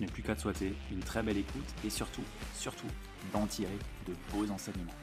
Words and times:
n'ai 0.00 0.06
plus 0.06 0.22
qu'à 0.22 0.34
te 0.34 0.40
souhaiter 0.40 0.74
une 0.90 1.00
très 1.00 1.22
belle 1.22 1.36
écoute 1.36 1.66
et 1.84 1.90
surtout, 1.90 2.24
surtout, 2.54 2.86
d'en 3.32 3.46
tirer 3.46 3.78
de 4.08 4.14
beaux 4.32 4.50
enseignements. 4.50 4.94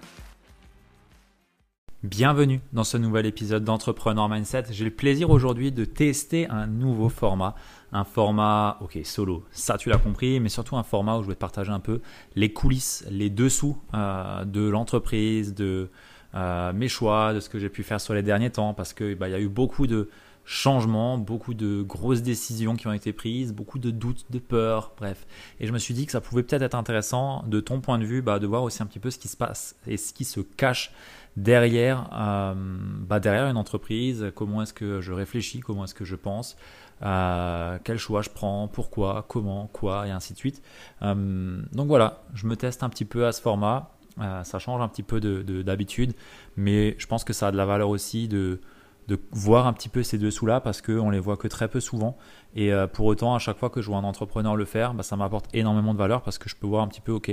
Bienvenue 2.04 2.62
dans 2.74 2.84
ce 2.84 2.98
nouvel 2.98 3.26
épisode 3.26 3.64
d'Entrepreneur 3.64 4.30
Mindset. 4.30 4.66
J'ai 4.72 4.86
le 4.86 4.92
plaisir 4.92 5.30
aujourd'hui 5.30 5.72
de 5.72 5.84
tester 5.84 6.48
un 6.50 6.68
nouveau 6.68 7.10
format. 7.10 7.56
Un 7.92 8.04
format, 8.04 8.78
ok, 8.82 9.00
solo, 9.04 9.44
ça 9.52 9.78
tu 9.78 9.90
l'as 9.90 9.98
compris, 9.98 10.40
mais 10.40 10.50
surtout 10.50 10.78
un 10.78 10.84
format 10.84 11.18
où 11.18 11.24
je 11.24 11.28
vais 11.28 11.36
te 11.36 11.40
partager 11.40 11.72
un 11.72 11.80
peu 11.80 12.02
les 12.36 12.54
coulisses, 12.54 13.06
les 13.10 13.30
dessous 13.30 13.78
euh, 13.94 14.46
de 14.46 14.68
l'entreprise, 14.68 15.56
de 15.56 15.90
euh, 16.36 16.74
mes 16.74 16.88
choix, 16.88 17.34
de 17.34 17.40
ce 17.40 17.50
que 17.50 17.58
j'ai 17.58 17.70
pu 17.70 17.84
faire 17.84 18.00
sur 18.00 18.14
les 18.14 18.24
derniers 18.24 18.52
temps, 18.52 18.74
parce 18.74 18.94
qu'il 18.94 19.16
bah, 19.16 19.30
y 19.30 19.34
a 19.34 19.40
eu 19.40 19.48
beaucoup 19.50 19.88
de 19.88 20.10
changements, 20.50 21.18
beaucoup 21.18 21.54
de 21.54 21.82
grosses 21.82 22.22
décisions 22.22 22.78
qui 22.78 22.88
ont 22.88 22.94
été 22.94 23.12
prises, 23.12 23.54
beaucoup 23.54 23.80
de 23.80 23.92
doutes, 23.92 24.26
de 24.30 24.40
peurs, 24.40 24.94
bref. 24.98 25.28
Et 25.60 25.68
je 25.68 25.74
me 25.74 25.78
suis 25.78 25.94
dit 25.94 26.06
que 26.06 26.14
ça 26.14 26.22
pouvait 26.22 26.42
peut-être 26.42 26.62
être 26.62 26.74
intéressant 26.74 27.44
de 27.48 27.60
ton 27.60 27.82
point 27.82 28.00
de 28.00 28.06
vue, 28.06 28.22
bah, 28.22 28.40
de 28.40 28.48
voir 28.48 28.64
aussi 28.64 28.82
un 28.82 28.86
petit 28.86 29.00
peu 29.00 29.12
ce 29.12 29.20
qui 29.20 29.28
se 29.28 29.36
passe 29.36 29.76
et 29.88 29.98
ce 29.98 30.14
qui 30.14 30.24
se 30.24 30.40
cache 30.40 30.94
derrière, 31.36 32.10
euh, 32.14 32.54
bah 32.56 33.20
derrière 33.20 33.48
une 33.48 33.58
entreprise, 33.58 34.32
comment 34.36 34.62
est-ce 34.62 34.74
que 34.74 35.02
je 35.02 35.12
réfléchis, 35.12 35.60
comment 35.60 35.84
est-ce 35.84 35.94
que 35.94 36.06
je 36.06 36.16
pense, 36.16 36.56
euh, 37.04 37.78
quel 37.84 37.98
choix 37.98 38.22
je 38.22 38.30
prends, 38.30 38.70
pourquoi, 38.70 39.26
comment, 39.28 39.70
quoi, 39.74 40.08
et 40.08 40.12
ainsi 40.12 40.32
de 40.32 40.38
suite. 40.38 40.64
Euh, 41.02 41.62
donc 41.74 41.88
voilà, 41.88 42.24
je 42.34 42.48
me 42.48 42.56
teste 42.56 42.84
un 42.84 42.90
petit 42.90 43.06
peu 43.06 43.28
à 43.28 43.34
ce 43.34 43.42
format. 43.42 43.92
ça 44.18 44.60
change 44.60 44.82
un 44.82 44.88
petit 44.88 45.04
peu 45.04 45.20
d'habitude, 45.20 46.12
de, 46.12 46.16
mais 46.56 46.96
je 47.00 47.06
pense 47.06 47.26
que 47.26 47.34
ça 47.34 47.50
a 47.50 47.52
de 47.52 47.58
la 47.58 47.66
valeur 47.66 47.90
aussi 47.90 48.30
de, 48.30 48.62
de 49.08 49.18
voir 49.32 49.68
un 49.68 49.74
petit 49.74 49.88
peu 49.90 50.04
ces 50.04 50.18
dessous-là 50.18 50.60
parce 50.60 50.82
qu'on 50.82 51.10
les 51.10 51.20
voit 51.20 51.38
que 51.38 51.48
très 51.48 51.70
peu 51.70 51.80
souvent. 51.80 52.18
Et 52.56 52.74
euh, 52.74 52.88
pour 52.88 53.06
autant, 53.06 53.36
à 53.36 53.40
chaque 53.40 53.58
fois 53.58 53.70
que 53.70 53.82
je 53.82 53.88
vois 53.88 53.98
un 53.98 54.04
entrepreneur 54.04 54.56
le 54.56 54.66
faire, 54.66 54.94
bah, 54.94 55.04
ça 55.04 55.16
m'apporte 55.16 55.46
énormément 55.54 55.94
de 55.94 56.00
valeur 56.00 56.22
parce 56.22 56.38
que 56.38 56.50
je 56.50 56.56
peux 56.56 56.68
voir 56.68 56.84
un 56.84 56.88
petit 56.88 57.02
peu, 57.02 57.14
ok, 57.14 57.32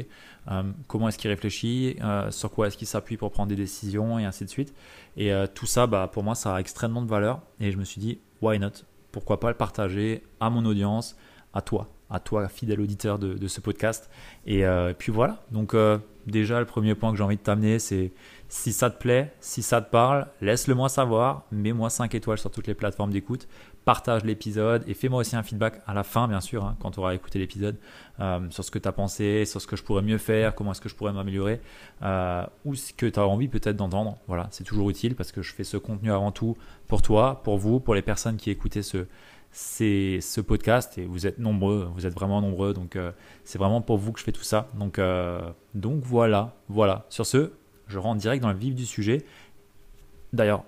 euh, 0.51 0.63
comment 0.87 1.09
est-ce 1.09 1.19
qu'il 1.19 1.31
réfléchit, 1.31 1.97
euh, 2.03 2.31
sur 2.31 2.51
quoi 2.51 2.69
est-ce 2.69 2.77
qu'il 2.77 2.87
s'appuie 2.87 3.17
pour 3.17 3.33
prendre 3.33 3.49
des 3.49 3.57
décisions 3.57 4.19
et 4.19 4.25
ainsi 4.25 4.45
de 4.45 4.51
suite. 4.51 4.73
Et 5.17 5.33
tout 5.55 5.67
ça, 5.67 5.87
bah, 5.87 6.09
pour 6.13 6.25
moi, 6.25 6.35
ça 6.35 6.57
a 6.57 6.61
extrêmement 6.61 7.03
de 7.03 7.09
valeur. 7.09 7.41
Et 7.61 7.71
je 7.71 7.77
me 7.77 7.85
suis 7.85 8.01
dit, 8.01 8.19
why 8.43 8.59
not? 8.59 8.71
Pourquoi 9.13 9.39
pas 9.39 9.49
le 9.49 9.57
partager 9.57 10.25
à 10.41 10.51
mon 10.51 10.65
audience, 10.65 11.17
à 11.53 11.61
toi, 11.61 11.89
à 12.11 12.19
toi, 12.19 12.49
fidèle 12.49 12.81
auditeur 12.81 13.21
de, 13.21 13.47
ce 13.47 13.61
podcast. 13.61 14.11
Et, 14.45 14.61
et, 14.61 14.95
puis 14.99 15.13
voilà. 15.13 15.45
Donc, 15.53 15.77
déjà, 16.27 16.59
le 16.59 16.67
premier 16.67 16.97
point 16.97 17.13
que 17.13 17.17
j'ai 17.17 17.23
envie 17.23 17.37
de 17.37 17.43
t'amener, 17.43 17.79
c'est 17.79 18.11
si 18.49 18.73
ça 18.73 18.91
te 18.91 18.99
plaît, 18.99 19.33
si 19.41 19.63
ça 19.63 19.81
te 19.81 19.91
parle, 19.91 20.27
laisse-le 20.41 20.75
moi 20.75 20.89
savoir, 20.89 21.45
mets-moi 21.51 21.91
5 21.91 22.15
étoiles 22.15 22.39
sur 22.39 22.51
toutes 22.51 22.67
les 22.67 22.75
plateformes 22.75 23.11
d'écoute, 23.11 23.49
partage 23.85 24.25
l'épisode 24.25 24.85
et 24.87 24.95
fais-moi 24.95 25.21
aussi 25.21 25.37
un 25.37 25.43
feedback 25.43 25.81
à 25.87 25.95
la 25.95 26.05
fin, 26.05 26.29
bien 26.29 26.41
sûr, 26.41 26.65
hein, 26.65 26.77
quand 26.81 26.93
tu 26.93 27.01
auras 27.01 27.15
écouté 27.15 27.39
l'épisode, 27.39 27.77
euh, 28.21 28.41
sur 28.51 28.65
ce 28.65 28.71
que 28.71 28.79
tu 28.79 28.89
as 28.89 28.93
pensé, 28.93 29.45
sur 29.45 29.61
ce 29.61 29.67
que 29.67 29.77
je 29.77 29.83
pourrais 29.83 30.03
mieux 30.03 30.19
faire, 30.19 30.55
comment 30.55 30.73
est-ce 30.73 30.81
que 30.81 30.89
je 30.89 30.95
pourrais 30.95 31.13
m'améliorer, 31.13 31.61
euh, 32.03 32.45
ou 32.65 32.75
ce 32.75 32.93
que 32.93 33.07
tu 33.07 33.19
as 33.19 33.27
envie 33.27 33.49
peut-être 33.49 33.77
d'entendre. 33.77 34.19
Voilà, 34.27 34.49
c'est 34.51 34.65
toujours 34.65 34.91
utile 34.91 35.15
parce 35.15 35.33
que 35.33 35.43
je 35.43 35.53
fais 35.53 35.65
ce 35.65 35.77
contenu 35.77 36.13
avant 36.13 36.33
tout 36.33 36.57
pour 36.87 37.03
toi, 37.03 37.41
pour 37.45 37.59
vous, 37.59 37.81
pour 37.81 37.95
les 37.95 38.03
personnes 38.03 38.37
qui 38.37 38.51
écoutaient 38.51 38.83
ce, 38.83 39.07
ce 39.53 40.41
podcast 40.41 40.99
et 40.99 41.07
vous 41.07 41.27
êtes 41.27 41.39
nombreux, 41.39 41.91
vous 41.95 42.07
êtes 42.07 42.15
vraiment 42.15 42.41
nombreux, 42.41 42.73
donc 42.75 42.97
euh, 42.97 43.13
c'est 43.45 43.59
vraiment 43.59 43.81
pour 43.81 43.99
vous 43.99 44.13
que 44.13 44.21
je 44.21 44.25
fais 44.25 44.33
tout 44.33 44.43
ça. 44.43 44.69
Donc, 44.79 45.01
donc 45.75 46.03
voilà, 46.03 46.57
voilà. 46.69 47.07
Sur 47.09 47.27
ce, 47.27 47.53
je 47.89 47.99
rentre 47.99 48.21
direct 48.21 48.43
dans 48.43 48.53
le 48.53 48.59
vif 48.59 48.75
du 48.75 48.87
sujet. 48.87 49.25
D'ailleurs, 50.33 50.65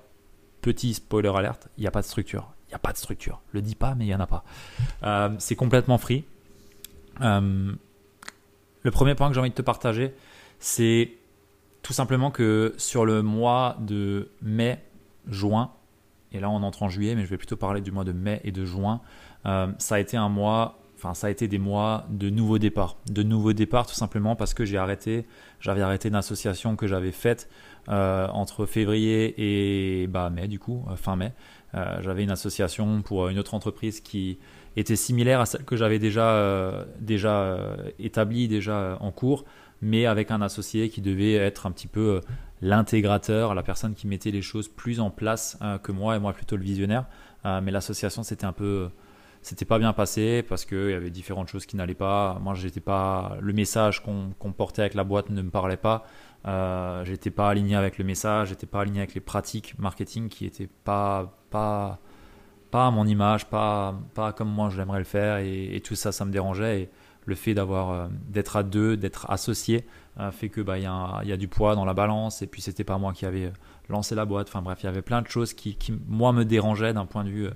petit 0.61 0.95
spoiler 0.95 1.33
alerte, 1.35 1.69
il 1.77 1.83
n'y 1.83 1.87
a 1.87 1.91
pas 1.91 2.03
de 2.03 2.07
structure. 2.07 2.53
Il 2.67 2.71
n'y 2.71 2.75
a 2.75 2.79
pas 2.79 2.93
de 2.93 2.99
structure. 2.99 3.41
Le 3.53 3.63
dis 3.63 3.75
pas, 3.75 3.95
mais 3.95 4.05
il 4.05 4.09
n'y 4.09 4.15
en 4.15 4.21
a 4.21 4.27
pas. 4.27 4.45
Euh, 5.05 5.31
c'est 5.39 5.57
complètement 5.57 5.99
free. 5.99 6.25
Euh, 7.21 7.73
le 8.83 8.91
premier 8.91 9.15
point 9.15 9.29
que 9.29 9.35
j'ai 9.35 9.41
envie 9.41 9.51
de 9.51 9.55
te 9.55 9.63
partager, 9.63 10.15
c'est 10.59 11.13
tout 11.83 11.93
simplement 11.93 12.31
que 12.31 12.75
sur 12.79 13.05
le 13.05 13.23
mois 13.23 13.77
de 13.81 14.31
mai, 14.43 14.83
juin, 15.29 15.71
et 16.33 16.41
là 16.41 16.51
on 16.51 16.63
entre 16.63 16.83
en 16.83 16.89
juillet, 16.89 17.15
mais 17.15 17.25
je 17.25 17.31
vais 17.31 17.37
plutôt 17.37 17.57
parler 17.57 17.81
du 17.81 17.93
mois 17.93 18.05
de 18.05 18.13
mai 18.13 18.41
et 18.45 18.53
de 18.53 18.65
juin, 18.65 19.01
euh, 19.47 19.69
ça 19.79 19.97
a 19.97 19.99
été 20.01 20.17
un 20.17 20.29
mois 20.29 20.79
enfin 20.97 21.15
ça 21.15 21.27
a 21.27 21.31
été 21.31 21.49
des 21.49 21.59
mois 21.59 22.07
de 22.11 22.31
nouveaux 22.31 22.59
départs, 22.59 22.97
de 23.11 23.23
nouveaux 23.23 23.53
départs 23.53 23.87
tout 23.87 23.95
simplement 23.95 24.35
parce 24.35 24.55
que 24.55 24.65
j'ai 24.65 24.79
arrêté, 24.79 25.27
j'avais 25.61 25.83
arrêté 25.83 26.09
une 26.09 26.15
association 26.15 26.77
que 26.77 26.87
j'avais 26.87 27.13
faite 27.13 27.49
euh, 27.89 28.27
entre 28.33 28.67
février 28.67 29.35
et 29.39 30.09
bah, 30.09 30.29
mai 30.29 30.49
du 30.49 30.59
coup, 30.59 30.85
euh, 30.91 30.97
fin 30.97 31.15
mai. 31.15 31.33
Euh, 31.75 31.99
j'avais 32.03 32.25
une 32.25 32.33
association 32.33 33.01
pour 33.03 33.29
une 33.29 33.39
autre 33.39 33.55
entreprise 33.55 34.01
qui 34.01 34.39
était 34.77 34.97
similaire 34.97 35.41
à 35.41 35.47
celle 35.47 35.65
que 35.65 35.77
j'avais 35.77 36.01
déjà 36.01 36.85
déjà 36.99 37.59
établie, 37.99 38.49
déjà 38.49 38.99
en 39.01 39.13
cours, 39.13 39.45
mais 39.83 40.07
avec 40.07 40.31
un 40.31 40.43
associé 40.43 40.89
qui 40.89 41.01
devait 41.01 41.35
être 41.35 41.67
un 41.67 41.71
petit 41.71 41.87
peu 41.87 42.21
l'intégrateur, 42.61 43.55
la 43.55 43.63
personne 43.63 43.95
qui 43.95 44.07
mettait 44.07 44.31
les 44.33 44.43
choses 44.43 44.69
plus 44.69 45.01
en 45.01 45.11
place 45.11 45.59
que 45.83 45.93
moi 45.93 46.17
et 46.17 46.19
moi 46.19 46.33
plutôt 46.33 46.57
le 46.57 46.63
visionnaire. 46.63 47.07
mais 47.45 47.71
l'association 47.71 48.23
c'était 48.23 48.45
un 48.45 48.53
peu 48.53 48.91
c'était 49.47 49.65
pas 49.65 49.79
bien 49.79 49.93
passé 49.93 50.43
parce 50.43 50.65
qu'il 50.65 50.91
y 50.91 50.95
avait 50.95 51.11
différentes 51.11 51.47
choses 51.47 51.67
qui 51.67 51.77
n'allaient 51.77 51.95
pas. 51.95 52.37
Moi, 52.43 52.55
j'étais 52.55 52.81
pas. 52.81 53.37
Le 53.41 53.53
message 53.53 54.03
qu'on 54.03 54.53
portait 54.53 54.83
avec 54.83 54.95
la 54.95 55.05
boîte 55.05 55.31
ne 55.31 55.41
me 55.41 55.51
parlait 55.51 55.77
pas. 55.77 56.05
Euh, 56.49 57.05
j'étais 57.05 57.31
pas 57.31 57.49
aligné 57.49 57.77
avec 57.77 57.97
le 57.99 58.05
message, 58.05 58.49
j'étais 58.49 58.67
pas 58.67 58.81
aligné 58.81 58.99
avec 58.99 59.15
les 59.15 59.21
pratiques 59.21 59.79
marketing 59.79 60.29
qui 60.29 60.47
étaient 60.47 60.69
pas 60.85 61.33
pas 61.51 62.01
pas 62.73 62.89
à 62.89 62.91
mon 62.91 63.07
image, 63.07 63.47
pas 63.47 63.95
pas 64.15 64.33
comme 64.33 64.49
moi 64.49 64.69
j'aimerais 64.69 64.99
le 64.99 65.05
faire 65.05 65.39
et, 65.39 65.81
tout 65.85 65.95
ça, 65.95 66.11
ça 66.11 66.25
me 66.25 66.33
dérangeait. 66.33 66.83
Et 66.83 66.91
le 67.25 67.37
fait 67.37 67.55
d'avoir 67.55 67.91
euh, 67.93 68.09
d'être 68.29 68.57
à 68.57 68.65
deux, 68.65 68.97
d'être 68.97 69.31
associé, 69.31 69.87
euh, 70.19 70.33
fait 70.33 70.49
que 70.49 70.61
bah 70.61 70.79
y, 70.79 70.87
a 70.87 71.37
du 71.37 71.47
poids 71.47 71.77
dans 71.77 71.85
la 71.85 71.95
balance. 71.95 72.43
Et 72.43 72.49
puis 72.49 72.63
c'était 72.63 72.85
pas 72.85 72.99
moi 72.99 73.13
qui 73.13 73.27
avait 73.27 73.53
lancé 73.89 74.17
la 74.17 74.25
boîte. 74.25 74.49
Enfin 74.49 74.63
bref, 74.63 74.81
il 74.83 74.87
y 74.87 74.89
avait 74.89 75.03
plein 75.03 75.23
de 75.23 75.29
choses 75.29 75.55
qui, 75.55 75.77
qui 75.77 75.97
moi 76.09 76.33
me 76.33 76.45
dérangeaient 76.45 76.93
d'un 76.93 77.07
point 77.07 77.23
de 77.23 77.31
vue 77.31 77.49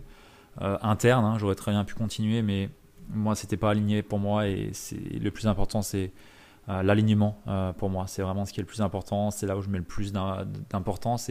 euh, 0.60 0.76
interne. 0.82 1.24
Hein. 1.24 1.38
J'aurais 1.38 1.54
très 1.54 1.70
bien 1.70 1.84
pu 1.84 1.94
continuer, 1.94 2.42
mais 2.42 2.68
moi, 3.08 3.34
c'était 3.34 3.56
pas 3.56 3.70
aligné 3.70 4.02
pour 4.02 4.18
moi. 4.18 4.46
Et 4.46 4.72
le 5.18 5.30
plus 5.30 5.46
important, 5.46 5.82
c'est 5.82 6.12
euh, 6.68 6.82
l'alignement 6.82 7.40
euh, 7.48 7.72
pour 7.72 7.88
moi. 7.88 8.06
C'est 8.06 8.22
vraiment 8.22 8.44
ce 8.44 8.52
qui 8.52 8.60
est 8.60 8.62
le 8.62 8.66
plus 8.66 8.82
important. 8.82 9.30
C'est 9.30 9.46
là 9.46 9.56
où 9.56 9.62
je 9.62 9.68
mets 9.68 9.78
le 9.78 9.84
plus 9.84 10.12
d'importance. 10.12 11.30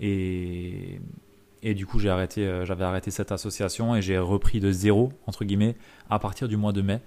Et, 0.00 1.00
du 1.62 1.86
coup, 1.86 1.98
j'ai 1.98 2.10
arrêté, 2.10 2.62
j'avais 2.64 2.84
arrêté 2.84 3.10
cette 3.10 3.30
association 3.30 3.94
et 3.94 4.02
j'ai 4.02 4.18
repris 4.18 4.58
de 4.58 4.72
zéro, 4.72 5.12
entre 5.26 5.44
guillemets, 5.44 5.76
à 6.10 6.18
partir 6.18 6.48
du 6.48 6.56
mois 6.56 6.72
de 6.72 6.82
mai, 6.82 7.00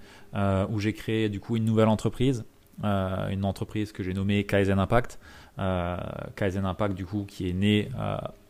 où 0.69 0.79
j'ai 0.79 0.93
créé 0.93 1.27
du 1.27 1.41
coup 1.41 1.57
une 1.57 1.65
nouvelle 1.65 1.89
entreprise. 1.89 2.45
une 2.81 3.43
entreprise 3.43 3.91
que 3.91 4.01
j'ai 4.01 4.13
nommée 4.13 4.45
Kaizen 4.45 4.79
Impact. 4.79 5.19
Kaizen 6.37 6.65
Impact, 6.65 6.95
du 6.95 7.05
coup, 7.05 7.25
qui 7.27 7.49
est 7.49 7.53
née 7.53 7.89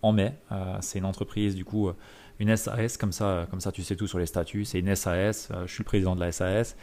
en 0.03 0.11
mai. 0.11 0.35
c'est 0.81 0.99
une 0.99 1.05
entreprise, 1.05 1.55
du 1.55 1.65
coup, 1.65 1.91
une 2.39 2.55
SAS, 2.55 2.97
comme 2.97 3.11
ça, 3.11 3.47
comme 3.49 3.61
ça 3.61 3.71
tu 3.71 3.83
sais 3.83 3.95
tout 3.95 4.07
sur 4.07 4.19
les 4.19 4.25
statuts, 4.25 4.65
c'est 4.65 4.79
une 4.79 4.95
SAS, 4.95 5.49
euh, 5.51 5.65
je 5.67 5.73
suis 5.73 5.83
le 5.83 5.85
président 5.85 6.15
de 6.15 6.19
la 6.19 6.31
SAS. 6.31 6.75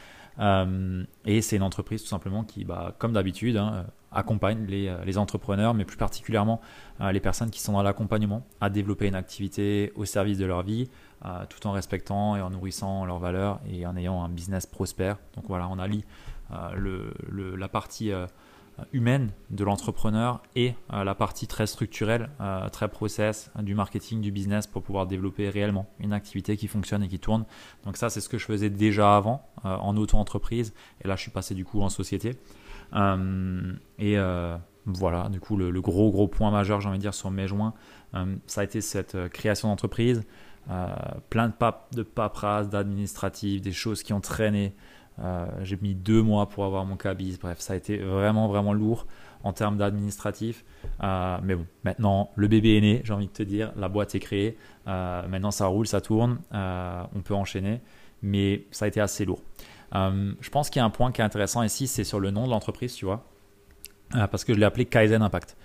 et 1.26 1.42
c'est 1.42 1.56
une 1.56 1.62
entreprise 1.62 2.02
tout 2.02 2.08
simplement 2.08 2.44
qui, 2.44 2.64
bah, 2.64 2.94
comme 2.98 3.12
d'habitude, 3.12 3.56
hein, 3.56 3.86
accompagne 4.10 4.66
les, 4.66 5.18
entrepreneurs, 5.18 5.74
mais 5.74 5.84
plus 5.84 5.96
particulièrement 5.96 6.60
les 7.00 7.20
personnes 7.20 7.50
qui 7.50 7.60
sont 7.60 7.72
dans 7.72 7.82
l'accompagnement 7.82 8.46
à 8.60 8.68
développer 8.68 9.06
une 9.06 9.14
activité 9.14 9.92
au 9.94 10.04
service 10.04 10.38
de 10.38 10.44
leur 10.44 10.62
vie, 10.62 10.90
tout 11.48 11.66
en 11.66 11.72
respectant 11.72 12.36
et 12.36 12.42
en 12.42 12.50
nourrissant 12.50 13.06
leurs 13.06 13.18
valeurs 13.18 13.60
et 13.70 13.86
en 13.86 13.96
ayant 13.96 14.22
un 14.22 14.28
business 14.28 14.66
prospère. 14.66 15.16
Donc 15.34 15.44
voilà, 15.48 15.66
on 15.68 15.78
allie 15.78 16.04
la 16.50 17.68
partie 17.68 18.12
humaine 18.92 19.30
de 19.50 19.64
l'entrepreneur 19.64 20.42
et 20.56 20.74
euh, 20.92 21.04
la 21.04 21.14
partie 21.14 21.46
très 21.46 21.66
structurelle, 21.66 22.30
euh, 22.40 22.68
très 22.68 22.88
process 22.88 23.50
du 23.60 23.74
marketing, 23.74 24.20
du 24.20 24.30
business 24.30 24.66
pour 24.66 24.82
pouvoir 24.82 25.06
développer 25.06 25.48
réellement 25.48 25.88
une 25.98 26.12
activité 26.12 26.56
qui 26.56 26.68
fonctionne 26.68 27.02
et 27.02 27.08
qui 27.08 27.18
tourne. 27.18 27.44
Donc 27.84 27.96
ça, 27.96 28.10
c'est 28.10 28.20
ce 28.20 28.28
que 28.28 28.38
je 28.38 28.46
faisais 28.46 28.70
déjà 28.70 29.16
avant 29.16 29.46
euh, 29.64 29.74
en 29.76 29.96
auto-entreprise 29.96 30.72
et 31.04 31.08
là, 31.08 31.16
je 31.16 31.22
suis 31.22 31.30
passé 31.30 31.54
du 31.54 31.64
coup 31.64 31.80
en 31.82 31.88
société. 31.88 32.36
et 33.98 34.16
voilà, 34.84 35.28
du 35.28 35.38
coup, 35.38 35.56
le, 35.56 35.80
gros 35.80 36.10
gros 36.10 36.26
point 36.26 36.50
majeur, 36.50 36.80
j'ai 36.80 36.88
envie 36.88 36.98
de 36.98 37.02
dire, 37.02 37.14
sur 37.14 37.32
joints, 37.46 37.72
ça 38.46 38.62
a 38.62 38.64
été 38.64 38.80
cette 38.80 39.28
création 39.28 39.68
d'entreprise. 39.68 40.24
plein 41.30 41.48
de, 41.48 41.52
pap 41.52 41.94
de 41.94 42.02
paperasse, 42.02 42.68
d'administratif, 42.68 43.62
des 43.62 43.72
choses 43.72 44.02
qui 44.02 44.12
ont 44.12 44.20
traîné, 44.20 44.74
euh, 45.20 45.46
j'ai 45.62 45.76
mis 45.80 45.94
deux 45.94 46.22
mois 46.22 46.48
pour 46.48 46.64
avoir 46.64 46.84
mon 46.84 46.96
cabis. 46.96 47.38
Bref, 47.40 47.60
ça 47.60 47.74
a 47.74 47.76
été 47.76 47.98
vraiment, 47.98 48.48
vraiment 48.48 48.72
lourd 48.72 49.06
en 49.44 49.52
termes 49.52 49.76
d'administratif. 49.76 50.64
Euh, 51.02 51.38
mais 51.42 51.54
bon, 51.54 51.66
maintenant, 51.84 52.30
le 52.36 52.48
bébé 52.48 52.76
est 52.76 52.80
né, 52.80 53.00
j'ai 53.04 53.12
envie 53.12 53.26
de 53.26 53.32
te 53.32 53.42
dire. 53.42 53.72
La 53.76 53.88
boîte 53.88 54.14
est 54.14 54.20
créée. 54.20 54.56
Euh, 54.86 55.26
maintenant, 55.28 55.50
ça 55.50 55.66
roule, 55.66 55.86
ça 55.86 56.00
tourne. 56.00 56.38
on 56.52 57.20
peut 57.24 57.34
enchaîner. 57.34 57.80
Mais 58.22 58.66
ça 58.70 58.84
a 58.84 58.88
été 58.88 59.00
assez 59.00 59.24
lourd. 59.24 59.42
je 59.92 60.50
pense 60.50 60.70
qu'il 60.70 60.80
y 60.80 60.82
a 60.82 60.84
un 60.84 60.90
point 60.90 61.12
qui 61.12 61.20
est 61.20 61.24
intéressant 61.24 61.62
ici, 61.62 61.86
c'est 61.86 62.04
sur 62.04 62.20
le 62.20 62.30
nom 62.30 62.46
de 62.46 62.50
l'entreprise, 62.50 62.94
tu 62.94 63.04
vois. 63.04 63.24
parce 64.12 64.44
que 64.44 64.54
je 64.54 64.60
l'ai 64.60 64.64
appelé 64.64 64.84
Kaizen 64.84 65.22
Impact. 65.22 65.56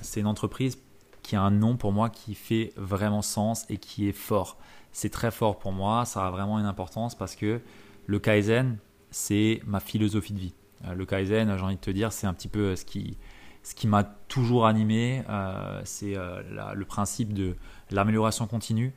c'est 0.00 0.20
une 0.20 0.26
entreprise 0.26 0.78
qui 1.22 1.36
a 1.36 1.42
un 1.42 1.52
nom 1.52 1.76
pour 1.76 1.92
moi 1.92 2.10
qui 2.10 2.34
fait 2.34 2.72
vraiment 2.76 3.22
sens 3.22 3.64
et 3.68 3.76
qui 3.76 4.08
est 4.08 4.12
fort. 4.12 4.56
C'est 4.90 5.10
très 5.10 5.30
fort 5.30 5.58
pour 5.58 5.70
moi. 5.72 6.04
Ça 6.04 6.26
a 6.26 6.30
vraiment 6.30 6.58
une 6.58 6.66
importance 6.66 7.14
parce 7.14 7.36
que 7.36 7.60
le 8.08 8.18
Kaizen, 8.18 8.78
c'est 9.10 9.60
ma 9.66 9.80
philosophie 9.80 10.32
de 10.32 10.38
vie. 10.38 10.54
Euh, 10.86 10.94
le 10.94 11.04
Kaizen, 11.04 11.54
j'ai 11.56 11.62
envie 11.62 11.76
de 11.76 11.80
te 11.80 11.90
dire, 11.90 12.10
c'est 12.10 12.26
un 12.26 12.32
petit 12.32 12.48
peu 12.48 12.74
ce 12.74 12.86
qui, 12.86 13.18
ce 13.62 13.74
qui 13.74 13.86
m'a 13.86 14.02
toujours 14.02 14.66
animé. 14.66 15.22
Euh, 15.28 15.82
c'est 15.84 16.16
euh, 16.16 16.42
le 16.74 16.84
principe 16.86 17.34
de 17.34 17.54
l'amélioration 17.90 18.46
continue. 18.46 18.94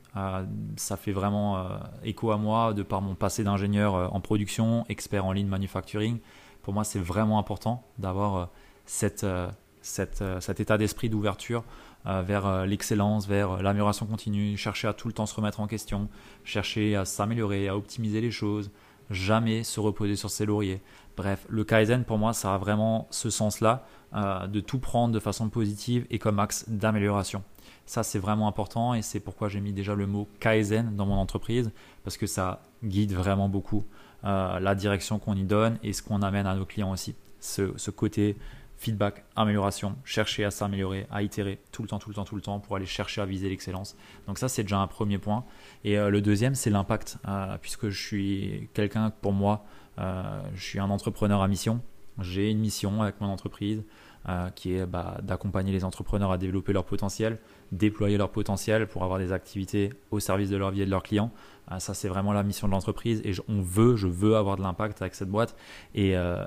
ça 0.76 0.96
fait 0.96 1.12
vraiment 1.12 1.66
écho 2.04 2.30
à 2.30 2.38
moi 2.38 2.72
de 2.72 2.82
par 2.82 3.02
mon 3.02 3.14
passé 3.14 3.44
d'ingénieur 3.44 4.14
en 4.14 4.20
production, 4.20 4.84
expert 4.88 5.26
en 5.26 5.32
ligne 5.32 5.46
manufacturing. 5.46 6.18
Pour 6.62 6.72
moi, 6.72 6.84
c'est 6.84 6.98
vraiment 6.98 7.38
important 7.38 7.86
d'avoir 7.98 8.50
cet 8.86 9.24
état 10.58 10.78
d'esprit 10.78 11.10
d'ouverture 11.10 11.64
vers 12.04 12.66
l'excellence, 12.66 13.26
vers 13.26 13.62
l'amélioration 13.62 14.04
continue, 14.04 14.56
chercher 14.58 14.88
à 14.88 14.92
tout 14.92 15.08
le 15.08 15.14
temps 15.14 15.26
se 15.26 15.34
remettre 15.34 15.60
en 15.60 15.66
question, 15.66 16.08
chercher 16.44 16.96
à 16.96 17.06
s'améliorer, 17.06 17.68
à 17.68 17.76
optimiser 17.76 18.20
les 18.20 18.30
choses, 18.30 18.70
jamais 19.12 19.62
se 19.62 19.80
reposer 19.80 20.16
sur 20.16 20.30
ses 20.30 20.46
lauriers. 20.46 20.80
Bref, 21.16 21.46
le 21.48 21.64
Kaizen 21.64 22.04
pour 22.04 22.18
moi, 22.18 22.32
ça 22.32 22.54
a 22.54 22.58
vraiment 22.58 23.06
ce 23.10 23.30
sens-là, 23.30 23.86
euh, 24.14 24.46
de 24.46 24.60
tout 24.60 24.78
prendre 24.78 25.14
de 25.14 25.18
façon 25.18 25.48
positive 25.48 26.06
et 26.10 26.18
comme 26.18 26.38
axe 26.38 26.68
d'amélioration. 26.68 27.42
Ça, 27.86 28.02
c'est 28.02 28.18
vraiment 28.18 28.48
important 28.48 28.94
et 28.94 29.02
c'est 29.02 29.20
pourquoi 29.20 29.48
j'ai 29.48 29.60
mis 29.60 29.72
déjà 29.72 29.94
le 29.94 30.06
mot 30.06 30.28
Kaizen 30.40 30.94
dans 30.96 31.06
mon 31.06 31.16
entreprise, 31.16 31.70
parce 32.04 32.16
que 32.16 32.26
ça 32.26 32.62
guide 32.84 33.12
vraiment 33.12 33.48
beaucoup 33.48 33.84
euh, 34.24 34.60
la 34.60 34.74
direction 34.74 35.18
qu'on 35.18 35.34
y 35.34 35.44
donne 35.44 35.78
et 35.82 35.92
ce 35.92 36.02
qu'on 36.02 36.22
amène 36.22 36.46
à 36.46 36.54
nos 36.54 36.64
clients 36.64 36.90
aussi. 36.90 37.14
Ce, 37.40 37.72
ce 37.76 37.90
côté 37.90 38.36
feedback, 38.82 39.24
amélioration, 39.36 39.94
chercher 40.04 40.44
à 40.44 40.50
s'améliorer, 40.50 41.06
à 41.10 41.22
itérer 41.22 41.60
tout 41.70 41.82
le 41.82 41.88
temps, 41.88 42.00
tout 42.00 42.08
le 42.08 42.16
temps, 42.16 42.24
tout 42.24 42.34
le 42.34 42.42
temps 42.42 42.58
pour 42.58 42.74
aller 42.74 42.86
chercher 42.86 43.20
à 43.20 43.26
viser 43.26 43.48
l'excellence. 43.48 43.96
Donc 44.26 44.38
ça, 44.38 44.48
c'est 44.48 44.64
déjà 44.64 44.78
un 44.78 44.88
premier 44.88 45.18
point. 45.18 45.44
Et 45.84 45.96
euh, 45.96 46.10
le 46.10 46.20
deuxième, 46.20 46.56
c'est 46.56 46.68
l'impact, 46.68 47.18
euh, 47.28 47.56
puisque 47.60 47.90
je 47.90 48.06
suis 48.06 48.68
quelqu'un, 48.74 49.10
pour 49.10 49.32
moi, 49.32 49.64
euh, 50.00 50.42
je 50.56 50.62
suis 50.62 50.80
un 50.80 50.90
entrepreneur 50.90 51.42
à 51.42 51.48
mission. 51.48 51.80
J'ai 52.18 52.50
une 52.50 52.58
mission 52.58 53.02
avec 53.02 53.20
mon 53.20 53.28
entreprise 53.28 53.82
qui 54.54 54.74
est 54.74 54.86
bah, 54.86 55.18
d'accompagner 55.20 55.72
les 55.72 55.82
entrepreneurs 55.82 56.30
à 56.30 56.38
développer 56.38 56.72
leur 56.72 56.84
potentiel, 56.84 57.40
déployer 57.72 58.18
leur 58.18 58.30
potentiel 58.30 58.86
pour 58.86 59.02
avoir 59.02 59.18
des 59.18 59.32
activités 59.32 59.90
au 60.10 60.20
service 60.20 60.50
de 60.50 60.56
leur 60.56 60.70
vie 60.70 60.82
et 60.82 60.86
de 60.86 60.90
leurs 60.90 61.02
clients. 61.02 61.32
Ah, 61.68 61.80
ça, 61.80 61.94
c'est 61.94 62.08
vraiment 62.08 62.32
la 62.32 62.42
mission 62.42 62.66
de 62.66 62.72
l'entreprise 62.72 63.22
et 63.24 63.32
on 63.48 63.62
veut, 63.62 63.96
je 63.96 64.06
veux 64.06 64.36
avoir 64.36 64.56
de 64.56 64.62
l'impact 64.62 65.00
avec 65.00 65.14
cette 65.14 65.30
boîte 65.30 65.56
et, 65.94 66.16
euh, 66.16 66.44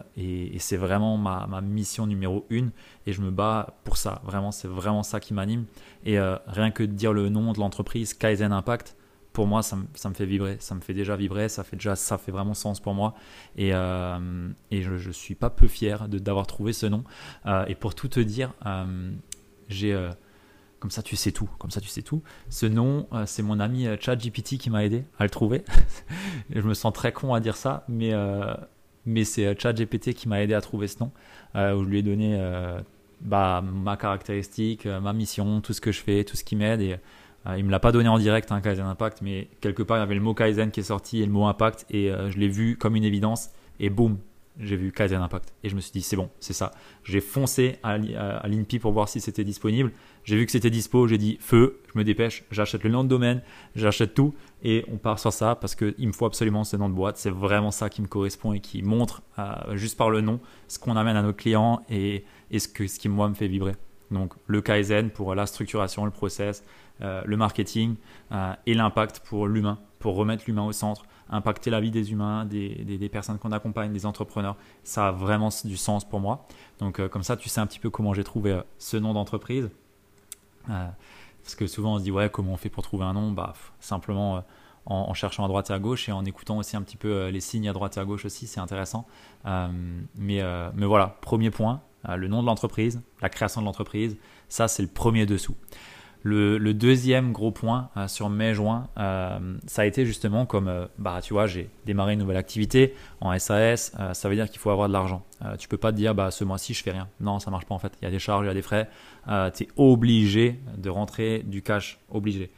c'est 0.59 0.77
vraiment 0.77 1.17
ma, 1.17 1.61
mission 1.61 2.05
numéro 2.05 2.45
une 2.49 2.71
et 3.07 3.13
je 3.13 3.21
me 3.21 3.31
bats 3.31 3.75
pour 3.83 3.97
ça. 3.97 4.21
Vraiment, 4.23 4.51
c'est 4.51 4.67
vraiment 4.67 5.03
ça 5.03 5.19
qui 5.19 5.33
m'anime. 5.33 5.65
Et 6.05 6.19
euh, 6.19 6.37
rien 6.47 6.69
que 6.69 6.83
de 6.83 6.91
dire 6.91 7.11
le 7.11 7.29
nom 7.29 7.53
de 7.53 7.59
l'entreprise, 7.59 8.13
Kaizen 8.13 8.51
Impact, 8.51 8.95
pour 9.33 9.47
moi, 9.47 9.63
ça, 9.63 9.75
me 9.75 10.13
fait 10.13 10.25
vibrer. 10.25 10.57
Ça 10.59 10.75
me 10.75 10.81
fait 10.81 10.93
déjà 10.93 11.15
vibrer. 11.15 11.49
Ça 11.49 11.63
fait 11.63 11.75
déjà, 11.75 11.95
ça 11.95 12.17
fait 12.17 12.31
vraiment 12.31 12.53
sens 12.53 12.79
pour 12.79 12.93
moi. 12.93 13.15
Et, 13.57 13.73
euh, 13.73 14.49
je, 14.71 15.11
suis 15.11 15.35
pas 15.35 15.49
peu 15.49 15.67
fier 15.67 16.07
d'avoir 16.07 16.47
trouvé 16.47 16.71
ce 16.71 16.85
nom. 16.85 17.03
et 17.67 17.75
pour 17.75 17.95
tout 17.95 18.07
te 18.07 18.19
dire, 18.19 18.53
j'ai 19.67 20.09
comme 20.79 20.91
ça, 20.91 21.01
tu 21.01 21.15
sais 21.15 21.31
tout. 21.31 21.49
Comme 21.57 21.71
ça, 21.71 21.81
tu 21.81 21.87
sais 21.87 22.01
tout. 22.01 22.21
Ce 22.49 22.65
nom, 22.65 23.07
euh, 23.13 23.23
c'est 23.25 23.43
mon 23.43 23.59
ami 23.59 23.87
euh, 23.87 23.97
ChatGPT 23.99 24.57
qui 24.57 24.69
m'a 24.69 24.85
aidé 24.85 25.03
à 25.17 25.23
le 25.23 25.29
trouver. 25.29 25.63
je 26.49 26.61
me 26.61 26.73
sens 26.73 26.93
très 26.93 27.11
con 27.11 27.33
à 27.33 27.39
dire 27.39 27.55
ça, 27.55 27.85
mais, 27.87 28.13
euh, 28.13 28.53
mais 29.05 29.23
c'est 29.23 29.59
ChatGPT 29.59 30.13
qui 30.13 30.27
m'a 30.27 30.41
aidé 30.41 30.53
à 30.53 30.61
trouver 30.61 30.87
ce 30.87 30.99
nom. 30.99 31.11
où 31.55 31.83
je 31.83 31.89
lui 31.89 31.99
ai 31.99 32.03
donné 32.03 32.39
bah, 33.21 33.63
ma 33.63 33.97
caractéristique, 33.97 34.85
ma 34.85 35.13
mission, 35.13 35.61
tout 35.61 35.73
ce 35.73 35.81
que 35.81 35.91
je 35.91 36.01
fais, 36.01 36.23
tout 36.23 36.35
ce 36.35 36.43
qui 36.43 36.55
m'aide. 36.55 36.81
Et 36.81 36.97
il 37.57 37.63
me 37.63 37.71
l'a 37.71 37.79
pas 37.79 37.91
donné 37.91 38.09
en 38.09 38.17
direct, 38.17 38.51
hein, 38.51 38.59
Kaizen 38.59 38.85
Impact, 38.85 39.21
mais 39.21 39.47
quelque 39.61 39.83
part, 39.83 39.97
il 39.97 40.01
y 40.01 40.03
avait 40.03 40.15
le 40.15 40.21
mot 40.21 40.33
Kaizen 40.33 40.71
qui 40.71 40.81
est 40.81 40.83
sorti 40.83 41.21
et 41.21 41.25
le 41.25 41.31
mot 41.31 41.45
Impact. 41.45 41.85
Et 41.89 42.09
je 42.09 42.37
l'ai 42.37 42.49
vu 42.49 42.77
comme 42.77 42.95
une 42.95 43.03
évidence. 43.03 43.49
Et 43.79 43.89
boum, 43.89 44.17
j'ai 44.59 44.75
vu 44.75 44.91
Kaizen 44.91 45.21
Impact. 45.21 45.53
Et 45.63 45.69
je 45.69 45.75
me 45.75 45.81
suis 45.81 45.91
dit, 45.91 46.01
c'est 46.01 46.15
bon, 46.15 46.29
c'est 46.39 46.53
ça. 46.53 46.71
J'ai 47.03 47.21
foncé 47.21 47.77
à, 47.83 47.97
l'INPI 47.97 48.79
pour 48.79 48.91
voir 48.91 49.09
si 49.09 49.19
c'était 49.19 49.43
disponible. 49.43 49.91
J'ai 50.23 50.37
vu 50.37 50.45
que 50.45 50.51
c'était 50.51 50.69
dispo, 50.69 51.07
j'ai 51.07 51.17
dit 51.17 51.37
feu, 51.39 51.81
je 51.93 51.99
me 51.99 52.03
dépêche, 52.03 52.43
j'achète 52.51 52.83
le 52.83 52.89
nom 52.89 53.03
de 53.03 53.09
domaine, 53.09 53.41
j'achète 53.75 54.13
tout 54.13 54.33
et 54.63 54.83
on 54.91 54.97
part 54.97 55.19
sur 55.19 55.31
ça 55.31 55.55
parce 55.55 55.75
qu'il 55.75 56.07
me 56.07 56.11
faut 56.11 56.25
absolument 56.25 56.63
ce 56.63 56.77
nom 56.77 56.89
de 56.89 56.95
boîte. 56.95 57.17
C'est 57.17 57.29
vraiment 57.29 57.71
ça 57.71 57.89
qui 57.89 58.01
me 58.01 58.07
correspond 58.07 58.53
et 58.53 58.59
qui 58.59 58.81
montre 58.81 59.21
euh, 59.37 59.75
juste 59.75 59.97
par 59.97 60.09
le 60.09 60.21
nom 60.21 60.39
ce 60.67 60.79
qu'on 60.79 60.95
amène 60.95 61.15
à 61.15 61.21
nos 61.21 61.33
clients 61.33 61.81
et, 61.89 62.23
ce 62.51 62.67
qui 62.67 63.09
moi 63.09 63.29
me 63.29 63.35
fait 63.35 63.47
vibrer. 63.47 63.75
Donc 64.11 64.33
le 64.47 64.61
Kaizen 64.61 65.09
pour 65.09 65.35
la 65.35 65.45
structuration, 65.45 66.05
le 66.05 66.11
process, 66.11 66.63
euh, 67.01 67.21
le 67.25 67.37
marketing 67.37 67.95
euh, 68.31 68.53
et 68.65 68.73
l'impact 68.73 69.19
pour 69.19 69.47
l'humain, 69.47 69.79
pour 69.99 70.15
remettre 70.15 70.45
l'humain 70.47 70.65
au 70.65 70.71
centre, 70.71 71.05
impacter 71.29 71.69
la 71.69 71.81
vie 71.81 71.91
des 71.91 72.11
humains, 72.11 72.45
des, 72.45 73.09
personnes 73.11 73.37
qu'on 73.37 73.51
accompagne, 73.51 73.91
des 73.91 74.05
entrepreneurs. 74.05 74.55
Ça 74.83 75.07
a 75.07 75.11
vraiment 75.11 75.49
du 75.63 75.77
sens 75.77 76.03
pour 76.03 76.19
moi. 76.19 76.47
Donc 76.79 77.05
comme 77.07 77.23
ça, 77.23 77.37
tu 77.37 77.49
sais 77.49 77.61
un 77.61 77.67
petit 77.67 77.79
peu 77.79 77.89
comment 77.89 78.13
j'ai 78.13 78.23
trouvé 78.23 78.61
ce 78.77 78.97
nom 78.97 79.13
d'entreprise. 79.13 79.69
Euh, 80.69 80.87
parce 81.43 81.55
que 81.55 81.67
souvent 81.67 81.95
on 81.95 81.99
se 81.99 82.03
dit 82.03 82.11
ouais 82.11 82.29
comment 82.29 82.53
on 82.53 82.57
fait 82.57 82.69
pour 82.69 82.83
trouver 82.83 83.05
un 83.05 83.13
nom? 83.13 83.31
Bah 83.31 83.53
simplement 83.79 84.37
euh, 84.37 84.39
en, 84.87 85.13
cherchant 85.13 85.45
à 85.45 85.47
droite 85.47 85.69
et 85.69 85.73
à 85.73 85.79
gauche 85.79 86.09
et 86.09 86.11
en 86.11 86.25
écoutant 86.25 86.57
aussi 86.57 86.75
un 86.75 86.81
petit 86.81 86.97
peu 86.97 87.11
euh, 87.11 87.31
les 87.31 87.39
signes 87.39 87.69
à 87.69 87.73
droite 87.73 87.97
et 87.97 87.99
à 87.99 88.05
gauche 88.05 88.25
aussi 88.25 88.47
c'est 88.47 88.59
intéressant 88.59 89.07
mais, 90.15 90.41
mais 90.75 90.85
voilà 90.85 91.17
premier 91.21 91.51
point 91.51 91.81
le 92.07 92.27
nom 92.27 92.41
de 92.41 92.47
l'entreprise 92.47 93.01
la 93.21 93.29
création 93.29 93.61
de 93.61 93.65
l'entreprise 93.65 94.17
ça 94.49 94.67
c'est 94.67 94.81
le 94.81 94.89
premier 94.89 95.25
dessous 95.25 95.55
le, 96.27 96.73
deuxième 96.73 97.31
gros 97.31 97.51
point 97.51 97.89
euh, 97.97 98.07
sur 98.07 98.29
mai-juin, 98.29 98.87
euh, 98.97 99.57
ça 99.67 99.83
a 99.83 99.85
été 99.85 100.07
justement 100.07 100.47
comme, 100.47 100.67
euh, 100.67 100.87
bah, 100.97 101.19
tu 101.21 101.33
vois, 101.33 101.45
j'ai 101.45 101.69
démarré 101.85 102.13
une 102.13 102.19
nouvelle 102.19 102.37
activité 102.37 102.95
en 103.21 103.37
SAS, 103.37 103.95
ça 104.13 104.29
veut 104.29 104.33
dire 104.33 104.49
qu'il 104.49 104.59
faut 104.59 104.71
avoir 104.71 104.87
de 104.87 104.93
l'argent. 104.93 105.23
tu 105.59 105.67
peux 105.67 105.77
pas 105.77 105.91
te 105.91 105.97
dire, 105.97 106.15
bah, 106.15 106.31
ce 106.31 106.43
mois-ci, 106.43 106.73
je 106.73 106.81
fais 106.81 106.91
rien. 106.91 107.07
Non, 107.19 107.37
ça 107.37 107.51
marche 107.51 107.65
pas 107.65 107.75
en 107.75 107.79
fait. 107.79 107.93
Il 108.01 108.05
y 108.05 108.07
a 108.07 108.11
des 108.11 108.19
charges, 108.19 108.45
il 108.45 108.47
y 108.47 108.51
a 108.51 108.55
des 108.55 108.63
frais. 108.63 108.89
tu 109.53 109.63
es 109.63 109.67
obligé 109.77 110.59
de 110.77 110.89
rentrer 110.89 111.43
du 111.45 111.61
cash, 111.61 111.99
obligé. 112.09 112.49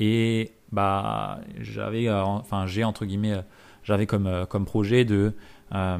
et 0.00 0.52
bah, 0.72 1.40
j'avais, 1.60 2.10
enfin, 2.10 2.66
j'ai 2.66 2.82
entre 2.82 3.04
guillemets, 3.06 3.36
j'avais 3.84 4.06
comme, 4.06 4.46
comme 4.48 4.64
projet 4.64 5.04
de 5.04 5.32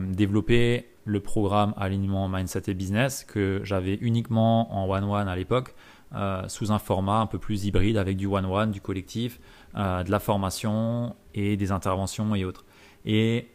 développer 0.08 0.86
le 1.04 1.20
programme 1.20 1.72
alignement 1.76 2.28
mindset 2.28 2.64
et 2.66 2.74
business 2.74 3.24
que 3.24 3.60
j'avais 3.64 3.94
uniquement 3.94 4.74
en 4.74 4.88
one-one 4.88 5.28
à 5.28 5.36
l'époque. 5.36 5.74
Euh, 6.14 6.48
sous 6.48 6.72
un 6.72 6.78
format 6.78 7.20
un 7.20 7.26
peu 7.26 7.38
plus 7.38 7.66
hybride 7.66 7.98
avec 7.98 8.16
du 8.16 8.26
one-one, 8.26 8.70
du 8.70 8.80
collectif, 8.80 9.40
euh, 9.76 10.02
de 10.02 10.10
la 10.10 10.18
formation 10.18 11.14
et 11.34 11.58
des 11.58 11.70
interventions 11.70 12.34
et 12.34 12.46
autres. 12.46 12.64
Et 13.04 13.48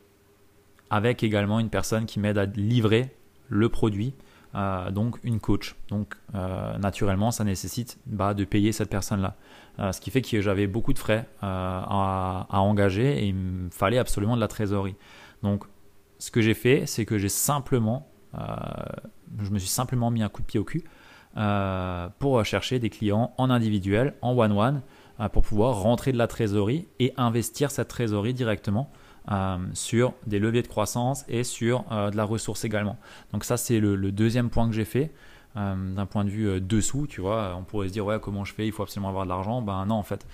avec 0.91 1.23
également 1.23 1.59
une 1.59 1.69
personne 1.69 2.05
qui 2.05 2.19
m'aide 2.19 2.37
à 2.37 2.45
livrer 2.45 3.15
le 3.49 3.69
produit 3.69 4.13
donc 4.91 5.17
une 5.23 5.39
coach. 5.39 5.75
Donc 5.87 6.15
naturellement, 6.79 7.31
ça 7.31 7.43
nécessite 7.43 7.97
bah, 8.05 8.35
de 8.35 8.43
payer 8.43 8.71
cette 8.71 8.91
personne-là. 8.91 9.35
ce 9.91 9.99
qui 9.99 10.11
fait 10.11 10.21
que 10.21 10.41
j'avais 10.41 10.67
beaucoup 10.67 10.93
de 10.93 10.99
frais 10.99 11.27
à, 11.41 12.45
à, 12.51 12.59
engager 12.59 13.17
et 13.17 13.29
il 13.29 13.33
me 13.33 13.71
fallait 13.71 13.97
absolument 13.97 14.35
de 14.35 14.39
la 14.39 14.47
trésorerie. 14.47 14.95
Donc 15.41 15.63
ce 16.19 16.29
que 16.29 16.39
j'ai 16.39 16.53
fait, 16.53 16.85
c'est 16.85 17.03
que 17.03 17.17
j'ai 17.17 17.29
simplement, 17.29 18.07
je 18.37 19.49
me 19.49 19.57
suis 19.57 19.69
simplement 19.69 20.11
mis 20.11 20.21
un 20.21 20.29
coup 20.29 20.43
de 20.43 20.47
pied 20.47 20.59
au 20.59 20.63
cul 20.63 20.83
pour 22.19 22.45
chercher 22.45 22.79
des 22.79 22.89
clients 22.89 23.33
en 23.37 23.49
individuel, 23.49 24.13
en 24.21 24.37
one-one, 24.37 24.81
pour 25.31 25.43
pouvoir 25.43 25.81
rentrer 25.81 26.11
de 26.11 26.17
la 26.17 26.27
trésorerie 26.27 26.87
et 26.99 27.13
investir 27.17 27.71
cette 27.71 27.87
trésorerie 27.87 28.33
directement 28.33 28.91
euh, 29.31 29.57
sur 29.73 30.13
des 30.27 30.37
leviers 30.37 30.63
de 30.63 30.67
croissance 30.67 31.23
et 31.29 31.45
sur 31.45 31.85
euh, 31.93 32.11
de 32.11 32.17
la 32.17 32.25
ressource 32.25 32.65
également. 32.65 32.97
Donc 33.31 33.45
ça 33.45 33.55
c'est 33.55 33.79
le, 33.79 34.11
deuxième 34.11 34.49
point 34.49 34.67
que 34.67 34.75
j'ai 34.75 34.83
fait. 34.83 35.13
Euh, 35.55 35.95
d'un 35.95 36.05
point 36.05 36.25
de 36.25 36.29
vue 36.29 36.59
dessous, 36.59 37.07
tu 37.07 37.21
vois, 37.21 37.55
on 37.57 37.63
pourrait 37.63 37.87
se 37.87 37.93
dire 37.93 38.05
ouais 38.05 38.19
comment 38.19 38.43
je 38.43 38.53
fais, 38.53 38.65
il 38.65 38.73
faut 38.73 38.83
absolument 38.83 39.07
avoir 39.07 39.23
de 39.23 39.29
l'argent. 39.29 39.61
Ben 39.61 39.85
non 39.85 39.95
en 39.95 40.03
fait, 40.03 40.27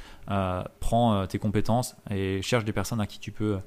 prends 0.79 1.27
tes 1.27 1.37
compétences 1.37 1.95
et 2.09 2.41
cherche 2.41 2.65
des 2.65 2.73
personnes 2.73 2.99
à 2.99 3.05
qui 3.05 3.19
tu 3.19 3.31
peux 3.31 3.59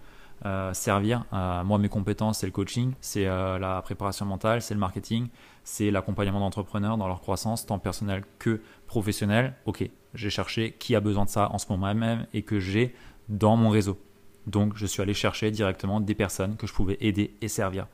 servir. 0.73 1.25
moi 1.65 1.79
mes 1.79 1.89
compétences 1.89 2.39
c'est 2.39 2.47
le 2.47 2.53
coaching, 2.53 2.93
c'est 3.01 3.25
la 3.25 3.81
préparation 3.83 4.27
mentale, 4.27 4.63
c'est 4.63 4.75
le 4.75 4.81
marketing, 4.81 5.29
c'est 5.65 5.91
l'accompagnement 5.91 6.41
d'entrepreneurs 6.41 6.97
dans 6.97 7.07
leur 7.07 7.21
croissance 7.21 7.67
tant 7.67 7.79
personnelle 7.79 8.25
que 8.39 8.61
professionnelle. 8.87 9.55
Ok, 9.67 9.89
j'ai 10.15 10.31
cherché 10.31 10.75
qui 10.79 10.95
a 10.95 11.01
besoin 11.01 11.25
de 11.25 11.31
ça 11.31 11.51
en 11.53 11.59
ce 11.59 11.67
moment 11.71 11.95
même 11.95 12.27
et 12.35 12.43
que 12.43 12.59
j'ai 12.59 12.95
dans 13.29 13.57
mon 13.57 13.71
réseau. 13.71 13.99
Donc 14.47 14.77
je 14.77 14.87
suis 14.87 15.03
allé 15.03 15.15
chercher 15.15 15.51
directement 15.51 16.01
des 16.01 16.15
personnes 16.15 16.57
que 16.57 16.67
je 16.67 16.73
pouvais 16.73 16.97
aider 17.01 17.35
et 17.41 17.49
servir. 17.49 17.87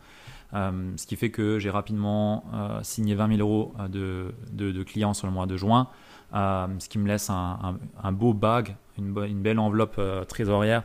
Euh, 0.54 0.92
ce 0.96 1.06
qui 1.06 1.16
fait 1.16 1.30
que 1.30 1.58
j'ai 1.58 1.68
rapidement 1.68 2.44
euh, 2.54 2.80
signé 2.82 3.14
20 3.14 3.36
000 3.36 3.40
euros 3.40 3.74
euh, 3.78 4.30
de, 4.50 4.82
clients 4.82 5.12
sur 5.12 5.26
le 5.26 5.32
mois 5.32 5.46
de 5.46 5.56
juin, 5.56 5.88
ce 6.32 6.88
qui 6.88 6.98
me 6.98 7.08
laisse 7.08 7.30
un, 7.30 8.12
beau 8.12 8.34
bag, 8.34 8.76
une, 8.98 9.12
belle 9.12 9.58
enveloppe 9.58 10.00
trésorière 10.28 10.84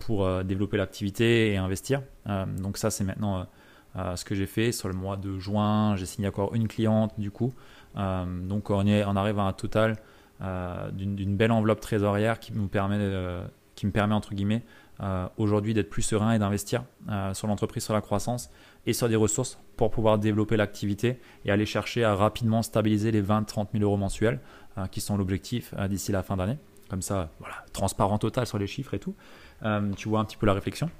pour 0.00 0.44
développer 0.44 0.76
l'activité 0.76 1.52
et 1.52 1.56
investir. 1.56 2.02
donc 2.58 2.76
ça 2.78 2.90
c'est 2.90 3.04
maintenant 3.04 3.46
ce 3.94 4.24
que 4.24 4.34
j'ai 4.34 4.46
fait 4.46 4.72
sur 4.72 4.88
le 4.88 4.94
mois 4.94 5.16
de 5.16 5.38
juin. 5.38 5.96
J'ai 5.96 6.06
signé 6.06 6.28
encore 6.28 6.54
une 6.54 6.68
cliente 6.68 7.12
du 7.18 7.30
coup. 7.30 7.52
donc 7.94 8.70
on, 8.70 8.86
on, 8.86 9.16
arrive 9.16 9.38
à 9.38 9.42
un 9.42 9.52
total 9.52 9.96
d'une 10.92 11.36
belle 11.36 11.52
enveloppe 11.52 11.80
trésorière 11.80 12.40
qui 12.40 12.52
me 12.52 12.66
permet, 12.66 12.98
qui 13.74 13.86
me 13.86 13.92
permet 13.92 14.14
entre 14.14 14.34
guillemets 14.34 14.62
euh, 15.02 15.26
aujourd'hui 15.36 15.74
d'être 15.74 15.90
plus 15.90 16.02
serein 16.02 16.32
et 16.32 16.38
d'investir 16.38 16.84
euh, 17.10 17.34
sur 17.34 17.48
l'entreprise, 17.48 17.82
sur 17.82 17.92
la 17.94 18.00
croissance 18.00 18.50
et 18.86 18.92
sur 18.92 19.08
des 19.08 19.16
ressources 19.16 19.58
pour 19.76 19.90
pouvoir 19.90 20.16
développer 20.16 20.56
l'activité 20.56 21.18
et 21.44 21.50
aller 21.50 21.66
chercher 21.66 22.04
à 22.04 22.14
rapidement 22.14 22.62
stabiliser 22.62 23.10
les 23.10 23.22
20-30 23.22 23.68
000 23.72 23.82
euros 23.82 23.96
mensuels 23.96 24.34
euh, 24.34 24.38
qui 24.90 25.00
sont 25.00 25.16
l'objectif 25.16 25.74
d'ici 25.88 26.12
la 26.12 26.22
fin 26.22 26.36
d'année. 26.36 26.58
Comme 26.88 27.02
ça, 27.02 27.30
voilà, 27.38 27.64
transparent 27.72 28.18
total 28.18 28.46
sur 28.46 28.58
les 28.58 28.66
chiffres 28.66 28.94
et 28.94 28.98
tout. 28.98 29.14
tu 29.96 30.08
vois 30.08 30.20
un 30.20 30.24
petit 30.24 30.36
peu 30.36 30.46
la 30.46 30.54
réflexion. 30.54 30.90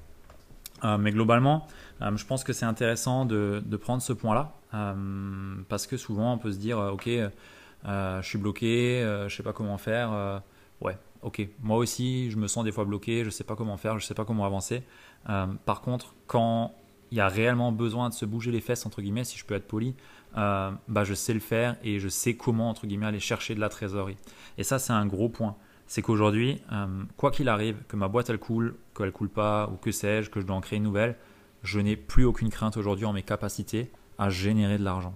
mais 0.99 1.11
globalement, 1.11 1.67
je 2.01 2.25
pense 2.25 2.43
que 2.43 2.53
c'est 2.53 2.65
intéressant 2.65 3.25
de, 3.25 3.77
prendre 3.81 4.01
ce 4.01 4.13
point-là 4.13 4.53
parce 5.69 5.87
que 5.87 5.97
souvent 5.97 6.33
on 6.33 6.37
peut 6.37 6.51
se 6.51 6.57
dire, 6.57 6.77
ok, 6.79 7.09
je 7.85 8.21
suis 8.23 8.37
bloqué, 8.37 9.01
je 9.01 9.23
ne 9.25 9.29
sais 9.29 9.43
pas 9.43 9.53
comment 9.53 9.77
faire. 9.77 10.41
ouais, 10.81 10.97
ok, 11.23 11.47
moi 11.61 11.77
aussi, 11.77 12.29
je 12.29 12.37
me 12.37 12.47
sens 12.47 12.63
des 12.63 12.71
fois 12.71 12.85
bloqué, 12.85 13.21
je 13.21 13.25
ne 13.25 13.31
sais 13.31 13.43
pas 13.43 13.55
comment 13.55 13.77
faire, 13.77 13.93
je 13.93 14.05
ne 14.05 14.07
sais 14.07 14.13
pas 14.13 14.25
comment 14.25 14.45
avancer. 14.45 14.83
Euh, 15.29 15.47
par 15.65 15.81
contre, 15.81 16.13
quand 16.27 16.73
il 17.13 17.17
y 17.17 17.21
a 17.21 17.27
réellement 17.27 17.71
besoin 17.71 18.09
de 18.09 18.13
se 18.15 18.25
bouger 18.25 18.51
les 18.51 18.59
fesses, 18.59 18.87
entre 18.87 18.99
guillemets, 18.99 19.23
si 19.23 19.37
je 19.37 19.45
peux 19.45 19.53
être 19.53 19.67
poli, 19.67 19.93
euh, 20.35 20.71
bah, 20.87 21.03
je 21.03 21.13
sais 21.13 21.35
le 21.35 21.39
faire 21.39 21.75
et 21.83 21.99
je 21.99 22.09
sais 22.09 22.33
comment, 22.33 22.69
entre 22.71 22.87
guillemets, 22.87 23.05
aller 23.05 23.19
chercher 23.19 23.53
de 23.53 23.59
la 23.59 23.69
trésorerie. 23.69 24.17
Et 24.57 24.63
ça, 24.63 24.79
c'est 24.79 24.93
un 24.93 25.05
gros 25.05 25.29
point. 25.29 25.55
C'est 25.85 26.01
qu'aujourd'hui, 26.01 26.59
euh, 26.71 26.87
quoi 27.15 27.29
qu'il 27.29 27.49
arrive, 27.49 27.77
que 27.87 27.95
ma 27.95 28.07
boîte 28.07 28.31
elle 28.31 28.39
coule, 28.39 28.75
qu'elle 28.97 29.11
coule 29.11 29.29
pas, 29.29 29.69
ou 29.71 29.77
que 29.77 29.91
sais-je, 29.91 30.31
que 30.31 30.41
je 30.41 30.47
dois 30.47 30.55
en 30.55 30.61
créer 30.61 30.77
une 30.77 30.83
nouvelle, 30.83 31.15
je 31.61 31.79
n'ai 31.79 31.95
plus 31.95 32.25
aucune 32.25 32.49
crainte 32.49 32.77
aujourd'hui 32.77 33.05
en 33.05 33.13
mes 33.13 33.21
capacités 33.21 33.91
à 34.17 34.31
générer 34.31 34.79
de 34.79 34.83
l'argent. 34.83 35.15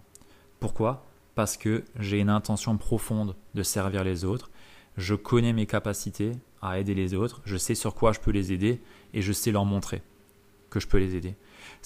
Pourquoi? 0.60 1.04
Parce 1.34 1.58
que 1.58 1.84
j'ai 2.00 2.20
une 2.20 2.30
intention 2.30 2.78
profonde 2.78 3.36
de 3.56 3.64
servir 3.64 4.04
les 4.04 4.24
autres 4.24 4.52
je 4.98 5.14
connais 5.14 5.54
mes 5.54 5.68
capacités 5.68 6.32
à 6.62 6.80
aider 6.80 6.96
les 6.96 7.14
autres, 7.14 7.42
je 7.46 7.56
sais 7.56 7.76
sur 7.76 7.94
quoi 7.94 8.12
je 8.12 8.20
peux 8.20 8.32
les 8.32 8.52
aider 8.52 8.82
et 9.14 9.22
je 9.22 9.32
sais 9.32 9.52
leur 9.52 9.64
montrer 9.64 10.02
que 10.70 10.80
je 10.80 10.88
peux 10.88 10.98
les 10.98 11.16
aider. 11.16 11.36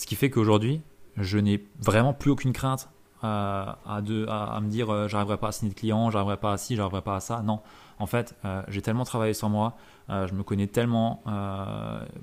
Ce 0.02 0.08
qui 0.08 0.16
fait 0.16 0.32
qu'aujourd'hui, 0.32 0.82
je 1.16 1.38
n'ai 1.38 1.64
vraiment 1.80 2.12
plus 2.12 2.32
aucune 2.32 2.54
crainte 2.54 2.90
à, 3.22 3.78
à, 3.86 4.02
me 4.02 4.68
dire 4.68 4.90
euh, 4.90 5.08
j'arriverai 5.08 5.38
pas 5.38 5.50
à 5.50 5.52
signer 5.52 5.72
de 5.72 5.78
clients, 5.78 6.10
j'arriverai 6.10 6.38
pas 6.38 6.54
à 6.54 6.58
ci, 6.58 6.76
j'arriverai 6.76 7.04
pas 7.04 7.18
à 7.18 7.20
ça. 7.20 7.44
Non, 7.44 7.60
en 8.00 8.08
fait, 8.08 8.36
euh, 8.44 8.64
j'ai 8.68 8.82
tellement 8.82 9.04
travaillé 9.04 9.36
sur 9.36 9.48
moi, 9.48 9.78
euh, 10.10 10.26
je 10.26 10.34
me 10.34 10.42
connais 10.42 10.66
tellement. 10.66 11.22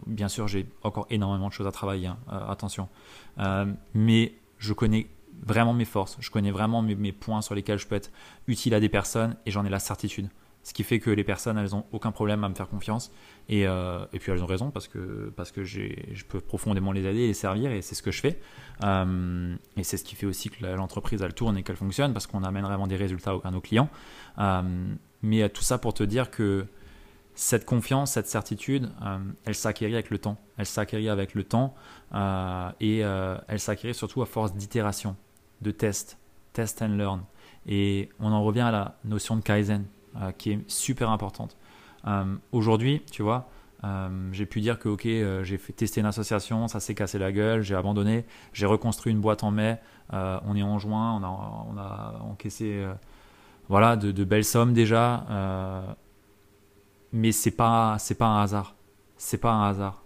bien 0.09 0.27
sûr, 0.27 0.49
j'ai 0.49 0.67
encore 0.83 1.07
énormément 1.11 1.47
de 1.47 1.53
choses 1.53 1.69
à 1.69 1.71
travailler, 1.71 2.09
hein, 2.09 2.19
attention. 2.49 2.89
mais 3.95 4.35
je 4.59 4.73
connais 4.73 5.07
vraiment 5.47 5.73
mes 5.73 5.85
forces, 5.85 6.17
je 6.19 6.33
connais 6.33 6.51
vraiment 6.51 6.83
mes 6.83 7.13
points 7.13 7.43
sur 7.43 7.55
lesquels 7.55 7.79
je 7.79 7.87
peux 7.87 7.95
être 7.95 8.11
utile 8.49 8.75
à 8.75 8.81
des 8.81 8.89
personnes 8.89 9.37
et 9.47 9.53
j'en 9.53 9.65
ai 9.65 9.71
la 9.71 9.79
certitude. 9.79 10.31
Ce 10.69 10.75
qui 10.75 10.85
fait 10.85 11.01
que 11.01 11.09
les 11.09 11.25
personnes, 11.25 11.57
elles 11.57 11.71
n'ont 11.71 11.87
aucun 11.93 12.13
problème 12.13 12.45
à 12.45 12.49
me 12.51 12.55
faire 12.55 12.69
confiance. 12.69 13.11
Et, 13.49 13.67
euh, 13.67 14.05
et, 14.13 14.19
puis 14.19 14.31
elles 14.31 14.43
ont 14.43 14.47
raison 14.47 14.71
parce 14.71 14.87
que, 14.87 15.33
parce 15.35 15.51
que 15.51 15.65
je 15.65 15.89
peux 16.29 16.43
profondément 16.43 16.93
les 16.93 17.07
aider 17.07 17.21
et 17.21 17.29
les 17.29 17.33
servir 17.33 17.71
et 17.71 17.81
c'est 17.81 17.95
ce 17.95 18.03
que 18.03 18.11
je 18.11 18.21
fais. 18.21 18.39
Euh, 18.85 19.57
et 19.79 19.83
c'est 19.83 19.97
ce 19.97 20.05
qui 20.05 20.15
fait 20.15 20.27
aussi 20.27 20.51
que 20.51 20.67
l'entreprise, 20.67 21.23
elle 21.23 21.33
tourne 21.33 21.57
et 21.57 21.63
qu'elle 21.63 21.77
fonctionne 21.77 22.13
parce 22.13 22.27
qu'on 22.27 22.45
amène 22.45 22.65
vraiment 22.65 22.87
des 22.87 22.97
résultats 22.97 23.33
à 23.45 23.51
nos 23.51 23.63
clients. 23.63 23.89
Euh, 24.41 24.95
mais 25.23 25.49
tout 25.49 25.63
ça 25.63 25.79
pour 25.79 25.95
te 25.95 26.03
dire 26.03 26.31
que 26.31 26.67
cette 27.35 27.65
confiance, 27.65 28.13
cette 28.13 28.29
certitude, 28.29 28.91
elle 29.47 29.55
s'acquérit 29.55 29.95
avec 29.95 30.11
le 30.11 30.19
temps. 30.19 30.37
Elle 30.59 30.67
s'acquérit 30.67 31.09
avec 31.09 31.35
le 31.35 31.45
temps 31.45 31.75
et 32.79 32.99
elle 32.99 33.59
s'acquérit 33.61 33.95
surtout 33.95 34.21
à 34.21 34.27
force 34.27 34.53
d'itération, 34.53 35.17
de 35.63 35.71
test, 35.71 36.19
test 36.53 36.83
and 36.83 36.89
learn. 36.89 37.23
Et 37.67 38.11
on 38.21 38.33
en 38.33 38.45
revient 38.45 38.61
à 38.61 38.71
la 38.71 38.99
notion 39.05 39.35
de 39.35 39.41
Kaizen. 39.41 39.87
Euh, 40.17 40.33
qui 40.33 40.53
est 40.53 40.71
super 40.71 41.11
importante. 41.11 41.57
Euh, 42.07 42.35
aujourd'hui, 42.53 43.03
tu 43.13 43.23
vois, 43.23 43.51
euh, 43.85 44.09
j'ai 44.33 44.47
pu 44.47 44.61
dire 44.61 44.79
que 44.79 44.89
ok, 44.89 45.03
j'ai 45.03 45.59
fait 45.59 45.73
tester 45.75 46.01
une 46.01 46.07
association, 46.07 46.67
ça 46.67 46.81
s'est 46.81 46.95
cassé 46.95 47.19
la 47.19 47.31
gueule, 47.31 47.61
j'ai 47.61 47.75
abandonné, 47.75 48.25
j'ai 48.55 48.65
reconstruit 48.65 49.13
une 49.13 49.21
boîte 49.21 49.45
en 49.45 49.51
mai, 49.51 49.79
on 50.11 50.57
est 50.57 50.63
en 50.63 50.79
juin, 50.79 51.21
on 51.21 51.77
a, 51.79 52.21
encaissé 52.23 52.87
voilà, 53.69 53.97
de, 53.97 54.25
belles 54.25 54.47
sommes 54.47 54.73
déjà, 54.73 55.27
mais 57.13 57.31
c'est 57.31 57.51
pas 57.51 57.99
pas 58.19 58.27
un 58.27 58.43
hasard, 58.43 58.77
c'est 59.19 59.39
pas 59.39 59.53
un 59.53 59.69
hasard. 59.69 60.05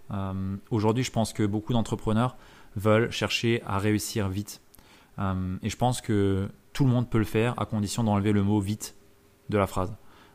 Aujourd'hui, 0.69 1.05
je 1.05 1.11
pense 1.11 1.31
que 1.31 1.43
beaucoup 1.43 1.71
d'entrepreneurs 1.71 2.35
veulent 2.75 3.09
chercher 3.09 3.63
à 3.65 3.77
réussir 3.77 4.27
vite, 4.27 4.61
et 5.17 5.69
je 5.69 5.77
pense 5.77 6.01
que 6.01 6.49
tout 6.73 6.83
le 6.83 6.89
monde 6.89 7.09
peut 7.09 7.19
le 7.19 7.23
faire 7.23 7.59
à 7.59 7.65
condition 7.65 8.03
d'enlever 8.03 8.33
le 8.33 8.43
mot 8.43 8.59
vite 8.59 8.95
de 9.49 9.57
la 9.57 9.67
phrase. 9.67 9.93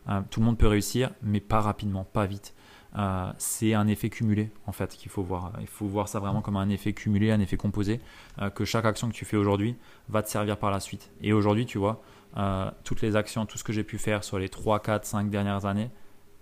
Euh, 0.09 0.21
tout 0.31 0.41
le 0.41 0.47
monde 0.47 0.59
peut 0.59 0.67
réussir, 0.67 1.11
mais 1.23 1.41
pas 1.41 1.61
rapidement, 1.61 2.05
pas 2.05 2.27
vite. 2.27 2.55
Euh, 2.97 3.31
c'est 3.37 3.75
un 3.75 3.87
effet 3.87 4.09
cumulé 4.09 4.50
en 4.67 4.73
fait 4.73 4.97
qu'il 4.97 5.11
faut 5.11 5.23
voir. 5.23 5.53
Il 5.61 5.67
faut 5.67 5.87
voir 5.87 6.09
ça 6.09 6.21
vraiment 6.21 6.41
comme 6.41 6.57
un 6.57 6.71
effet 6.71 6.95
cumulé, 6.95 7.31
un 7.31 7.41
effet 7.41 7.59
composé, 7.59 8.00
euh, 8.41 8.49
que 8.49 8.65
chaque 8.65 8.87
action 8.87 9.09
que 9.09 9.15
tu 9.15 9.27
fais 9.27 9.37
aujourd'hui 9.37 9.77
va 10.09 10.23
te 10.23 10.31
servir 10.31 10.57
par 10.57 10.71
la 10.71 10.81
suite. 10.81 11.11
Et 11.21 11.33
aujourd'hui, 11.33 11.67
tu 11.67 11.79
vois, 11.79 12.03
toutes 12.85 13.03
les 13.03 13.17
actions, 13.17 13.47
tout 13.47 13.59
ce 13.59 13.65
que 13.65 13.73
j'ai 13.73 13.83
pu 13.83 13.99
faire 13.99 14.23
sur 14.23 14.38
les 14.38 14.49
3, 14.49 14.81
4, 14.81 15.05
5 15.05 15.31
dernières 15.31 15.67
années 15.67 15.91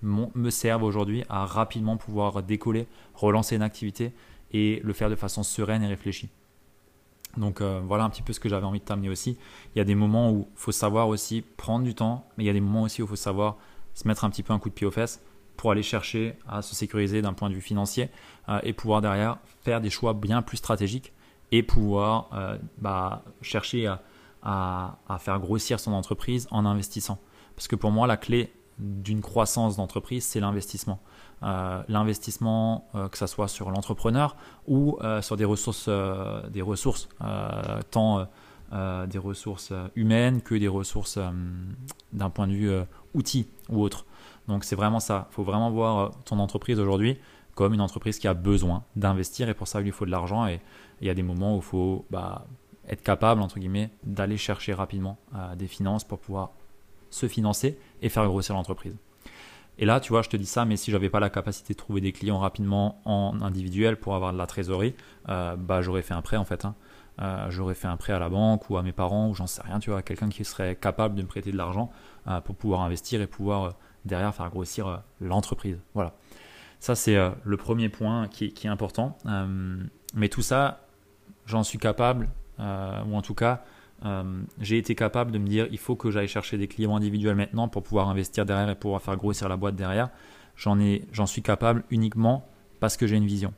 me 0.03 0.51
servent 0.51 0.83
aujourd'hui 0.83 1.25
à 1.31 1.47
rapidement 1.47 1.97
pouvoir 1.97 2.43
décoller, 2.43 2.87
relancer 3.15 3.57
une 3.57 3.63
activité 3.63 4.13
et 4.53 4.81
le 4.85 4.93
faire 4.93 5.09
de 5.09 5.15
façon 5.15 5.43
sereine 5.43 5.83
et 5.83 5.87
réfléchie. 5.87 6.29
Donc 7.37 7.61
euh, 7.61 7.81
voilà 7.85 8.05
un 8.05 8.11
petit 8.11 8.23
peu 8.23 8.33
ce 8.33 8.41
que 8.41 8.49
j'avais 8.49 8.67
envie 8.67 8.81
de 8.81 8.85
t'amener 8.85 9.09
aussi. 9.09 9.37
Il 9.75 9.79
y 9.79 9.81
a 9.81 9.85
des 9.85 9.95
moments 9.95 10.31
où 10.31 10.49
il 10.51 10.59
faut 10.59 10.73
savoir 10.73 11.09
aussi 11.09 11.43
prendre 11.43 11.85
du 11.85 11.95
temps, 11.95 12.27
mais 12.37 12.45
il 12.45 12.47
y 12.47 12.51
a 12.51 12.53
des 12.53 12.61
moments 12.61 12.83
aussi 12.83 13.03
où 13.03 13.05
il 13.05 13.09
faut 13.09 13.17
savoir 13.17 13.57
se 13.95 14.07
mettre 14.07 14.25
un 14.25 14.31
petit 14.31 14.43
peu 14.43 14.53
un 14.53 14.59
coup 14.59 14.69
de 14.69 14.75
pied 14.75 14.87
aux 14.87 14.91
fesses 14.91 15.23
pour 15.57 15.71
aller 15.71 15.83
chercher 15.83 16.37
à 16.49 16.63
se 16.63 16.75
sécuriser 16.75 17.23
d'un 17.23 17.33
point 17.33 17.49
de 17.49 17.55
vue 17.55 17.61
financier 17.61 18.11
euh, 18.49 18.61
et 18.63 18.73
pouvoir 18.73 19.01
derrière 19.01 19.39
faire 19.63 19.81
des 19.81 19.91
choix 19.91 20.13
bien 20.15 20.43
plus 20.43 20.59
stratégiques 20.59 21.13
et 21.53 21.63
pouvoir 21.63 22.29
euh, 22.35 22.59
bah, 22.79 23.25
chercher 23.41 23.87
à, 23.87 24.99
faire 25.19 25.41
grossir 25.41 25.81
son 25.81 25.93
entreprise 25.93 26.47
en 26.51 26.67
investissant. 26.67 27.19
Parce 27.57 27.69
que 27.69 27.77
pour 27.77 27.91
moi, 27.91 28.07
la 28.07 28.17
clé 28.17 28.53
d'une 28.79 29.23
croissance 29.23 29.77
d'entreprise, 29.77 30.25
c'est 30.25 30.39
l'investissement. 30.39 31.01
Euh, 31.43 31.83
l'investissement, 31.89 32.89
euh, 32.95 33.09
que 33.09 33.19
ce 33.19 33.27
soit 33.27 33.49
sur 33.49 33.71
l'entrepreneur 33.71 34.37
ou 34.67 34.97
euh, 35.03 35.21
sur 35.21 35.37
des 35.37 35.45
ressources, 35.45 35.89
des 36.51 36.63
ressources 36.63 37.09
tant 37.91 38.27
des 39.07 39.19
ressources 39.19 39.73
humaines 39.95 40.43
que 40.43 40.55
des 40.55 40.69
ressources 40.69 41.19
d'un 42.13 42.31
point 42.31 42.49
de 42.49 42.53
vue 42.53 42.73
outil 43.15 43.47
ou 43.69 43.83
autre. 43.83 44.07
Donc 44.49 44.65
c'est 44.65 44.77
vraiment 44.77 44.99
ça. 44.99 45.29
Il 45.31 45.35
faut 45.35 45.45
vraiment 45.45 45.71
voir 45.71 46.11
ton 46.25 46.39
entreprise 46.39 46.81
aujourd'hui 46.81 47.19
comme 47.55 47.75
une 47.75 47.81
entreprise 47.81 48.19
qui 48.19 48.29
a 48.29 48.35
besoin 48.35 48.85
d'investir 48.97 49.49
et 49.49 49.55
pour 49.55 49.69
ça 49.69 49.81
il 49.81 49.85
lui 49.85 49.93
faut 49.93 50.05
de 50.05 50.11
l'argent 50.11 50.47
et 50.47 50.61
il 51.01 51.07
y 51.07 51.11
a 51.11 51.15
des 51.15 51.23
moments 51.23 51.55
où 51.55 51.59
il 51.59 51.63
faut 51.63 52.05
bah, 52.11 52.47
être 52.89 53.03
capable, 53.03 53.41
entre 53.41 53.59
guillemets, 53.59 53.91
d'aller 54.05 54.37
chercher 54.37 54.75
rapidement 54.75 55.17
des 55.57 55.69
finances 55.69 56.05
pour 56.05 56.19
pouvoir 56.19 56.51
se 57.11 57.29
financer 57.29 57.79
et 58.03 58.09
faire 58.09 58.27
grossir 58.27 58.55
l'entreprise. 58.55 58.97
Et 59.79 59.85
là, 59.85 60.01
tu 60.01 60.11
vois, 60.11 60.23
je 60.23 60.29
te 60.29 60.37
dis 60.37 60.47
ça, 60.47 60.65
mais 60.65 60.77
si 60.77 60.91
j'avais 60.91 61.11
pas 61.11 61.21
la 61.21 61.31
capacité 61.31 61.75
de 61.75 61.79
trouver 61.79 62.01
des 62.01 62.13
clients 62.13 62.39
rapidement 62.39 63.01
en 63.05 63.41
individuel 63.43 63.97
pour 63.97 64.15
avoir 64.15 64.33
de 64.33 64.39
la 64.39 64.47
trésorerie, 64.47 64.95
bah 65.27 65.83
j'aurais 65.83 66.03
fait 66.03 66.15
un 66.15 66.23
prêt 66.23 66.37
en 66.37 66.45
fait. 66.45 66.65
Hein. 66.65 66.75
Euh, 67.21 67.47
j'aurais 67.51 67.75
fait 67.75 67.89
un 67.89 67.97
prêt 67.97 68.13
à 68.13 68.19
la 68.19 68.29
banque 68.29 68.69
ou 68.69 68.77
à 68.77 68.83
mes 68.83 68.93
parents 68.93 69.29
ou 69.29 69.35
j'en 69.35 69.47
sais 69.47 69.63
rien, 69.63 69.79
tu 69.79 69.91
vois, 69.91 70.03
quelqu'un 70.03 70.29
qui 70.29 70.45
serait 70.45 70.77
capable 70.77 71.15
de 71.15 71.23
me 71.23 71.27
prêter 71.27 71.51
de 71.51 71.57
l'argent 71.57 71.91
euh, 72.29 72.41
pour 72.41 72.57
pouvoir 72.57 72.83
investir 72.83 73.23
et 73.23 73.27
pouvoir 73.27 73.65
euh, 73.65 73.71
derrière 74.05 74.35
faire 74.35 74.51
grossir 74.51 75.03
l'entreprise. 75.21 75.79
Voilà. 75.95 76.13
Ça, 76.79 76.95
c'est 76.95 77.17
le 77.43 77.57
premier 77.57 77.89
point 77.89 78.29
qui 78.29 78.53
est 78.63 78.69
important. 78.69 79.17
mais 80.15 80.29
tout 80.29 80.43
ça, 80.43 80.87
j'en 81.47 81.65
suis 81.65 81.79
capable, 81.79 82.29
ou 82.59 83.17
en 83.17 83.23
tout 83.23 83.35
cas, 83.35 83.65
j'ai 84.61 84.79
été 84.79 84.95
capable 84.95 85.33
de 85.33 85.39
me 85.39 85.47
dire 85.47 85.67
il 85.71 85.79
faut 85.79 85.97
que 85.97 86.11
j'aille 86.11 86.29
chercher 86.29 86.59
des 86.59 86.69
clients 86.69 86.97
individuels 86.97 87.37
maintenant 87.37 87.69
pour 87.69 87.83
pouvoir 87.83 88.09
investir 88.09 88.47
derrière 88.47 88.71
et 88.71 88.75
pouvoir 88.75 89.03
faire 89.03 89.17
grossir 89.17 89.49
la 89.49 89.57
boîte 89.57 89.77
derrière. 89.77 90.11
J'en 90.57 91.27
suis 91.27 91.43
capable 91.43 91.85
uniquement 91.91 92.49
parce 92.81 92.97
que 92.97 93.07
j'ai 93.07 93.17
une 93.17 93.27
vision 93.27 93.53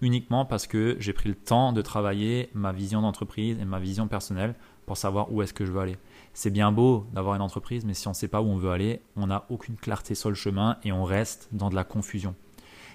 uniquement 0.00 0.44
parce 0.44 0.66
que 0.66 0.96
j'ai 0.98 1.12
pris 1.12 1.28
le 1.28 1.34
temps 1.34 1.72
de 1.72 1.82
travailler 1.82 2.50
ma 2.54 2.72
vision 2.72 3.00
d'entreprise 3.02 3.58
et 3.60 3.64
ma 3.64 3.78
vision 3.78 4.08
personnelle 4.08 4.54
pour 4.84 4.96
savoir 4.96 5.32
où 5.32 5.42
est-ce 5.42 5.54
que 5.54 5.64
je 5.64 5.72
veux 5.72 5.80
aller. 5.80 5.96
C'est 6.34 6.50
bien 6.50 6.70
beau 6.70 7.06
d'avoir 7.12 7.34
une 7.34 7.42
entreprise, 7.42 7.84
mais 7.84 7.94
si 7.94 8.06
on 8.06 8.10
ne 8.10 8.14
sait 8.14 8.28
pas 8.28 8.42
où 8.42 8.46
on 8.46 8.56
veut 8.56 8.70
aller, 8.70 9.00
on 9.16 9.26
n'a 9.26 9.44
aucune 9.48 9.76
clarté 9.76 10.14
sur 10.14 10.28
le 10.28 10.34
chemin 10.34 10.76
et 10.84 10.92
on 10.92 11.04
reste 11.04 11.48
dans 11.52 11.70
de 11.70 11.74
la 11.74 11.84
confusion. 11.84 12.34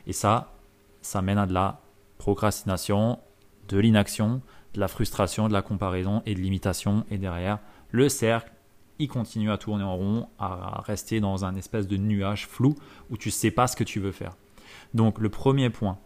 Et 0.08 0.14
ça, 0.14 0.54
ça 1.02 1.22
mène 1.22 1.38
à 1.38 1.48
de 1.48 1.54
la 1.54 1.82
procrastination, 2.18 3.20
de 3.68 3.78
l'inaction, 3.80 4.42
de 4.74 4.80
la 4.80 4.88
frustration, 4.88 5.48
de 5.48 5.54
la 5.54 5.62
comparaison 5.62 6.22
et 6.26 6.36
de 6.36 6.40
l'imitation. 6.40 7.06
Et 7.10 7.18
derrière, 7.18 7.60
le 7.92 8.10
cercle, 8.10 8.52
il 9.00 9.08
continue 9.08 9.52
à 9.52 9.58
tourner 9.58 9.84
en 9.84 9.96
rond, 9.96 10.30
à 10.38 10.82
rester 10.86 11.20
dans 11.20 11.44
un 11.44 11.56
espèce 11.56 11.88
de 11.88 11.98
nuage 11.98 12.48
flou 12.48 12.76
où 13.10 13.18
tu 13.18 13.30
ne 13.30 13.34
sais 13.34 13.52
pas 13.52 13.68
ce 13.68 13.76
que 13.76 13.84
tu 13.84 14.00
veux 14.00 14.12
faire. 14.12 14.36
Donc 14.94 15.20
le 15.20 15.30
premier 15.30 15.70
point, 15.70 15.98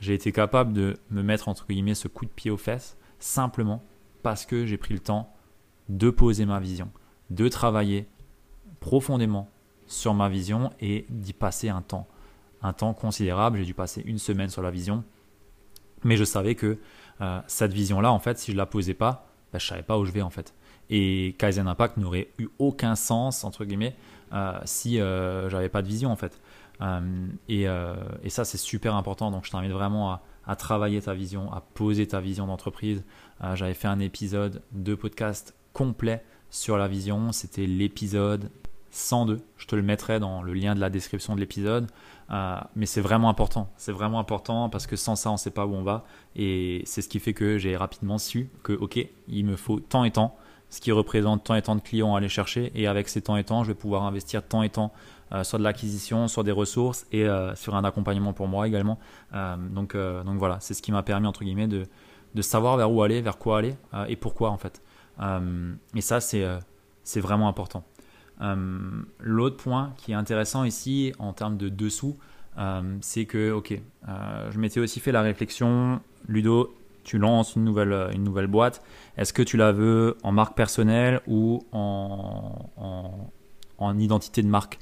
j'ai 0.00 0.14
été 0.14 0.32
capable 0.32 0.72
de 0.72 0.98
me 1.10 1.22
mettre 1.22 1.48
entre 1.48 1.66
guillemets 1.66 1.94
ce 1.94 2.08
coup 2.08 2.26
de 2.26 2.30
pied 2.30 2.50
aux 2.50 2.56
fesses 2.56 2.96
simplement 3.18 3.82
parce 4.22 4.44
que 4.44 4.66
j'ai 4.66 4.76
pris 4.76 4.92
le 4.92 5.00
temps 5.00 5.32
de 5.88 6.10
poser 6.10 6.44
ma 6.44 6.60
vision, 6.60 6.90
de 7.30 7.48
travailler 7.48 8.06
profondément 8.80 9.48
sur 9.86 10.14
ma 10.14 10.28
vision 10.28 10.70
et 10.80 11.06
d'y 11.08 11.32
passer 11.32 11.68
un 11.68 11.82
temps, 11.82 12.06
un 12.62 12.72
temps 12.72 12.94
considérable. 12.94 13.58
J'ai 13.58 13.64
dû 13.64 13.74
passer 13.74 14.02
une 14.04 14.18
semaine 14.18 14.50
sur 14.50 14.62
la 14.62 14.70
vision, 14.70 15.04
mais 16.02 16.16
je 16.16 16.24
savais 16.24 16.54
que 16.54 16.78
euh, 17.20 17.40
cette 17.46 17.72
vision-là, 17.72 18.12
en 18.12 18.18
fait, 18.18 18.38
si 18.38 18.52
je 18.52 18.56
la 18.56 18.66
posais 18.66 18.94
pas, 18.94 19.28
ben, 19.52 19.58
je 19.58 19.66
savais 19.66 19.82
pas 19.82 19.98
où 19.98 20.04
je 20.04 20.12
vais 20.12 20.22
en 20.22 20.30
fait. 20.30 20.54
Et 20.90 21.34
Kaizen 21.38 21.66
Impact 21.66 21.96
n'aurait 21.96 22.28
eu 22.38 22.48
aucun 22.58 22.94
sens 22.94 23.44
entre 23.44 23.64
guillemets 23.64 23.96
euh, 24.32 24.58
si 24.64 25.00
euh, 25.00 25.48
j'avais 25.48 25.68
pas 25.68 25.82
de 25.82 25.86
vision 25.86 26.10
en 26.10 26.16
fait. 26.16 26.40
Euh, 26.80 27.26
et, 27.48 28.30
ça, 28.30 28.44
c'est 28.44 28.58
super 28.58 28.94
important. 28.94 29.30
Donc, 29.30 29.44
je 29.44 29.50
t'invite 29.50 29.70
vraiment 29.70 30.20
à, 30.46 30.56
travailler 30.56 31.00
ta 31.00 31.14
vision, 31.14 31.52
à 31.52 31.60
poser 31.60 32.06
ta 32.06 32.20
vision 32.20 32.46
d'entreprise. 32.46 33.04
J'avais 33.54 33.74
fait 33.74 33.88
un 33.88 34.00
épisode 34.00 34.62
de 34.72 34.94
podcast 34.94 35.54
complet 35.72 36.24
sur 36.50 36.76
la 36.76 36.88
vision. 36.88 37.32
C'était 37.32 37.66
l'épisode 37.66 38.50
102. 38.90 39.40
Je 39.56 39.66
te 39.66 39.76
le 39.76 39.82
mettrai 39.82 40.18
dans 40.18 40.42
le 40.42 40.52
lien 40.52 40.74
de 40.74 40.80
la 40.80 40.90
description 40.90 41.34
de 41.34 41.40
l'épisode. 41.40 41.88
Mais 42.30 42.86
c'est 42.86 43.00
vraiment 43.00 43.28
important. 43.28 43.70
C'est 43.76 43.92
vraiment 43.92 44.18
important 44.18 44.68
parce 44.68 44.86
que 44.86 44.96
sans 44.96 45.16
ça, 45.16 45.30
on 45.30 45.34
ne 45.34 45.38
sait 45.38 45.50
pas 45.50 45.66
où 45.66 45.74
on 45.74 45.82
va. 45.82 46.04
Et 46.36 46.82
c'est 46.86 47.02
ce 47.02 47.08
qui 47.08 47.20
fait 47.20 47.34
que 47.34 47.58
j'ai 47.58 47.76
rapidement 47.76 48.18
su 48.18 48.50
que, 48.62 48.72
OK, 48.72 48.98
il 49.28 49.44
me 49.44 49.56
faut 49.56 49.80
tant 49.80 50.04
et 50.04 50.10
tant, 50.10 50.36
ce 50.70 50.80
qui 50.80 50.90
représente 50.92 51.44
tant 51.44 51.54
et 51.54 51.62
tant 51.62 51.76
de 51.76 51.80
clients 51.80 52.14
à 52.14 52.18
aller 52.18 52.28
chercher. 52.28 52.72
Et 52.74 52.86
avec 52.86 53.08
ces 53.08 53.22
temps 53.22 53.36
et 53.36 53.44
temps, 53.44 53.62
je 53.62 53.68
vais 53.68 53.74
pouvoir 53.74 54.04
investir 54.04 54.46
tant 54.46 54.62
et 54.62 54.70
tant 54.70 54.92
euh, 55.32 55.42
sur 55.42 55.58
de 55.58 55.64
l'acquisition, 55.64 56.28
sur 56.28 56.44
des 56.44 56.52
ressources 56.52 57.06
et 57.10 57.24
euh, 57.24 57.54
sur 57.56 57.74
un 57.74 57.84
accompagnement 57.84 58.32
pour 58.32 58.46
moi 58.46 58.68
également. 58.68 58.98
Euh, 59.34 59.56
donc, 59.56 59.96
donc 59.96 60.38
voilà, 60.38 60.58
c'est 60.60 60.74
ce 60.74 60.82
qui 60.82 60.92
m'a 60.92 61.02
permis 61.02 61.26
entre 61.26 61.44
guillemets 61.44 61.66
de, 61.66 61.86
de 62.34 62.42
savoir 62.42 62.76
vers 62.76 62.92
où 62.92 63.02
aller, 63.02 63.20
vers 63.20 63.38
quoi 63.38 63.58
aller 63.58 63.74
et 64.08 64.16
pourquoi 64.16 64.50
en 64.50 64.58
fait. 64.58 64.82
et 65.94 66.00
ça, 66.00 66.20
c'est 66.20 66.44
c'est 67.02 67.20
vraiment 67.20 67.48
important. 67.48 67.84
L'autre 68.40 69.56
point 69.56 69.94
qui 69.96 70.12
est 70.12 70.16
intéressant 70.16 70.64
ici 70.64 71.12
en 71.18 71.32
termes 71.32 71.56
de 71.56 71.68
dessous, 71.68 72.16
c'est 73.00 73.26
que, 73.26 73.52
ok, 73.52 73.80
je 74.06 74.58
m'étais 74.58 74.80
aussi 74.80 75.00
fait 75.00 75.12
la 75.12 75.22
réflexion, 75.22 76.00
Ludo, 76.28 76.74
tu 77.04 77.18
lances 77.18 77.54
une 77.54 77.64
nouvelle, 77.64 78.10
une 78.12 78.24
nouvelle 78.24 78.46
boîte, 78.46 78.82
est-ce 79.16 79.32
que 79.32 79.42
tu 79.42 79.56
la 79.56 79.72
veux 79.72 80.16
en 80.22 80.32
marque 80.32 80.56
personnelle 80.56 81.20
ou 81.26 81.64
en, 81.72 82.70
en, 82.76 83.30
en 83.78 83.98
identité 83.98 84.42
de 84.42 84.48
marque? 84.48 84.78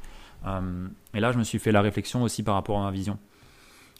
Euh, 0.46 0.88
et 1.14 1.20
là, 1.20 1.32
je 1.32 1.38
me 1.38 1.44
suis 1.44 1.58
fait 1.58 1.72
la 1.72 1.82
réflexion 1.82 2.22
aussi 2.22 2.42
par 2.42 2.54
rapport 2.54 2.78
à 2.80 2.84
ma 2.84 2.90
vision. 2.90 3.18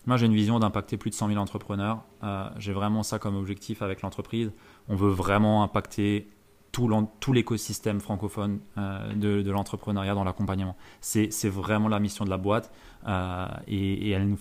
Moi, 0.07 0.17
j'ai 0.17 0.27
une 0.27 0.35
vision 0.35 0.59
d'impacter 0.59 0.97
plus 0.97 1.11
de 1.11 1.15
100 1.15 1.29
000 1.29 1.41
entrepreneurs. 1.41 2.03
Euh, 2.25 2.49
j'ai 2.59 2.73
vraiment 2.73 3.03
ça 3.03 3.19
comme 3.19 3.37
objectif 3.37 3.83
avec 3.83 4.03
l'entreprise. 4.03 4.51
On 4.89 4.97
veut 4.97 5.11
vraiment 5.11 5.63
impacter 5.63 6.29
tout 6.73 7.33
l'écosystème 7.33 8.01
francophone 8.01 8.61
euh, 8.79 9.13
de, 9.15 9.51
l'entrepreneuriat 9.51 10.15
dans 10.15 10.25
l'accompagnement. 10.25 10.77
C'est 11.01 11.49
vraiment 11.49 11.89
la 11.89 12.01
mission 12.01 12.25
de 12.25 12.31
la 12.31 12.39
boîte 12.39 12.73
et, 13.67 14.11
elle, 14.11 14.27
me 14.27 14.37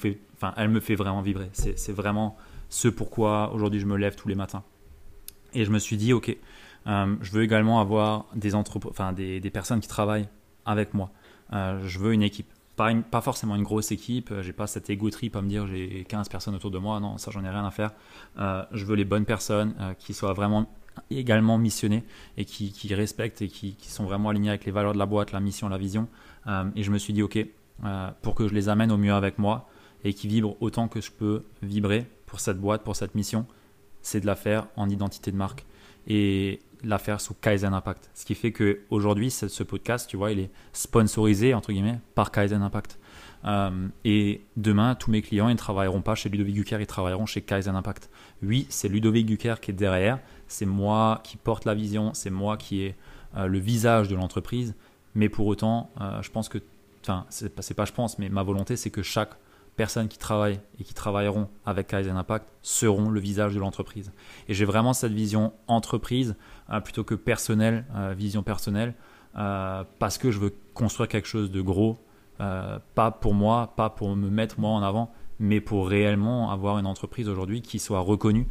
fait 0.79 0.95
vraiment 0.95 1.21
vibrer. 1.21 1.49
C'est 1.53 1.91
vraiment 1.91 2.37
ce 2.69 2.87
pourquoi 2.87 3.53
aujourd'hui 3.53 3.79
je 3.79 3.85
me 3.85 3.97
lève 3.97 4.15
tous 4.15 4.29
les 4.29 4.35
matins. 4.35 4.63
Et 5.53 5.65
je 5.65 5.71
me 5.71 5.79
suis 5.79 5.97
dit, 5.97 6.13
ok, 6.13 6.35
je 6.85 7.31
veux 7.31 7.43
également 7.43 7.81
avoir 7.81 8.25
des, 8.33 9.51
personnes 9.51 9.81
qui 9.81 9.89
travaillent 9.89 10.29
avec 10.65 10.93
moi. 10.93 11.11
Euh, 11.53 11.81
je 11.85 11.99
veux 11.99 12.13
une 12.13 12.23
équipe. 12.23 12.47
Pas, 12.77 13.21
forcément 13.21 13.55
une 13.55 13.63
grosse 13.63 13.91
équipe, 13.91 14.31
euh, 14.31 14.41
j'ai 14.41 14.53
pas 14.53 14.65
cette 14.65 14.89
égo 14.89 15.11
trip 15.11 15.35
à 15.35 15.43
me 15.43 15.47
dire 15.47 15.67
j'ai 15.67 16.03
15 16.05 16.29
personnes 16.29 16.55
autour 16.55 16.71
de 16.71 16.79
moi, 16.79 16.99
non, 16.99 17.19
ça 17.19 17.29
j'en 17.29 17.43
ai 17.43 17.49
rien 17.49 17.63
à 17.63 17.69
faire. 17.69 17.91
Euh, 18.39 18.63
je 18.71 18.85
veux 18.85 18.95
les 18.95 19.05
bonnes 19.05 19.25
personnes 19.25 19.75
qui 19.99 20.15
soient 20.15 20.33
vraiment 20.33 20.67
également 21.09 21.57
missionnées 21.57 22.03
et 22.37 22.45
qui, 22.45 22.93
respectent 22.93 23.41
et 23.41 23.47
qui, 23.47 23.75
sont 23.81 24.05
vraiment 24.05 24.29
alignées 24.29 24.49
avec 24.49 24.65
les 24.65 24.71
valeurs 24.71 24.93
de 24.93 24.99
la 24.99 25.05
boîte, 25.05 25.31
la 25.31 25.39
mission, 25.39 25.69
la 25.69 25.77
vision. 25.77 26.07
et 26.75 26.83
je 26.83 26.91
me 26.91 26.97
suis 26.97 27.13
dit, 27.13 27.21
ok, 27.21 27.45
pour 28.21 28.35
que 28.35 28.47
je 28.47 28.53
les 28.53 28.69
amène 28.69 28.91
au 28.91 28.97
mieux 28.97 29.13
avec 29.13 29.37
moi 29.37 29.69
et 30.03 30.13
qui 30.13 30.27
vibrent 30.27 30.55
autant 30.61 30.87
que 30.87 31.01
je 31.01 31.11
peux 31.11 31.43
vibrer 31.61 32.05
pour 32.25 32.39
cette 32.39 32.59
boîte, 32.59 32.83
pour 32.83 32.95
cette 32.95 33.15
mission, 33.15 33.45
c'est 34.01 34.19
de 34.19 34.25
la 34.25 34.35
faire 34.35 34.67
en 34.75 34.89
identité 34.89 35.31
de 35.31 35.37
marque. 35.37 35.65
Et 36.07 36.59
la 36.83 36.97
faire 36.97 37.21
sous 37.21 37.33
Kaizen 37.33 37.73
Impact. 37.73 38.09
Ce 38.13 38.25
qui 38.25 38.35
fait 38.35 38.51
qu'aujourd'hui, 38.51 39.29
ce 39.31 39.63
podcast, 39.63 40.09
tu 40.09 40.17
vois, 40.17 40.31
il 40.31 40.39
est 40.39 40.49
sponsorisé, 40.73 41.53
entre 41.53 41.71
guillemets, 41.71 41.99
par 42.15 42.31
Kaizen 42.31 42.61
Impact. 42.61 42.99
Euh, 43.45 43.87
et 44.05 44.41
demain, 44.57 44.95
tous 44.95 45.11
mes 45.11 45.21
clients, 45.21 45.49
ils 45.49 45.53
ne 45.53 45.57
travailleront 45.57 46.01
pas 46.01 46.15
chez 46.15 46.29
Ludovic 46.29 46.55
Gucker, 46.55 46.79
ils 46.79 46.87
travailleront 46.87 47.25
chez 47.25 47.41
Kaizen 47.41 47.75
Impact. 47.75 48.09
Oui, 48.43 48.67
c'est 48.69 48.87
Ludovic 48.87 49.27
Gucker 49.27 49.59
qui 49.59 49.71
est 49.71 49.75
derrière, 49.75 50.19
c'est 50.47 50.65
moi 50.65 51.21
qui 51.23 51.37
porte 51.37 51.65
la 51.65 51.73
vision, 51.73 52.13
c'est 52.13 52.29
moi 52.29 52.57
qui 52.57 52.81
ai 52.81 52.95
euh, 53.37 53.47
le 53.47 53.59
visage 53.59 54.07
de 54.07 54.15
l'entreprise, 54.15 54.75
mais 55.15 55.29
pour 55.29 55.47
autant, 55.47 55.89
euh, 55.99 56.21
je 56.21 56.29
pense 56.31 56.49
que, 56.49 56.59
enfin, 57.01 57.25
c'est 57.29 57.53
pas, 57.53 57.61
pas 57.75 57.85
je 57.85 57.93
pense, 57.93 58.19
mais 58.19 58.29
ma 58.29 58.43
volonté, 58.43 58.75
c'est 58.75 58.91
que 58.91 59.01
chaque 59.01 59.31
personnes 59.75 60.09
qui 60.09 60.17
travaillent 60.17 60.59
et 60.79 60.83
qui 60.83 60.93
travailleront 60.93 61.47
avec 61.65 61.87
Kaizen 61.87 62.17
Impact 62.17 62.45
seront 62.61 63.09
le 63.09 63.19
visage 63.19 63.55
de 63.55 63.59
l'entreprise. 63.59 64.11
Et 64.49 64.53
j'ai 64.53 64.65
vraiment 64.65 64.93
cette 64.93 65.13
vision 65.13 65.53
entreprise 65.67 66.35
plutôt 66.83 67.05
que 67.05 67.15
personnelle, 67.15 67.85
vision 68.15 68.43
personnelle, 68.43 68.93
parce 69.33 70.17
que 70.17 70.29
je 70.29 70.39
veux 70.39 70.53
construire 70.73 71.07
quelque 71.07 71.27
chose 71.27 71.51
de 71.51 71.61
gros, 71.61 71.97
pas 72.95 73.11
pour 73.11 73.33
moi, 73.33 73.73
pas 73.75 73.89
pour 73.89 74.15
me 74.15 74.29
mettre 74.29 74.59
moi 74.59 74.71
en 74.71 74.81
avant, 74.81 75.11
mais 75.39 75.61
pour 75.61 75.87
réellement 75.87 76.51
avoir 76.51 76.79
une 76.79 76.85
entreprise 76.85 77.29
aujourd'hui 77.29 77.61
qui 77.61 77.77
soit 77.77 77.99
reconnue, 77.99 78.47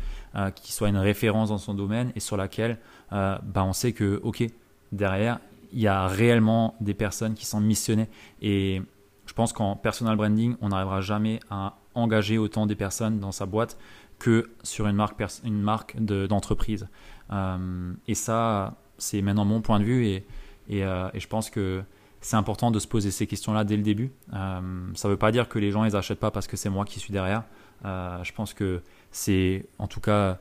qui 0.54 0.72
soit 0.72 0.88
une 0.88 0.96
référence 0.96 1.48
dans 1.48 1.58
son 1.58 1.74
domaine 1.74 2.12
et 2.14 2.20
sur 2.20 2.36
laquelle 2.36 2.78
bah, 3.10 3.64
on 3.64 3.72
sait 3.72 3.92
que, 3.92 4.20
ok, 4.22 4.44
derrière, 4.92 5.40
il 5.72 5.80
y 5.80 5.88
a 5.88 6.06
réellement 6.06 6.76
des 6.80 6.94
personnes 6.94 7.34
qui 7.34 7.46
sont 7.46 7.60
missionnées. 7.60 8.08
Et 8.42 8.82
je 9.26 9.32
pense 9.32 9.52
qu'en 9.52 9.76
personal 9.76 10.16
branding, 10.16 10.56
on 10.60 10.70
n'arrivera 10.70 11.00
jamais 11.00 11.40
à 11.50 11.76
engager 11.94 12.38
autant 12.38 12.66
des 12.66 12.76
personnes 12.76 13.20
dans 13.20 13.32
sa 13.32 13.46
boîte 13.46 13.78
que 14.18 14.50
sur 14.62 14.86
une 14.86 14.96
marque, 14.96 15.22
une 15.44 15.60
marque 15.60 15.96
d'entreprise. 16.00 16.88
Euh, 17.32 17.92
et 18.06 18.14
ça, 18.14 18.74
c'est 18.98 19.22
maintenant 19.22 19.44
mon 19.44 19.60
point 19.60 19.80
de 19.80 19.84
vue 19.84 20.06
et, 20.06 20.24
euh, 20.70 21.08
et, 21.14 21.20
je 21.20 21.28
pense 21.28 21.48
que 21.48 21.82
c'est 22.20 22.36
important 22.36 22.70
de 22.70 22.78
se 22.78 22.86
poser 22.86 23.10
ces 23.10 23.26
questions-là 23.26 23.64
dès 23.64 23.76
le 23.76 23.82
début. 23.82 24.12
Euh, 24.32 24.60
ça 24.94 25.08
ne 25.08 25.12
veut 25.12 25.18
pas 25.18 25.32
dire 25.32 25.48
que 25.48 25.58
les 25.58 25.70
gens 25.70 25.84
ils 25.84 25.96
achètent 25.96 26.20
pas 26.20 26.30
parce 26.30 26.46
que 26.46 26.56
c'est 26.56 26.70
moi 26.70 26.84
qui 26.84 27.00
suis 27.00 27.12
derrière. 27.12 27.44
je 27.84 28.32
pense 28.32 28.54
que 28.54 28.82
c'est 29.10 29.66
en 29.78 29.86
tout 29.86 30.00
cas 30.00 30.38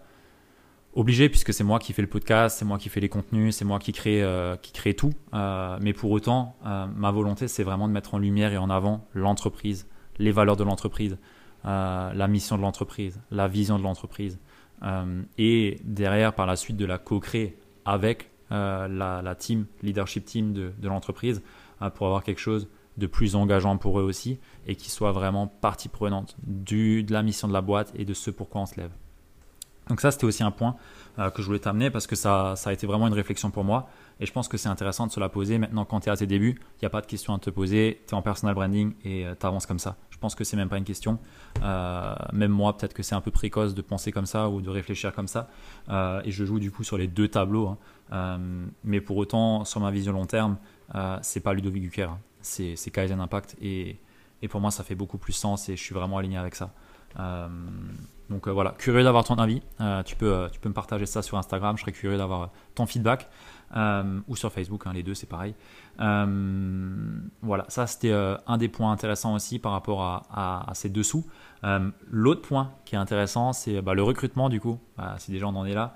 obligé 0.94 1.30
puisque 1.30 1.54
c'est 1.54 1.64
moi 1.64 1.80
qui 1.80 1.94
fais 1.94 2.02
le 2.02 2.08
podcast, 2.08 2.58
c'est 2.60 2.66
moi 2.66 2.78
qui 2.78 2.90
fais 2.90 3.00
les 3.00 3.10
contenus, 3.10 3.56
c'est 3.56 3.66
moi 3.66 3.80
qui 3.80 3.92
crée, 3.92 4.24
euh, 4.24 4.56
qui 4.58 4.72
crée 4.72 4.94
tout. 4.94 5.14
Euh, 5.34 5.78
mais 5.82 5.94
pour 5.94 6.12
autant, 6.12 6.56
euh, 6.66 6.88
ma 6.88 7.12
volonté, 7.12 7.48
c'est 7.48 7.64
vraiment 7.64 7.88
de 7.88 7.94
mettre 7.94 8.16
en 8.16 8.18
lumière 8.18 8.54
et 8.54 8.58
en 8.58 8.70
avant 8.70 9.08
l'entreprise, 9.14 9.88
les 10.18 10.32
valeurs 10.32 10.58
de 10.58 10.64
l'entreprise, 10.64 11.18
la 11.64 12.28
mission 12.28 12.58
de 12.58 12.62
l'entreprise, 12.62 13.20
la 13.32 13.48
vision 13.48 13.78
de 13.78 13.84
l'entreprise, 13.84 14.40
et 15.38 15.80
derrière, 15.84 16.34
par 16.34 16.46
la 16.46 16.56
suite, 16.56 16.78
de 16.78 16.86
la 16.86 16.98
co-créer 16.98 17.58
avec 17.84 18.30
la, 18.50 19.36
team, 19.38 19.66
leadership 19.84 20.26
team 20.26 20.54
de, 20.54 20.72
de 20.78 20.88
l'entreprise 20.88 21.42
pour 21.96 22.08
avoir 22.08 22.24
quelque 22.24 22.42
chose 22.42 22.68
de 22.98 23.08
plus 23.08 23.36
engageant 23.36 23.78
pour 23.78 24.00
eux 24.00 24.04
aussi 24.04 24.40
et 24.68 24.76
qui 24.76 24.92
soit 24.92 25.12
vraiment 25.12 25.48
partie 25.48 25.90
prenante 25.90 26.36
du, 26.44 27.04
de 27.04 27.14
la 27.14 27.24
mission 27.24 27.48
de 27.48 27.54
la 27.54 27.62
boîte 27.62 27.92
et 27.96 28.06
de 28.06 28.14
ce 28.14 28.30
pourquoi 28.30 28.62
on 28.62 28.66
se 28.66 28.76
lève. 28.80 28.92
Donc 29.90 30.02
ça, 30.02 30.12
c'était 30.12 30.26
aussi 30.26 30.44
un 30.44 30.52
point 30.52 30.76
euh, 31.18 31.32
que 31.32 31.42
je 31.42 31.48
voulais 31.48 31.60
t'amener 31.60 31.90
parce 31.90 32.06
que 32.06 32.16
ça, 32.16 32.54
ça 32.56 32.70
a 32.70 32.74
été 32.74 32.86
vraiment 32.86 33.08
une 33.08 33.14
réflexion 33.14 33.50
pour 33.50 33.64
moi. 33.64 33.90
Et 34.20 34.26
je 34.28 34.32
pense 34.32 34.48
que 34.48 34.56
c'est 34.56 34.70
intéressant 34.70 35.08
de 35.08 35.12
se 35.12 35.20
la 35.20 35.30
poser. 35.30 35.58
Maintenant, 35.58 35.84
quand 35.84 36.02
tu 36.02 36.10
es 36.10 36.12
à 36.12 36.18
tes 36.18 36.28
débuts, 36.28 36.60
il 36.60 36.84
n'y 36.84 36.86
a 36.86 36.92
pas 36.92 37.02
de 37.02 37.08
question 37.08 37.34
à 37.34 37.40
te 37.40 37.50
poser. 37.50 38.04
Tu 38.08 38.14
es 38.14 38.18
en 38.18 38.22
personal 38.22 38.54
branding 38.54 38.94
et 39.04 39.26
euh, 39.26 39.34
tu 39.40 39.48
avances 39.48 39.66
comme 39.66 39.80
ça. 39.80 39.98
Je 40.12 40.20
pense 40.20 40.36
que 40.36 40.44
c'est 40.44 40.58
même 40.58 40.70
pas 40.70 40.78
une 40.78 40.84
question. 40.84 41.18
Euh, 41.64 42.14
même 42.34 42.52
moi, 42.52 42.78
peut-être 42.78 42.94
que 42.94 43.02
c'est 43.02 43.16
un 43.16 43.22
peu 43.22 43.32
précoce 43.32 43.74
de 43.74 43.82
penser 43.82 44.12
comme 44.12 44.28
ça 44.28 44.50
ou 44.50 44.62
de 44.62 44.70
réfléchir 44.70 45.12
comme 45.12 45.28
ça. 45.28 45.50
et 45.90 46.30
je 46.32 46.46
joue 46.46 46.60
du 46.60 46.72
coup 46.72 46.84
sur 46.84 46.98
les 46.98 47.08
deux 47.08 47.28
tableaux. 47.28 47.76
Hein. 48.12 48.40
mais 48.84 49.02
pour 49.02 49.18
autant, 49.18 49.66
sur 49.66 49.80
ma 49.80 49.90
vision 49.90 50.14
long 50.14 50.26
terme, 50.26 50.58
c'est 51.22 51.40
pas 51.42 51.54
Ludovic 51.54 51.84
Gucker. 51.84 52.10
Hein. 52.10 52.20
C'est 52.42 52.92
Kaizen 52.92 53.20
Impact. 53.20 53.56
Et, 53.62 53.98
pour 54.50 54.62
moi, 54.62 54.72
ça 54.72 54.84
fait 54.84 54.96
beaucoup 54.96 55.18
plus 55.18 55.34
sens 55.34 55.68
et 55.70 55.76
je 55.76 55.82
suis 55.84 55.94
vraiment 55.94 56.18
aligné 56.18 56.38
avec 56.38 56.56
ça. 56.56 56.74
Donc 58.30 58.48
euh, 58.48 58.52
voilà, 58.52 58.72
curieux 58.78 59.04
d'avoir 59.04 59.24
ton 59.24 59.36
avis. 59.36 59.62
Euh, 59.82 60.04
tu, 60.04 60.16
peux, 60.16 60.32
euh, 60.32 60.50
tu 60.50 60.60
peux 60.60 60.70
me 60.70 60.74
partager 60.74 61.06
ça 61.06 61.22
sur 61.22 61.38
Instagram, 61.38 61.78
je 61.78 61.82
serais 61.82 61.92
curieux 61.92 62.18
d'avoir 62.18 62.52
ton 62.76 62.86
feedback. 62.86 63.28
ou 64.28 64.36
sur 64.36 64.52
Facebook, 64.52 64.84
hein, 64.86 64.94
les 64.94 65.04
deux 65.04 65.16
c'est 65.16 65.28
pareil. 65.28 65.56
voilà, 65.98 67.66
ça 67.68 67.88
c'était 67.88 68.14
un 68.14 68.58
des 68.58 68.70
points 68.70 68.92
intéressants 68.92 69.34
aussi 69.34 69.60
par 69.60 69.72
rapport 69.72 70.04
à, 70.04 70.72
ces 70.74 70.90
dessous. 70.90 71.26
L'autre 72.10 72.42
point 72.42 72.72
qui 72.86 72.96
est 72.96 73.00
intéressant, 73.00 73.54
c'est 73.54 73.82
bah, 73.82 73.94
le 73.94 74.04
recrutement 74.04 74.50
du 74.50 74.60
coup. 74.60 74.80
si 75.18 75.32
déjà 75.32 75.48
on 75.48 75.56
en 75.56 75.66
est 75.66 75.74
là, 75.74 75.96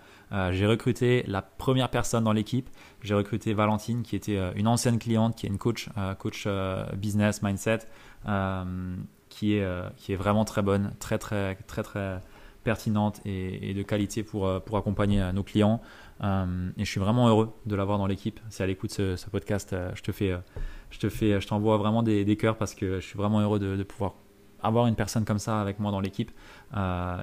j'ai 0.51 0.65
recruté 0.65 1.23
la 1.27 1.41
première 1.41 1.89
personne 1.89 2.23
dans 2.23 2.33
l'équipe. 2.33 2.69
J'ai 3.01 3.13
recruté 3.13 3.53
Valentine 3.53 4.01
qui 4.03 4.15
était 4.15 4.39
une 4.55 4.67
ancienne 4.67 4.97
cliente, 4.97 5.35
qui 5.35 5.45
est 5.45 5.49
une 5.49 5.57
coach, 5.57 5.89
coach 6.19 6.47
business 6.97 7.41
mindset 7.43 7.79
qui 9.33 9.55
est, 9.55 9.63
euh, 9.63 9.89
qui 9.97 10.13
est 10.13 10.15
vraiment 10.15 10.45
très 10.45 10.61
bonne, 10.61 10.93
très 10.99 11.17
très 11.17 11.55
très 11.55 11.83
très 11.83 12.21
pertinente 12.63 13.19
et, 13.25 13.73
de 13.73 13.81
qualité 13.81 14.23
pour, 14.23 14.47
euh, 14.47 14.59
pour 14.59 14.77
accompagner 14.77 15.21
euh, 15.21 15.31
nos 15.33 15.43
clients. 15.43 15.81
et 16.21 16.85
je 16.85 16.89
suis 16.89 16.99
vraiment 16.99 17.27
heureux 17.27 17.51
de 17.65 17.75
l'avoir 17.75 17.97
dans 17.97 18.07
l'équipe. 18.07 18.39
Si 18.49 18.61
elle 18.61 18.69
écoute 18.69 18.91
ce, 18.91 19.15
ce 19.15 19.29
podcast, 19.29 19.75
je 19.95 20.01
te 20.01 20.11
fais, 20.11 20.37
je 20.91 20.99
te 20.99 21.09
fais, 21.09 21.41
je 21.41 21.47
t'envoie 21.47 21.77
vraiment 21.77 22.03
des, 22.03 22.23
des, 22.23 22.37
cœurs 22.37 22.57
parce 22.57 22.75
que 22.75 22.99
je 23.01 23.05
suis 23.05 23.17
vraiment 23.17 23.41
heureux 23.41 23.59
de, 23.59 23.83
pouvoir 23.83 24.13
avoir 24.61 24.87
une 24.87 24.95
personne 24.95 25.25
comme 25.25 25.39
ça 25.39 25.59
avec 25.59 25.79
moi 25.79 25.91
dans 25.91 25.99
l'équipe. 25.99 26.31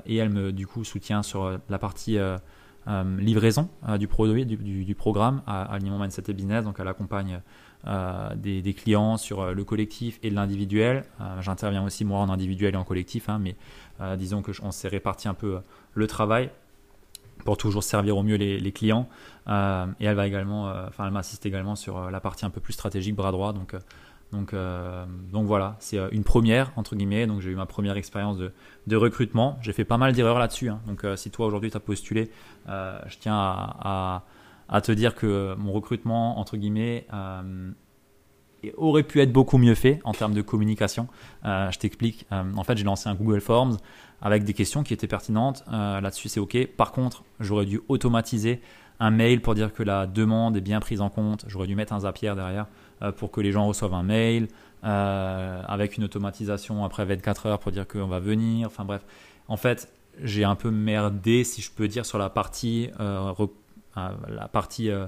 et 0.07 0.17
elle 0.17 0.31
me 0.31 0.53
du 0.53 0.67
coup 0.67 0.85
soutient 0.85 1.23
sur 1.23 1.59
la 1.71 1.79
partie 1.79 2.19
livraison 2.87 3.69
du 3.99 4.09
produit, 4.09 4.47
du, 4.47 4.95
programme 4.95 5.43
à, 5.47 5.63
à 5.63 5.79
Mindset 5.79 6.25
et 6.29 6.33
Business. 6.33 6.65
Donc 6.65 6.77
elle 6.81 6.89
accompagne 6.89 7.41
euh, 7.87 8.35
des, 8.37 8.75
clients 8.75 9.17
sur 9.17 9.41
euh, 9.41 9.53
le 9.55 9.65
collectif 9.65 10.19
et 10.23 10.29
l'individuel. 10.29 11.05
Euh, 11.19 11.41
j'interviens 11.41 11.83
aussi 11.83 12.05
moi 12.05 12.19
en 12.19 12.29
individuel 12.29 12.75
et 12.75 12.77
en 12.77 12.85
collectif, 12.85 13.31
hein, 13.31 13.41
mais 13.41 13.57
disons 14.17 14.43
que 14.43 14.53
on 14.63 14.71
s'est 14.71 14.89
réparti 14.89 15.29
un 15.29 15.35
peu 15.35 15.61
le 15.95 16.07
travail 16.07 16.51
pour 17.45 17.57
toujours 17.57 17.83
servir 17.83 18.19
au 18.19 18.23
mieux 18.23 18.37
les, 18.37 18.73
clients. 18.73 19.09
et 19.47 20.05
elle 20.05 20.15
va 20.15 20.27
également, 20.27 20.73
enfin 20.89 21.07
elle 21.07 21.13
m'assiste 21.13 21.45
également 21.45 21.77
sur 21.77 22.11
la 22.11 22.21
partie 22.21 22.47
un 22.47 22.51
peu 22.51 22.61
plus 22.61 22.73
stratégique 22.73 23.15
bras 23.15 23.31
droit. 23.31 23.53
Donc 23.53 23.75
donc, 24.33 24.55
donc 25.33 25.47
voilà, 25.47 25.77
c'est 25.81 25.99
une 26.13 26.23
première, 26.25 26.73
entre 26.77 26.95
guillemets. 26.95 27.27
Donc 27.27 27.41
j'ai 27.41 27.51
eu 27.51 27.57
ma 27.57 27.67
première 27.67 27.97
expérience 27.97 28.39
de, 28.39 28.97
recrutement. 28.97 29.59
J'ai 29.61 29.73
fait 29.73 29.85
pas 29.85 29.99
mal 29.99 30.13
d'erreurs 30.13 30.39
là-dessus. 30.39 30.69
Hein. 30.69 30.81
Donc 30.87 31.05
si 31.17 31.31
toi 31.31 31.47
aujourd'hui 31.47 31.71
tu 31.71 31.77
as 31.77 31.81
postulé, 31.81 32.31
je 32.67 33.19
tiens 33.19 33.35
à, 33.35 34.25
à 34.71 34.81
te 34.81 34.93
dire 34.93 35.15
que 35.15 35.55
mon 35.57 35.73
recrutement, 35.73 36.39
entre 36.39 36.57
guillemets, 36.57 37.07
euh, 37.13 37.73
aurait 38.77 39.03
pu 39.03 39.21
être 39.21 39.33
beaucoup 39.33 39.59
mieux 39.59 39.75
fait 39.75 40.01
en 40.05 40.13
termes 40.13 40.33
de 40.33 40.43
communication. 40.43 41.09
Euh, 41.45 41.71
je 41.73 41.79
t'explique. 41.79 42.27
Euh, 42.31 42.45
en 42.57 42.63
fait, 42.63 42.79
j'ai 42.79 42.85
lancé 42.85 43.09
un 43.09 43.17
Google 43.17 43.41
Forms 43.41 43.79
avec 44.23 44.45
des 44.45 44.55
questions 44.55 44.83
qui 44.85 44.95
étaient 44.95 45.09
pertinentes. 45.09 45.65
Là-dessus, 45.71 46.29
c'est 46.29 46.41
OK. 46.41 46.57
Par 46.77 46.93
contre, 46.93 47.25
j'aurais 47.41 47.65
dû 47.65 47.81
automatiser 47.89 48.61
un 49.01 49.11
mail 49.11 49.41
pour 49.41 49.55
dire 49.55 49.73
que 49.73 49.83
la 49.83 50.07
demande 50.07 50.57
est 50.57 50.61
bien 50.61 50.79
prise 50.79 51.01
en 51.01 51.11
compte. 51.11 51.45
J'aurais 51.49 51.67
dû 51.67 51.75
mettre 51.75 51.93
un 51.93 52.01
Zapier 52.01 52.35
derrière 52.35 52.67
pour 53.17 53.31
que 53.31 53.41
les 53.41 53.51
gens 53.51 53.67
reçoivent 53.67 53.95
un 53.95 54.03
mail 54.03 54.49
avec 54.83 55.97
une 55.97 56.05
automatisation 56.05 56.85
après 56.85 57.05
24 57.07 57.47
heures 57.47 57.59
pour 57.59 57.73
dire 57.73 57.89
qu'on 57.89 58.07
va 58.07 58.21
venir. 58.21 58.67
Enfin 58.67 58.85
bref, 58.85 59.03
en 59.49 59.57
fait, 59.57 59.91
j'ai 60.23 60.45
un 60.45 60.55
peu 60.55 60.71
merdé, 60.71 61.45
si 61.45 61.63
je 61.63 61.71
peux 61.71 61.89
dire, 61.89 62.07
sur 62.07 62.19
la 62.19 62.31
partie 62.31 62.91
la 62.99 63.35
euh, 63.97 65.07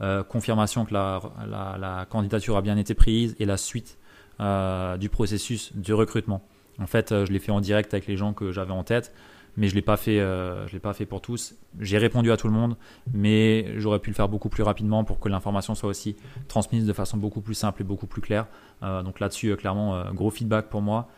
euh, 0.00 0.22
confirmation 0.24 0.84
que 0.84 0.94
la, 0.94 2.06
candidature 2.10 2.56
a 2.56 2.62
bien 2.62 2.76
été 2.76 2.94
prise 2.94 3.36
et 3.38 3.44
la 3.44 3.56
suite 3.56 3.98
euh, 4.40 4.96
du 4.96 5.08
processus 5.08 5.72
de 5.74 5.92
recrutement. 5.92 6.42
En 6.78 6.86
fait, 6.86 7.10
je 7.10 7.30
l'ai 7.30 7.38
fait 7.38 7.52
en 7.52 7.60
direct 7.60 7.92
avec 7.92 8.06
les 8.06 8.16
gens 8.16 8.32
que 8.32 8.50
j'avais 8.50 8.72
en 8.72 8.82
tête, 8.82 9.12
mais 9.56 9.68
je 9.68 9.74
l'ai 9.74 9.82
pas 9.82 9.96
fait. 9.96 10.18
je 10.18 10.72
l'ai 10.72 10.80
pas 10.80 10.92
fait 10.94 11.06
pour 11.06 11.20
tous. 11.20 11.54
J'ai 11.80 11.98
répondu 11.98 12.30
à 12.32 12.36
tout 12.36 12.46
le 12.46 12.54
monde, 12.54 12.76
mais 13.12 13.78
j'aurais 13.78 13.98
pu 13.98 14.10
le 14.10 14.14
faire 14.14 14.28
beaucoup 14.28 14.48
plus 14.48 14.62
rapidement 14.62 15.04
pour 15.04 15.20
que 15.20 15.28
l'information 15.28 15.74
soit 15.74 15.88
aussi 15.88 16.16
transmise 16.48 16.86
de 16.86 16.92
façon 16.92 17.16
beaucoup 17.18 17.40
plus 17.40 17.54
simple 17.54 17.82
et 17.82 17.84
beaucoup 17.84 18.06
plus 18.06 18.22
claire. 18.22 18.46
donc 18.80 19.20
là-dessus, 19.20 19.54
clairement, 19.56 20.10
gros 20.12 20.30
feedback 20.30 20.68
pour 20.68 20.82
moi 20.82 21.08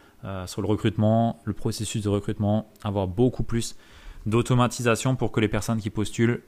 sur 0.46 0.62
le 0.62 0.68
recrutement, 0.68 1.38
le 1.44 1.52
processus 1.52 2.02
de 2.02 2.08
recrutement, 2.08 2.72
avoir 2.82 3.06
beaucoup 3.06 3.44
plus 3.44 3.76
d'automatisation 4.26 5.16
pour 5.16 5.32
que 5.32 5.40
les 5.40 5.48
personnes 5.48 5.78
qui 5.78 5.90
postulent 5.90 6.42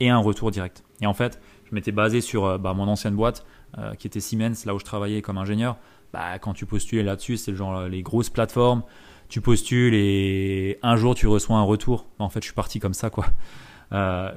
et 0.00 0.08
un 0.08 0.18
retour 0.18 0.50
direct. 0.50 0.82
Et 1.00 1.06
en 1.06 1.14
fait, 1.14 1.40
je 1.68 1.74
m'étais 1.74 1.92
basé 1.92 2.20
sur 2.20 2.44
euh, 2.44 2.58
bah, 2.58 2.74
mon 2.74 2.88
ancienne 2.88 3.14
boîte 3.14 3.46
euh, 3.78 3.94
qui 3.94 4.06
était 4.06 4.20
Siemens, 4.20 4.64
là 4.64 4.74
où 4.74 4.78
je 4.78 4.84
travaillais 4.84 5.22
comme 5.22 5.38
ingénieur. 5.38 5.76
Bah, 6.12 6.38
quand 6.38 6.54
tu 6.54 6.66
postules 6.66 7.04
là-dessus, 7.04 7.36
c'est 7.36 7.52
le 7.52 7.56
genre 7.56 7.76
euh, 7.76 7.88
les 7.88 8.02
grosses 8.02 8.30
plateformes. 8.30 8.82
Tu 9.30 9.40
postules 9.40 9.94
et 9.94 10.78
un 10.82 10.96
jour 10.96 11.14
tu 11.14 11.26
reçois 11.26 11.56
un 11.56 11.62
retour. 11.62 12.06
En 12.18 12.28
fait, 12.28 12.40
je 12.40 12.46
suis 12.46 12.54
parti 12.54 12.80
comme 12.80 12.94
ça, 12.94 13.08
quoi. 13.08 13.26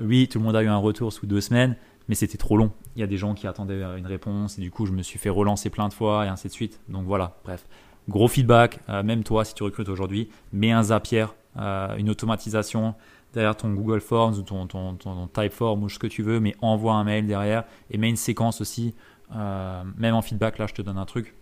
oui, 0.02 0.30
tout 0.30 0.40
le 0.40 0.46
monde 0.46 0.56
a 0.56 0.64
eu 0.64 0.68
un 0.68 0.78
retour 0.78 1.12
sous 1.12 1.26
deux 1.26 1.42
semaines, 1.42 1.76
mais 2.08 2.16
c'était 2.16 2.38
trop 2.38 2.56
long. 2.56 2.72
Il 2.96 3.02
y 3.02 3.04
a 3.04 3.08
des 3.08 3.18
gens 3.18 3.34
qui 3.34 3.48
attendaient 3.48 3.82
une 3.98 4.08
réponse 4.08 4.58
et 4.58 4.62
du 4.62 4.72
coup, 4.72 4.86
je 4.86 4.92
me 4.92 5.02
suis 5.02 5.20
fait 5.20 5.30
relancer 5.30 5.70
plein 5.70 5.90
de 5.90 5.94
fois 5.94 6.26
et 6.26 6.30
ainsi 6.30 6.48
de 6.48 6.54
suite. 6.54 6.80
Donc 6.88 7.06
voilà, 7.06 7.36
bref. 7.44 7.66
Gros 8.08 8.28
feedback, 8.28 8.80
même 9.04 9.24
toi, 9.24 9.44
si 9.44 9.54
tu 9.54 9.64
recrutes 9.64 9.90
aujourd'hui, 9.90 10.30
mets 10.54 10.72
un 10.72 10.84
Zapier, 10.84 11.26
une 11.58 12.10
automatisation, 12.10 12.96
derrière 13.34 13.58
ton 13.58 13.74
Google 13.74 14.00
Forms 14.00 14.36
ou 14.36 14.42
ton, 14.44 15.28
Typeform 15.34 15.84
ou 15.84 15.90
ce 15.90 16.00
que 16.00 16.08
tu 16.08 16.22
veux, 16.22 16.40
mais 16.40 16.56
envoie 16.62 16.94
un 16.94 17.04
mail 17.04 17.26
derrière 17.26 17.64
et 17.90 17.98
mets 17.98 18.10
une 18.10 18.16
séquence 18.16 18.62
aussi. 18.62 18.94
Euh, 19.36 19.84
même 19.98 20.16
en 20.16 20.22
feedback, 20.22 20.60
là, 20.60 20.68
je 20.68 20.74
te 20.74 20.82
donne 20.82 20.98
un 20.98 21.06
truc. 21.06 21.36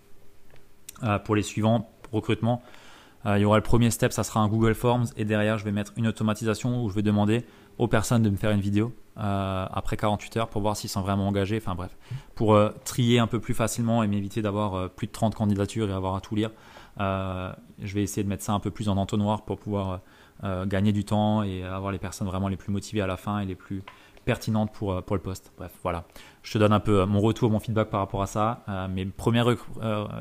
Euh, 1.03 1.19
pour 1.19 1.35
les 1.35 1.41
suivants, 1.41 1.89
recrutement, 2.11 2.61
euh, 2.63 2.80
il 3.25 3.39
y 3.39 3.45
aura 3.45 3.57
le 3.57 3.63
premier 3.63 3.91
step, 3.91 4.11
ça 4.11 4.23
sera 4.23 4.39
un 4.39 4.47
Google 4.47 4.73
Forms 4.73 5.05
et 5.15 5.25
derrière, 5.25 5.57
je 5.57 5.65
vais 5.65 5.71
mettre 5.71 5.93
une 5.95 6.07
automatisation 6.07 6.83
où 6.83 6.89
je 6.89 6.95
vais 6.95 7.03
demander 7.03 7.45
aux 7.77 7.87
personnes 7.87 8.23
de 8.23 8.29
me 8.29 8.35
faire 8.35 8.51
une 8.51 8.61
vidéo 8.61 8.93
après 9.15 9.97
48 9.97 10.37
heures 10.37 10.49
pour 10.49 10.61
voir 10.61 10.75
s'ils 10.75 10.89
sont 10.89 11.01
vraiment 11.01 11.27
engagés. 11.27 11.57
Enfin 11.57 11.75
bref, 11.75 11.95
pour 12.33 12.57
trier 12.83 13.19
un 13.19 13.27
peu 13.27 13.39
plus 13.39 13.53
facilement 13.53 14.01
et 14.01 14.07
m'éviter 14.07 14.41
d'avoir 14.41 14.89
plus 14.89 15.05
de 15.05 15.11
30 15.11 15.35
candidatures 15.35 15.89
et 15.89 15.93
avoir 15.93 16.15
à 16.15 16.21
tout 16.21 16.35
lire. 16.35 16.49
je 16.97 17.93
vais 17.93 18.01
essayer 18.01 18.23
de 18.23 18.29
mettre 18.29 18.43
ça 18.43 18.53
un 18.53 18.59
peu 18.59 18.71
plus 18.71 18.89
en 18.89 18.97
entonnoir 18.97 19.43
pour 19.45 19.59
pouvoir 19.59 20.01
euh, 20.43 20.65
gagner 20.65 20.91
du 20.91 21.05
temps 21.05 21.43
et 21.43 21.63
avoir 21.63 21.91
les 21.91 21.99
personnes 21.99 22.25
vraiment 22.25 22.47
les 22.47 22.57
plus 22.57 22.71
motivées 22.71 23.01
à 23.01 23.05
la 23.05 23.15
fin 23.15 23.41
et 23.41 23.45
les 23.45 23.53
plus 23.53 23.83
pertinentes 24.31 24.71
pour, 24.71 24.93
euh, 24.93 25.01
pour 25.01 25.17
le 25.17 25.21
poste. 25.21 25.51
Bref, 25.57 25.71
voilà. 25.83 26.05
Je 26.41 26.53
te 26.53 26.57
donne 26.57 26.71
un 26.71 26.79
peu 26.79 27.01
euh, 27.01 27.05
mon 27.05 27.19
retour, 27.19 27.51
mon 27.51 27.59
feedback 27.59 27.89
par 27.89 27.99
rapport 27.99 28.21
à 28.21 28.27
ça. 28.27 28.63
mes 28.89 29.05
premières 29.05 29.49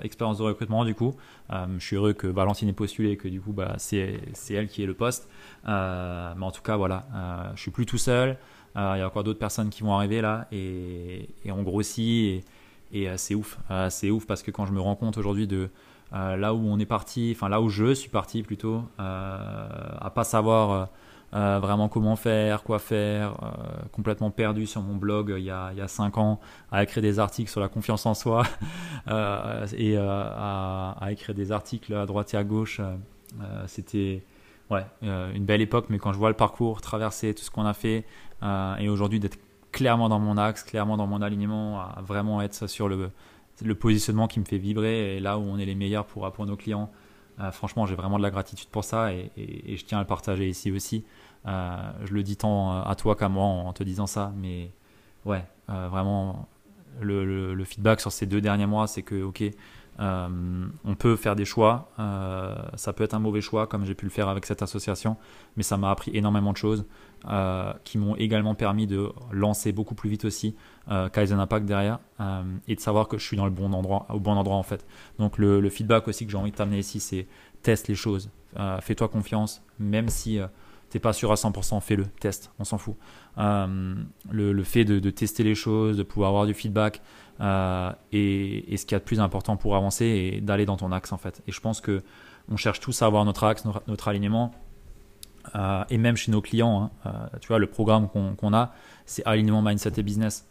expériences 0.03 0.39
de 0.39 0.43
recrutement, 0.43 0.85
du 0.85 0.95
coup, 0.95 1.15
je 1.51 1.85
suis 1.85 1.97
heureux 1.97 2.13
que 2.13 2.27
Valentine 2.27 2.69
ait 2.69 2.73
postulé 2.73 3.13
et 3.13 3.17
que 3.17 3.29
du 3.29 3.41
coup, 3.41 3.53
bah, 3.53 3.75
c'est 3.79 4.21
elle 4.51 4.69
qui 4.69 4.83
est 4.83 4.87
le 4.87 4.95
poste. 4.95 5.29
mais 5.65 6.45
en 6.45 6.51
tout 6.51 6.63
cas, 6.63 6.77
voilà, 6.77 7.07
je 7.55 7.61
suis 7.61 7.71
plus 7.71 7.87
tout 7.87 7.99
seul. 7.99 8.37
Il 8.77 8.99
y 8.99 9.03
a 9.03 9.07
encore 9.07 9.25
d'autres 9.25 9.39
personnes 9.39 9.71
qui 9.71 9.83
vont 9.83 9.95
arriver 9.95 10.21
là 10.21 10.47
et, 10.53 11.29
et 11.45 11.53
on 11.53 11.63
grossit 11.63 12.45
et, 12.93 13.03
et 13.03 13.17
c'est 13.17 13.35
ouf. 13.35 13.59
c'est 13.91 14.11
ouf 14.11 14.27
parce 14.27 14.43
que 14.43 14.51
quand 14.51 14.67
je 14.67 14.73
me 14.73 14.81
rends 14.81 14.97
compte 14.97 15.19
aujourd'hui 15.19 15.47
de 15.47 15.71
euh, 16.13 16.37
là 16.37 16.55
où 16.55 16.67
on 16.67 16.79
est 16.79 16.87
parti, 16.87 17.33
enfin 17.37 17.49
là 17.49 17.61
où 17.61 17.69
je 17.69 17.95
suis 17.95 18.09
parti 18.09 18.43
plutôt, 18.43 18.83
euh, 18.99 19.69
à 20.01 20.11
pas 20.11 20.25
savoir 20.25 20.89
euh, 21.35 21.59
vraiment 21.61 21.89
comment 21.89 22.17
faire, 22.17 22.63
quoi 22.63 22.79
faire, 22.79 23.35
complètement 23.93 24.31
perdu 24.31 24.67
sur 24.67 24.83
mon 24.83 24.97
blog 24.97 25.35
il 25.37 25.45
y 25.45 25.51
a, 25.51 25.71
il 25.73 25.79
y 25.79 25.81
a 25.81 25.89
5 25.89 26.19
ans, 26.19 26.41
à 26.73 26.83
écrire 26.83 27.03
des 27.03 27.19
articles 27.19 27.51
sur 27.51 27.61
la 27.61 27.69
confiance 27.69 28.07
en 28.07 28.15
soi 28.15 28.45
et 29.07 29.97
à, 29.97 31.09
écrire 31.11 31.35
des 31.35 31.53
articles 31.53 31.95
à 31.95 32.07
droite 32.07 32.35
et 32.35 32.37
à 32.37 32.45
gauche. 32.45 32.81
C'était 33.67 34.23
ouais, 34.71 34.85
une 35.03 35.45
belle 35.45 35.61
époque, 35.61 35.87
mais 35.89 35.99
quand 35.99 36.13
je 36.13 36.19
vois 36.19 36.31
le 36.31 36.37
parcours, 36.37 36.81
traverser 36.81 37.35
tout 37.35 37.45
ce 37.45 37.51
qu'on 37.51 37.67
a 37.67 37.75
fait 37.75 38.05
et 38.81 38.89
aujourd'hui 38.89 39.21
d'être 39.21 39.39
clairement 39.71 40.09
dans 40.09 40.19
mon 40.19 40.37
axe, 40.37 40.65
clairement 40.65 40.97
dans 40.97 41.07
mon 41.07 41.23
alignement, 41.23 41.81
à 41.81 42.03
vraiment 42.03 42.43
être 42.43 42.67
sur 42.67 42.89
le 42.89 43.11
le 43.65 43.75
positionnement 43.75 44.29
qui 44.29 44.41
me 44.41 44.45
fait 44.45 44.59
vibrer 44.59 45.17
et 45.17 45.21
là 45.21 45.39
où 45.39 45.43
on 45.43 45.59
est 45.59 45.65
les 45.65 45.75
meilleurs 45.75 46.07
pour, 46.07 46.31
pour 46.33 46.47
nos 46.47 46.57
clients. 46.57 46.91
Euh, 47.41 47.51
franchement, 47.53 47.87
j'ai 47.87 47.95
vraiment 47.95 48.19
de 48.19 48.23
la 48.23 48.31
gratitude 48.31 48.69
pour 48.69 48.85
ça 48.85 49.13
et, 49.13 49.31
je 49.37 49.85
tiens 49.85 49.99
à 49.99 50.03
le 50.03 50.07
partager 50.07 50.49
ici 50.49 50.71
aussi. 50.71 51.05
Je 51.45 52.13
le 52.13 52.23
dis 52.23 52.37
tant 52.37 52.83
à 52.83 52.95
toi 52.95 53.17
qu'à 53.17 53.29
moi 53.29 53.45
en 53.45 53.73
te 53.73 53.83
disant 53.83 54.07
ça, 54.07 54.33
mais 54.37 54.71
ouais, 55.25 55.45
vraiment, 55.69 56.49
le, 57.01 57.65
feedback 57.65 58.01
sur 58.01 58.13
ces 58.13 58.27
deux 58.27 58.41
derniers 58.41 58.67
mois, 58.67 58.87
c'est 58.87 59.03
que, 59.03 59.23
ok, 59.23 59.43
euh, 60.01 60.67
on 60.85 60.95
peut 60.95 61.17
faire 61.17 61.37
des 61.37 61.45
choix, 61.45 61.91
euh, 61.99 62.57
ça 62.75 62.93
peut 62.95 63.05
être 63.05 63.13
un 63.13 63.19
mauvais 63.19 63.43
choix 63.43 63.67
comme 63.67 63.85
j'ai 63.85 63.95
pu 63.95 64.07
le 64.07 64.11
faire 64.11 64.29
avec 64.29 64.47
cette 64.47 64.63
association, 64.63 65.17
mais 65.57 65.63
ça 65.63 65.77
m'a 65.77 65.91
appris 65.91 66.11
énormément 66.17 66.53
de 66.53 66.57
choses 66.57 66.87
euh, 67.29 67.75
qui 67.85 67.99
m'ont 67.99 68.17
également 68.17 68.55
permis 68.55 68.87
de 68.87 69.13
lancer 69.31 69.73
beaucoup 69.73 69.95
plus 69.95 70.09
vite 70.09 70.25
aussi 70.25 70.57
Kaizen 71.13 71.39
Impact 71.39 71.67
derrière 71.67 72.01
et 72.67 72.75
de 72.75 72.81
savoir 72.81 73.07
que 73.07 73.17
je 73.17 73.25
suis 73.25 73.37
dans 73.37 73.45
le 73.45 73.51
bon 73.51 73.73
endroit, 73.73 74.07
au 74.09 74.19
bon 74.19 74.33
endroit 74.33 74.57
en 74.57 74.63
fait. 74.63 74.87
Donc 75.19 75.39
le, 75.39 75.69
feedback 75.69 76.09
aussi 76.09 76.25
que 76.25 76.33
j'ai 76.33 76.39
envie 76.39 76.51
de 76.51 76.57
t'amener 76.57 76.79
ici, 76.79 76.99
c'est 76.99 77.29
teste 77.63 77.87
les 77.89 77.95
choses, 77.95 78.31
fais-toi 78.81 79.09
confiance, 79.09 79.63
même 79.79 80.09
si 80.09 80.41
t'es 80.91 80.99
pas 80.99 81.13
sûr 81.13 81.33
à 81.33 81.37
100%, 81.37 81.81
fais-le, 81.81 82.07
teste, 82.07 82.53
on 82.59 82.65
s'en 82.65 82.79
fout. 82.79 82.97
le, 83.39 84.63
fait 84.65 84.85
de, 84.85 85.11
tester 85.11 85.43
les 85.43 85.55
choses, 85.55 85.97
de 85.97 86.03
pouvoir 86.03 86.29
avoir 86.29 86.47
du 86.47 86.55
feedback, 86.55 87.01
euh, 87.41 87.93
et, 88.13 88.77
ce 88.77 88.85
qui 88.85 88.95
est 88.95 88.99
de 88.99 89.05
plus 89.05 89.21
important 89.21 89.57
pour 89.57 89.77
avancer 89.77 90.05
et 90.05 90.41
d'aller 90.41 90.67
dans 90.67 90.77
ton 90.77 90.93
axe 90.93 91.13
en 91.13 91.17
fait. 91.17 91.43
Et 91.47 91.53
je 91.53 91.61
pense 91.61 91.81
que 91.81 92.03
on 92.51 92.57
cherche 92.57 92.81
tous 92.81 93.03
à 93.03 93.07
avoir 93.07 93.25
notre 93.25 93.45
axe, 93.45 93.65
notre, 93.87 94.09
alignement. 94.09 94.53
Euh, 95.55 95.85
et 95.89 95.97
même 95.97 96.17
chez 96.17 96.31
nos 96.33 96.43
clients, 96.43 96.83
hein, 96.83 96.91
euh, 97.07 97.39
tu 97.41 97.49
vois, 97.49 97.59
le 97.59 97.67
programme 97.67 98.09
qu'on 98.09 98.53
a, 98.53 98.75
c'est 99.07 99.25
alignement 99.25 99.63
mindset 99.63 99.93
et 99.97 100.03
business. 100.03 100.47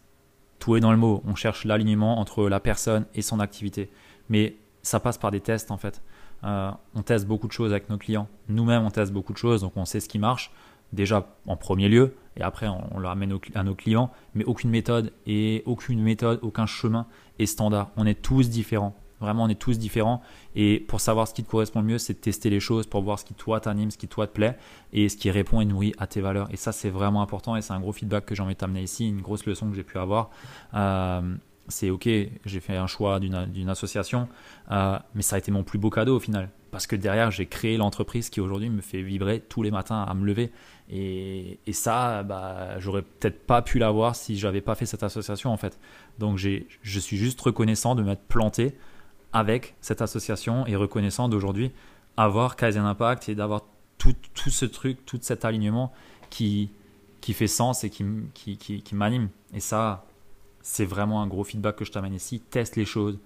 Tout 0.57 0.77
est 0.77 0.79
dans 0.79 0.91
le 0.91 0.97
mot. 0.97 1.21
On 1.25 1.35
cherche 1.35 1.65
l'alignement 1.65 2.19
entre 2.19 2.49
la 2.49 2.59
personne 2.59 3.05
et 3.13 3.21
son 3.21 3.39
activité. 3.39 3.91
Mais 4.29 4.55
ça 4.81 4.99
passe 4.99 5.17
par 5.17 5.31
des 5.31 5.41
tests 5.41 5.71
en 5.71 5.77
fait. 5.77 6.01
On 6.43 7.01
teste 7.03 7.27
beaucoup 7.27 7.47
de 7.47 7.53
choses 7.53 7.71
avec 7.71 7.89
nos 7.89 7.97
clients. 7.97 8.27
Nous-mêmes, 8.47 8.83
on 8.83 8.91
teste 8.91 9.11
beaucoup 9.11 9.33
de 9.33 9.37
choses, 9.37 9.61
donc 9.61 9.73
on 9.75 9.85
sait 9.85 9.99
ce 9.99 10.09
qui 10.09 10.19
marche 10.19 10.51
déjà 10.93 11.27
en 11.45 11.55
premier 11.55 11.89
lieu, 11.89 12.15
et 12.37 12.41
après 12.41 12.67
on, 12.67 12.99
le 12.99 13.07
ramène 13.07 13.37
à 13.55 13.63
nos 13.63 13.75
clients, 13.75 14.11
mais 14.33 14.43
aucune 14.45 14.69
méthode 14.69 15.13
et 15.25 15.63
aucune 15.65 16.01
méthode, 16.01 16.39
aucun 16.41 16.65
chemin 16.65 17.05
est 17.37 17.45
standard. 17.45 17.91
On 17.97 18.05
est 18.05 18.21
tous 18.21 18.49
différents. 18.49 18.95
Vraiment, 19.19 19.43
on 19.43 19.49
est 19.49 19.59
tous 19.59 19.77
différents. 19.77 20.21
Et 20.55 20.79
pour 20.79 21.01
savoir 21.01 21.27
ce 21.27 21.33
qui 21.33 21.43
te 21.43 21.49
correspond 21.49 21.81
le 21.81 21.87
mieux, 21.87 21.97
c'est 21.97 22.13
de 22.13 22.19
tester 22.19 22.49
les 22.49 22.61
choses 22.61 22.87
pour 22.87 23.01
voir 23.01 23.19
ce 23.19 23.25
qui 23.25 23.33
toi 23.33 23.59
t'anime, 23.59 23.91
ce 23.91 23.97
qui 23.97 24.07
toi 24.07 24.27
te 24.27 24.31
plaît 24.31 24.57
et 24.93 25.09
ce 25.09 25.17
qui 25.17 25.29
répond 25.29 25.59
et 25.59 25.65
nourrit 25.65 25.93
à 25.97 26.07
tes 26.07 26.21
valeurs. 26.21 26.47
Et 26.51 26.55
ça, 26.55 26.71
c'est 26.71 26.89
vraiment 26.89 27.21
important 27.21 27.57
et 27.57 27.61
c'est 27.61 27.73
un 27.73 27.81
gros 27.81 27.91
feedback 27.91 28.25
que 28.25 28.33
j'ai 28.33 28.41
envie 28.41 28.53
de 28.53 28.59
t'amener 28.59 28.81
ici, 28.81 29.09
une 29.09 29.21
grosse 29.21 29.45
leçon 29.45 29.69
que 29.69 29.75
j'ai 29.75 29.83
pu 29.83 29.97
avoir. 29.97 30.29
Euh, 30.73 31.35
c'est 31.69 31.89
ok, 31.89 32.07
j'ai 32.45 32.59
fait 32.59 32.75
un 32.75 32.87
choix 32.87 33.19
d'une 33.19 33.69
association, 33.69 34.27
euh, 34.71 34.97
mais 35.15 35.21
ça 35.21 35.35
a 35.35 35.39
été 35.39 35.51
mon 35.51 35.63
plus 35.63 35.79
beau 35.79 35.89
cadeau 35.89 36.17
au 36.17 36.19
final. 36.19 36.49
Parce 36.71 36.85
que 36.85 36.95
derrière, 36.95 37.31
j'ai 37.31 37.47
créé 37.47 37.77
l'entreprise 37.77 38.29
qui 38.29 38.41
aujourd'hui 38.41 38.69
me 38.69 38.81
fait 38.81 39.01
vibrer 39.01 39.39
tous 39.39 39.63
les 39.63 39.71
matins 39.71 40.03
à 40.03 40.13
me 40.13 40.25
lever. 40.25 40.51
Et, 40.91 41.59
ça, 41.71 42.23
bah, 42.23 42.79
j'aurais 42.79 43.01
peut-être 43.01 43.45
pas 43.45 43.61
pu 43.61 43.79
l'avoir 43.79 44.15
si 44.15 44.37
j'avais 44.37 44.61
pas 44.61 44.75
fait 44.75 44.85
cette 44.85 45.03
association 45.03 45.51
en 45.51 45.57
fait. 45.57 45.79
Donc 46.17 46.37
je 46.37 46.99
suis 46.99 47.17
juste 47.17 47.39
reconnaissant 47.41 47.95
de 47.95 48.03
m'être 48.03 48.23
planté 48.23 48.75
avec 49.31 49.75
cette 49.81 50.01
association 50.01 50.65
et 50.65 50.75
reconnaissant 50.75 51.29
d'aujourd'hui 51.29 51.71
avoir 52.17 52.55
Kaizen 52.55 52.85
Impact 52.85 53.29
et 53.29 53.35
d'avoir 53.35 53.61
tout, 53.97 54.15
tout, 54.33 54.49
ce 54.49 54.65
truc, 54.65 55.05
tout 55.05 55.19
cet 55.21 55.45
alignement 55.45 55.93
qui, 56.29 56.71
qui 57.21 57.33
fait 57.33 57.47
sens 57.47 57.83
et 57.83 57.89
qui, 57.89 58.03
qui, 58.33 58.57
qui, 58.57 58.81
qui 58.81 58.95
m'anime. 58.95 59.29
Et 59.53 59.59
ça, 59.59 60.05
c'est 60.61 60.85
vraiment 60.85 61.21
un 61.21 61.27
gros 61.27 61.43
feedback 61.43 61.77
que 61.77 61.85
je 61.85 61.91
t'amène 61.91 62.13
ici. 62.13 62.39
Teste 62.39 62.75
les 62.75 62.85
choses, 62.85 63.19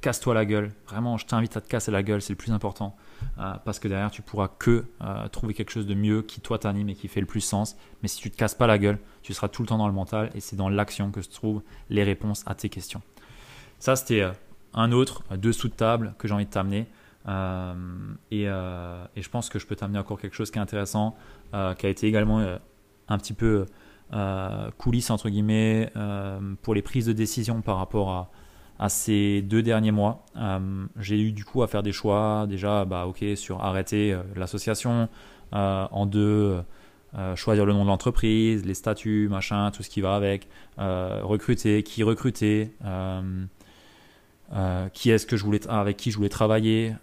casse-toi 0.00 0.34
la 0.34 0.44
gueule. 0.44 0.72
Vraiment, 0.88 1.16
je 1.16 1.26
t'invite 1.26 1.56
à 1.56 1.60
te 1.60 1.68
casser 1.68 1.90
la 1.90 2.02
gueule, 2.02 2.22
c'est 2.22 2.32
le 2.32 2.36
plus 2.36 2.52
important. 2.52 2.96
Euh, 3.38 3.54
parce 3.64 3.78
que 3.78 3.88
derrière, 3.88 4.10
tu 4.10 4.22
pourras 4.22 4.48
que 4.48 4.84
euh, 5.02 5.28
trouver 5.28 5.54
quelque 5.54 5.70
chose 5.70 5.86
de 5.86 5.94
mieux 5.94 6.22
qui, 6.22 6.40
toi, 6.40 6.58
t'anime 6.58 6.88
et 6.88 6.94
qui 6.94 7.08
fait 7.08 7.20
le 7.20 7.26
plus 7.26 7.40
sens. 7.40 7.76
Mais 8.02 8.08
si 8.08 8.20
tu 8.20 8.30
te 8.30 8.36
casses 8.36 8.54
pas 8.54 8.66
la 8.66 8.78
gueule, 8.78 8.98
tu 9.22 9.34
seras 9.34 9.48
tout 9.48 9.62
le 9.62 9.68
temps 9.68 9.78
dans 9.78 9.88
le 9.88 9.92
mental 9.92 10.30
et 10.34 10.40
c'est 10.40 10.56
dans 10.56 10.68
l'action 10.68 11.10
que 11.10 11.22
se 11.22 11.30
trouvent 11.30 11.62
les 11.88 12.04
réponses 12.04 12.42
à 12.46 12.54
tes 12.54 12.68
questions. 12.68 13.02
Ça, 13.78 13.96
c'était 13.96 14.22
euh, 14.22 14.32
un 14.74 14.92
autre, 14.92 15.22
deux 15.36 15.52
sous 15.52 15.68
de 15.68 15.74
table 15.74 16.14
que 16.18 16.28
j'ai 16.28 16.34
envie 16.34 16.46
de 16.46 16.50
t'amener. 16.50 16.86
Et, 18.30 18.44
je 18.46 19.28
pense 19.28 19.48
que 19.48 19.58
je 19.58 19.66
peux 19.66 19.76
t'amener 19.76 19.98
encore 19.98 20.20
quelque 20.20 20.34
chose 20.34 20.50
qui 20.50 20.58
est 20.58 20.62
intéressant, 20.62 21.16
qui 21.52 21.86
a 21.86 21.88
été 21.88 22.06
également 22.06 22.40
un 23.08 23.18
petit 23.18 23.34
peu 23.34 23.66
coulisses, 24.78 25.10
entre 25.10 25.28
guillemets, 25.28 25.92
pour 26.62 26.74
les 26.74 26.82
prises 26.82 27.06
de 27.06 27.12
décision 27.12 27.62
par 27.62 27.76
rapport 27.76 28.30
à 28.80 28.88
ces 28.88 29.42
deux 29.42 29.62
derniers 29.62 29.92
mois. 29.92 30.24
Euh, 30.36 30.86
j'ai 30.98 31.20
eu 31.20 31.32
du 31.32 31.44
coup 31.44 31.62
à 31.62 31.68
faire 31.68 31.82
des 31.82 31.92
choix 31.92 32.46
déjà 32.48 32.86
bah, 32.86 33.06
ok 33.06 33.22
sur 33.36 33.62
arrêter 33.62 34.12
euh, 34.12 34.22
l'association, 34.34 35.08
euh, 35.52 35.86
en 35.90 36.06
deux 36.06 36.60
choisir 37.34 37.66
le 37.66 37.72
nom 37.72 37.82
de 37.82 37.88
l'entreprise, 37.88 38.64
les 38.64 38.74
statuts, 38.74 39.26
machin, 39.28 39.72
tout 39.72 39.82
ce 39.82 39.90
qui 39.90 40.00
va 40.00 40.14
avec, 40.14 40.46
recruter, 40.78 41.82
qui 41.82 42.04
recruter, 42.04 42.70
qui 44.94 45.10
est-ce 45.10 45.26
que 45.26 45.36
je 45.36 45.44
voulais 45.44 45.66
avec 45.66 45.96
qui 45.96 46.12
je 46.12 46.16
voulais 46.16 46.28
travailler 46.28 46.94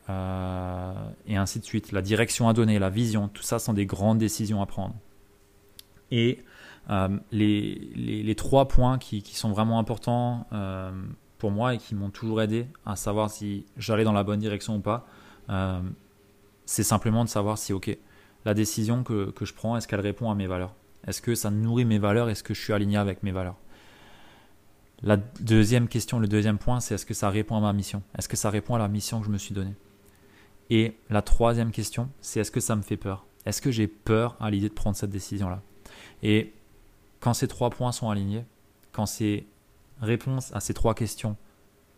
et 1.27 1.35
ainsi 1.35 1.59
de 1.59 1.65
suite. 1.65 1.91
La 1.91 2.01
direction 2.01 2.47
à 2.47 2.53
donner, 2.53 2.79
la 2.79 2.89
vision, 2.89 3.27
tout 3.27 3.43
ça 3.43 3.59
sont 3.59 3.73
des 3.73 3.85
grandes 3.85 4.17
décisions 4.17 4.61
à 4.61 4.65
prendre. 4.65 4.95
Et 6.09 6.39
les, 7.31 7.91
les, 7.95 8.35
trois 8.35 8.67
points 8.67 8.97
qui, 8.97 9.21
sont 9.35 9.51
vraiment 9.51 9.79
importants 9.79 10.47
pour 11.37 11.51
moi 11.51 11.75
et 11.75 11.77
qui 11.77 11.95
m'ont 11.95 12.09
toujours 12.09 12.41
aidé 12.41 12.67
à 12.85 12.95
savoir 12.95 13.29
si 13.29 13.65
j'allais 13.77 14.03
dans 14.03 14.13
la 14.13 14.23
bonne 14.23 14.39
direction 14.39 14.77
ou 14.77 14.79
pas, 14.79 15.05
euh, 15.49 15.81
c'est 16.65 16.83
simplement 16.83 17.23
de 17.23 17.29
savoir 17.29 17.57
si, 17.57 17.73
ok, 17.73 17.97
la 18.45 18.53
décision 18.53 19.03
que, 19.03 19.33
je 19.41 19.53
prends, 19.53 19.77
est-ce 19.77 19.87
qu'elle 19.87 20.01
répond 20.01 20.29
à 20.31 20.35
mes 20.35 20.47
valeurs? 20.47 20.73
Est-ce 21.05 21.21
que 21.21 21.35
ça 21.35 21.49
nourrit 21.49 21.85
mes 21.85 21.99
valeurs? 21.99 22.29
Est-ce 22.29 22.43
que 22.43 22.53
je 22.53 22.61
suis 22.61 22.73
aligné 22.73 22.97
avec 22.97 23.23
mes 23.23 23.31
valeurs? 23.31 23.57
La 25.03 25.17
deuxième 25.17 25.87
question, 25.87 26.19
le 26.19 26.27
deuxième 26.27 26.57
point, 26.57 26.79
c'est 26.79 26.95
est-ce 26.95 27.05
que 27.05 27.13
ça 27.13 27.29
répond 27.29 27.55
à 27.55 27.61
ma 27.61 27.71
mission? 27.71 28.01
Est-ce 28.17 28.27
que 28.27 28.37
ça 28.37 28.49
répond 28.49 28.75
à 28.75 28.79
la 28.79 28.87
mission 28.87 29.19
que 29.19 29.27
je 29.27 29.31
me 29.31 29.37
suis 29.37 29.53
donnée? 29.53 29.75
Et 30.69 30.97
la 31.09 31.21
troisième 31.21 31.71
question, 31.71 32.09
c'est 32.19 32.39
est-ce 32.39 32.51
que 32.51 32.59
ça 32.59 32.75
me 32.75 32.81
fait 32.81 32.97
peur? 32.97 33.25
Est-ce 33.45 33.61
que 33.61 33.71
j'ai 33.71 33.87
peur 33.87 34.35
à 34.39 34.49
l'idée 34.49 34.69
de 34.69 34.73
prendre 34.73 34.97
cette 34.97 35.11
décision-là? 35.11 35.61
Quand 37.19 37.33
ces 37.33 37.47
trois 37.47 37.69
points 37.69 37.91
sont 37.91 38.09
alignés, 38.09 38.45
quand 38.91 39.05
c'est 39.05 39.45
réponse 40.01 40.51
à 40.53 40.59
ces 40.59 40.73
trois 40.73 40.93
questions 40.93 41.35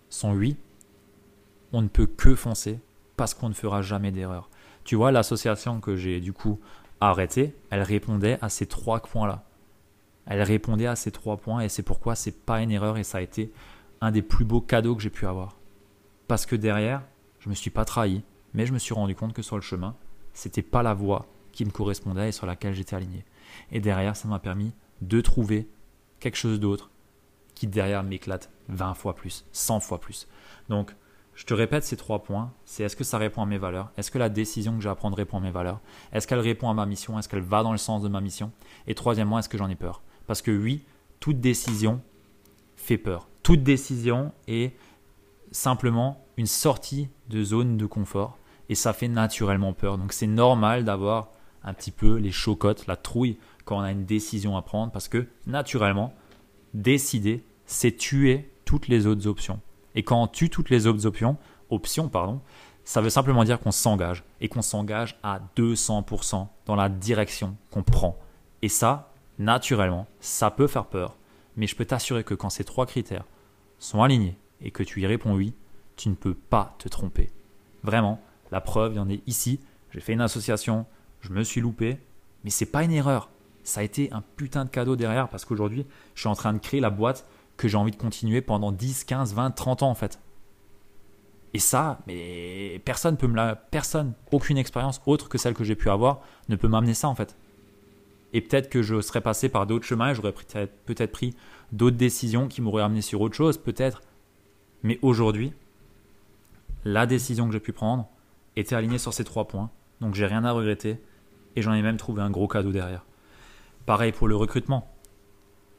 sont 0.10 0.34
oui, 0.34 0.58
on 1.72 1.82
ne 1.82 1.88
peut 1.88 2.08
que 2.08 2.36
foncer 2.36 2.80
parce 3.16 3.34
qu'on 3.34 3.50
ne 3.50 3.54
fera 3.54 3.82
jamais 3.82 4.12
d'erreur. 4.12 4.50
Tu 4.84 4.96
vois, 4.96 5.12
l'association 5.12 5.82
que 5.82 5.96
j'ai 5.96 6.20
du 6.20 6.34
coup 6.34 6.60
arrêtée, 7.02 7.56
elle 7.70 7.82
répondait 7.82 8.40
à 8.42 8.50
ces 8.50 8.66
trois 8.66 9.02
points-là. 9.02 9.44
Elle 10.26 10.42
répondait 10.42 10.88
à 10.88 10.96
ces 10.96 11.12
trois 11.12 11.38
points 11.38 11.62
et 11.62 11.70
c'est 11.70 11.84
pourquoi 11.84 12.16
c'est 12.16 12.46
pas 12.46 12.62
une 12.62 12.72
erreur 12.72 12.98
et 12.98 13.04
ça 13.04 13.20
a 13.20 13.22
été 13.22 13.52
un 14.02 14.12
des 14.12 14.22
plus 14.22 14.46
beaux 14.46 14.62
cadeaux 14.62 14.96
que 14.96 15.02
j'ai 15.02 15.10
pu 15.10 15.26
avoir. 15.26 15.58
Parce 16.28 16.46
que 16.46 16.56
derrière, 16.56 17.02
je 17.40 17.50
me 17.50 17.56
suis 17.56 17.72
pas 17.72 17.86
trahi, 17.86 18.24
mais 18.54 18.66
je 18.66 18.74
me 18.74 18.80
suis 18.80 18.94
rendu 18.94 19.16
compte 19.16 19.34
que 19.34 19.42
sur 19.42 19.56
le 19.56 19.62
chemin, 19.62 19.96
c'était 20.34 20.62
pas 20.62 20.84
la 20.84 20.94
voie 20.94 21.26
qui 21.52 21.66
me 21.66 21.72
correspondait 21.72 22.30
et 22.30 22.32
sur 22.32 22.46
laquelle 22.46 22.74
j'étais 22.74 22.96
aligné. 22.96 23.26
Et 23.72 23.80
derrière, 23.80 24.16
ça 24.16 24.28
m'a 24.28 24.40
permis 24.40 24.72
de 25.02 25.22
trouver 25.22 25.70
quelque 26.20 26.38
chose 26.38 26.60
d'autre 26.60 26.90
qui 27.56 27.68
derrière 27.68 28.04
m'éclate 28.04 28.50
20 28.70 28.94
fois 28.94 29.16
plus, 29.16 29.46
100 29.52 29.80
fois 29.82 30.00
plus. 30.00 30.28
Donc, 30.70 30.96
je 31.36 31.46
te 31.46 31.54
répète 31.54 31.84
ces 31.84 31.96
trois 31.96 32.24
points. 32.24 32.52
C'est 32.66 32.84
est-ce 32.84 32.96
que 32.96 33.04
ça 33.04 33.18
répond 33.18 33.42
à 33.42 33.46
mes 33.46 33.58
valeurs? 33.58 33.92
Est-ce 33.98 34.12
que 34.12 34.18
la 34.18 34.30
décision 34.30 34.76
que 34.76 34.82
j'ai 34.82 34.90
à 34.90 34.96
prendre 34.96 35.16
répond 35.16 35.38
à 35.38 35.42
mes 35.42 35.52
valeurs? 35.52 35.80
Est-ce 36.12 36.28
qu'elle 36.28 36.40
répond 36.40 36.70
à 36.70 36.74
ma 36.74 36.86
mission? 36.86 37.18
Est-ce 37.18 37.30
qu'elle 37.30 37.40
va 37.42 37.64
dans 37.64 37.72
le 37.72 37.78
sens 37.78 38.02
de 38.02 38.10
ma 38.10 38.22
mission? 38.22 38.52
Et 38.88 38.96
troisièmement, 38.96 39.40
est-ce 39.40 39.50
que 39.50 39.58
j'en 39.58 39.70
ai 39.70 39.76
peur? 39.76 40.02
Parce 40.28 40.42
que 40.42 40.52
oui, 40.52 40.84
toute 41.20 41.40
décision 41.40 42.02
fait 42.76 42.98
peur. 42.98 43.30
Toute 43.44 43.64
décision 43.64 44.34
est 44.48 44.76
simplement 45.52 46.26
une 46.38 46.46
sortie 46.46 47.10
de 47.30 47.44
zone 47.44 47.78
de 47.78 47.86
confort 47.86 48.38
et 48.70 48.76
ça 48.76 48.94
fait 48.94 49.08
naturellement 49.08 49.74
peur. 49.74 49.98
Donc 49.98 50.14
c'est 50.14 50.28
normal 50.28 50.84
d'avoir 50.84 51.30
un 51.64 51.74
petit 51.74 51.92
peu 51.92 52.16
les 52.16 52.32
chocottes, 52.32 52.88
la 52.88 52.96
trouille 52.96 53.38
quand 53.70 53.78
on 53.78 53.82
a 53.82 53.92
une 53.92 54.06
décision 54.06 54.58
à 54.58 54.64
prendre 54.64 54.92
parce 54.92 55.08
que 55.08 55.28
naturellement, 55.46 56.12
décider, 56.74 57.44
c'est 57.68 57.96
tuer 57.96 58.50
toutes 58.66 58.88
les 58.88 59.06
autres 59.06 59.28
options. 59.28 59.60
Et 59.94 60.02
quand 60.02 60.24
on 60.24 60.26
tue 60.28 60.50
toutes 60.50 60.72
les 60.72 60.88
autres 60.88 61.06
options, 61.06 61.38
options 61.70 62.10
pardon, 62.10 62.42
ça 62.84 63.00
veut 63.00 63.12
simplement 63.12 63.44
dire 63.44 63.60
qu'on 63.60 63.70
s'engage 63.70 64.24
et 64.42 64.50
qu'on 64.50 64.64
s'engage 64.64 65.20
à 65.22 65.40
200% 65.56 66.48
dans 66.66 66.76
la 66.76 66.90
direction 66.90 67.56
qu'on 67.70 67.84
prend. 67.84 68.18
Et 68.64 68.70
ça, 68.70 69.12
naturellement, 69.38 70.08
ça 70.20 70.50
peut 70.50 70.66
faire 70.66 70.88
peur, 70.88 71.16
mais 71.56 71.68
je 71.68 71.76
peux 71.76 71.86
t'assurer 71.86 72.24
que 72.24 72.34
quand 72.34 72.50
ces 72.50 72.64
trois 72.64 72.88
critères 72.88 73.26
sont 73.78 74.02
alignés 74.02 74.36
et 74.62 74.72
que 74.72 74.82
tu 74.82 75.00
y 75.02 75.06
réponds 75.06 75.36
oui, 75.36 75.54
tu 75.96 76.10
ne 76.10 76.16
peux 76.16 76.34
pas 76.34 76.76
te 76.80 76.90
tromper. 76.90 77.30
Vraiment, 77.84 78.20
la 78.52 78.62
preuve, 78.62 78.94
il 78.94 78.98
y 78.98 79.00
en 79.00 79.10
est 79.10 79.22
ici. 79.28 79.60
J'ai 79.92 80.00
fait 80.00 80.14
une 80.14 80.22
association, 80.22 80.88
je 81.22 81.30
me 81.30 81.44
suis 81.44 81.62
loupé, 81.62 82.00
mais 82.44 82.50
c'est 82.50 82.66
pas 82.66 82.84
une 82.84 82.94
erreur. 82.94 83.30
Ça 83.64 83.82
a 83.82 83.84
été 83.84 84.12
un 84.12 84.24
putain 84.36 84.66
de 84.66 84.70
cadeau 84.70 84.96
derrière 84.96 85.30
parce 85.30 85.46
qu'aujourd'hui, 85.46 85.86
je 86.16 86.22
suis 86.22 86.30
en 86.30 86.36
train 86.36 86.54
de 86.54 86.60
créer 86.60 86.80
la 86.80 86.90
boîte 86.90 87.26
que 87.58 87.68
j'ai 87.68 87.78
envie 87.78 87.92
de 87.92 87.98
continuer 87.98 88.42
pendant 88.42 88.72
10, 88.72 89.04
15, 89.04 89.34
20, 89.34 89.52
30 89.52 89.84
ans 89.84 89.90
en 89.90 89.96
fait. 89.96 90.20
Et 91.54 91.60
ça, 91.60 92.00
mais 92.08 92.82
personne 92.86 93.18
peut 93.18 93.28
me 93.28 93.36
la, 93.36 93.56
personne, 93.56 94.14
aucune 94.32 94.58
expérience 94.58 95.02
autre 95.06 95.30
que 95.30 95.38
celle 95.38 95.54
que 95.54 95.64
j'ai 95.64 95.76
pu 95.76 95.90
avoir 95.90 96.22
ne 96.48 96.56
peut 96.56 96.68
m'amener 96.68 96.94
ça 96.94 97.08
en 97.08 97.16
fait. 97.16 97.36
Et 98.34 98.42
peut-être 98.42 98.70
que 98.70 98.82
je 98.82 99.02
serais 99.02 99.22
passé 99.22 99.50
par 99.50 99.66
d'autres 99.66 99.86
chemins 99.86 100.14
j'aurais 100.14 100.34
peut-être 100.86 101.12
pris 101.12 101.36
d'autres 101.72 101.98
décisions 101.98 102.48
qui 102.48 102.62
m'auraient 102.62 102.84
amené 102.84 103.02
sur 103.02 103.22
autre 103.22 103.36
chose, 103.36 103.58
peut-être. 103.58 104.02
Mais 104.84 105.00
aujourd'hui, 105.02 105.52
la 106.86 107.06
décision 107.06 107.48
que 107.48 107.54
j'ai 107.54 107.60
pu 107.60 107.74
prendre 107.74 108.08
était 108.56 108.76
alignée 108.76 109.00
sur 109.00 109.14
ces 109.14 109.24
trois 109.24 109.48
points. 109.48 109.70
Donc 110.02 110.16
j'ai 110.16 110.26
rien 110.26 110.46
à 110.46 110.52
regretter. 110.52 111.02
Et 111.56 111.62
j'en 111.62 111.74
ai 111.74 111.82
même 111.82 111.98
trouvé 111.98 112.22
un 112.22 112.30
gros 112.30 112.48
cadeau 112.48 112.72
derrière. 112.72 113.04
Pareil 113.90 114.12
pour 114.12 114.28
le 114.28 114.36
recrutement. 114.36 114.88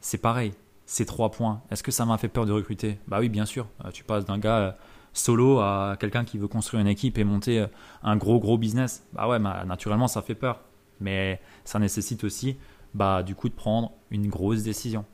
C'est 0.01 0.19
pareil. 0.19 0.53
Ces 0.85 1.07
trois 1.07 1.31
points. 1.31 1.63
Est-ce 1.71 1.85
que 1.85 1.93
ça 1.93 2.05
m'a 2.05 2.19
fait 2.19 2.27
peur 2.27 2.45
de 2.45 2.51
recruter? 2.51 2.99
Bah 3.07 3.19
oui, 3.21 3.29
bien 3.29 3.47
sûr. 3.47 3.69
Euh, 3.85 3.93
tu 3.93 4.03
passes 4.03 4.25
d'un 4.25 4.39
gars 4.39 4.59
euh, 4.59 4.73
solo 5.13 5.61
à 5.61 5.97
quelqu'un 6.01 6.25
qui 6.25 6.37
veut 6.37 6.49
construire 6.49 6.81
une 6.81 6.89
équipe 6.89 7.19
et 7.19 7.23
monter 7.23 7.61
euh, 7.61 7.67
un 8.03 8.17
gros 8.17 8.41
gros 8.41 8.59
business. 8.59 9.07
Bah 9.13 9.29
ouais, 9.29 9.39
naturellement 9.39 10.09
ça 10.09 10.23
fait 10.23 10.35
peur. 10.35 10.59
Mais 10.99 11.41
ça 11.63 11.79
nécessite 11.79 12.25
aussi 12.25 12.57
bah, 12.95 13.23
du 13.23 13.37
coup 13.37 13.49
de 13.49 13.55
prendre 13.55 13.93
une 14.11 14.27
grosse 14.27 14.65
décision. 14.65 15.05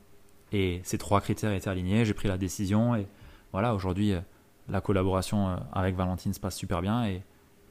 Et 0.51 0.81
ces 0.83 0.97
trois 0.97 1.21
critères 1.21 1.53
étaient 1.53 1.69
alignés, 1.69 2.03
j'ai 2.03 2.15
pris 2.15 2.27
la 2.27 2.39
décision 2.39 2.95
et 2.95 3.05
voilà, 3.51 3.75
aujourd'hui 3.75 4.15
la 4.69 4.81
collaboration 4.81 5.55
avec 5.71 5.95
Valentine 5.95 6.33
se 6.33 6.39
passe 6.39 6.55
super 6.55 6.81
bien 6.81 7.05
et, 7.05 7.21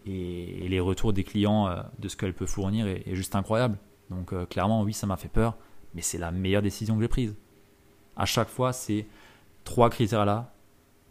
les 0.07 0.79
retours 0.79 1.13
des 1.13 1.25
clients 1.25 1.69
de 1.99 2.09
ce 2.09 2.17
qu'elle 2.17 2.33
peut 2.33 2.47
fournir 2.47 2.87
est, 2.87 3.03
juste 3.17 3.35
incroyable. 3.35 3.77
Donc 4.11 4.33
clairement 4.49 4.83
oui 4.83 4.93
ça 4.93 5.07
m'a 5.07 5.17
fait 5.17 5.29
peur, 5.29 5.57
mais 5.95 6.03
c'est 6.03 6.19
la 6.19 6.31
meilleure 6.31 6.63
décision 6.63 6.97
que 6.97 7.03
j'ai 7.03 7.09
prise. 7.09 7.35
À 8.17 8.25
chaque 8.25 8.49
fois 8.49 8.73
ces 8.73 9.07
trois 9.65 9.91
critères 9.91 10.25
là 10.25 10.53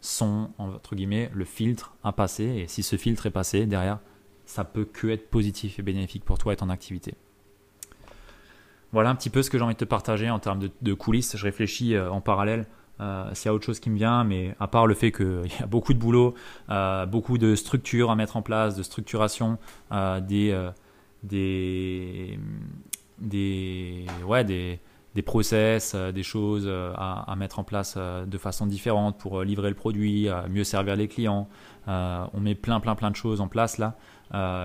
sont, 0.00 0.50
entre 0.58 0.94
guillemets, 0.94 1.30
le 1.34 1.44
filtre 1.44 1.94
à 2.04 2.12
passer. 2.12 2.44
Et 2.44 2.68
si 2.68 2.82
ce 2.82 2.96
filtre 2.96 3.26
est 3.26 3.30
passé, 3.30 3.66
derrière, 3.66 3.98
ça 4.44 4.64
peut 4.64 4.84
que 4.84 5.08
être 5.08 5.30
positif 5.30 5.78
et 5.78 5.82
bénéfique 5.82 6.24
pour 6.24 6.38
toi 6.38 6.52
et 6.52 6.56
ton 6.56 6.70
activité. 6.70 7.14
Voilà 8.92 9.10
un 9.10 9.14
petit 9.14 9.30
peu 9.30 9.42
ce 9.42 9.50
que 9.50 9.58
j'ai 9.58 9.64
envie 9.64 9.74
de 9.74 9.78
te 9.78 9.84
partager 9.84 10.30
en 10.30 10.38
termes 10.38 10.68
de, 10.80 10.94
coulisses. 10.94 11.36
Je 11.36 11.44
réfléchis 11.44 11.94
euh, 11.94 12.10
en 12.10 12.20
parallèle 12.20 12.66
euh, 13.00 13.28
s'il 13.34 13.46
y 13.46 13.48
a 13.48 13.54
autre 13.54 13.66
chose 13.66 13.80
qui 13.80 13.90
me 13.90 13.96
vient, 13.96 14.24
mais 14.24 14.54
à 14.60 14.68
part 14.68 14.86
le 14.86 14.94
fait 14.94 15.12
qu'il 15.12 15.50
y 15.60 15.62
a 15.62 15.66
beaucoup 15.66 15.92
de 15.92 15.98
boulot, 15.98 16.34
euh, 16.70 17.04
beaucoup 17.04 17.36
de 17.36 17.56
structures 17.56 18.10
à 18.10 18.16
mettre 18.16 18.36
en 18.36 18.42
place, 18.42 18.76
de 18.76 18.82
structuration, 18.82 19.58
des, 19.90 20.70
des, 21.22 22.38
des, 23.18 24.06
ouais, 24.26 24.44
des, 24.44 24.80
des 25.16 25.22
process, 25.22 25.94
euh, 25.94 26.12
des 26.12 26.22
choses 26.22 26.66
euh, 26.66 26.92
à, 26.94 27.34
mettre 27.36 27.58
en 27.58 27.64
place 27.64 27.94
euh, 27.96 28.26
de 28.26 28.36
façon 28.36 28.66
différente 28.66 29.18
pour 29.18 29.42
livrer 29.42 29.70
le 29.70 29.74
produit, 29.74 30.28
mieux 30.50 30.62
servir 30.62 30.94
les 30.94 31.08
clients. 31.08 31.48
on 31.86 32.40
met 32.40 32.54
plein, 32.54 32.80
plein, 32.80 32.94
plein 32.94 33.10
de 33.10 33.16
choses 33.16 33.40
en 33.40 33.48
place 33.48 33.78
là, 33.78 33.96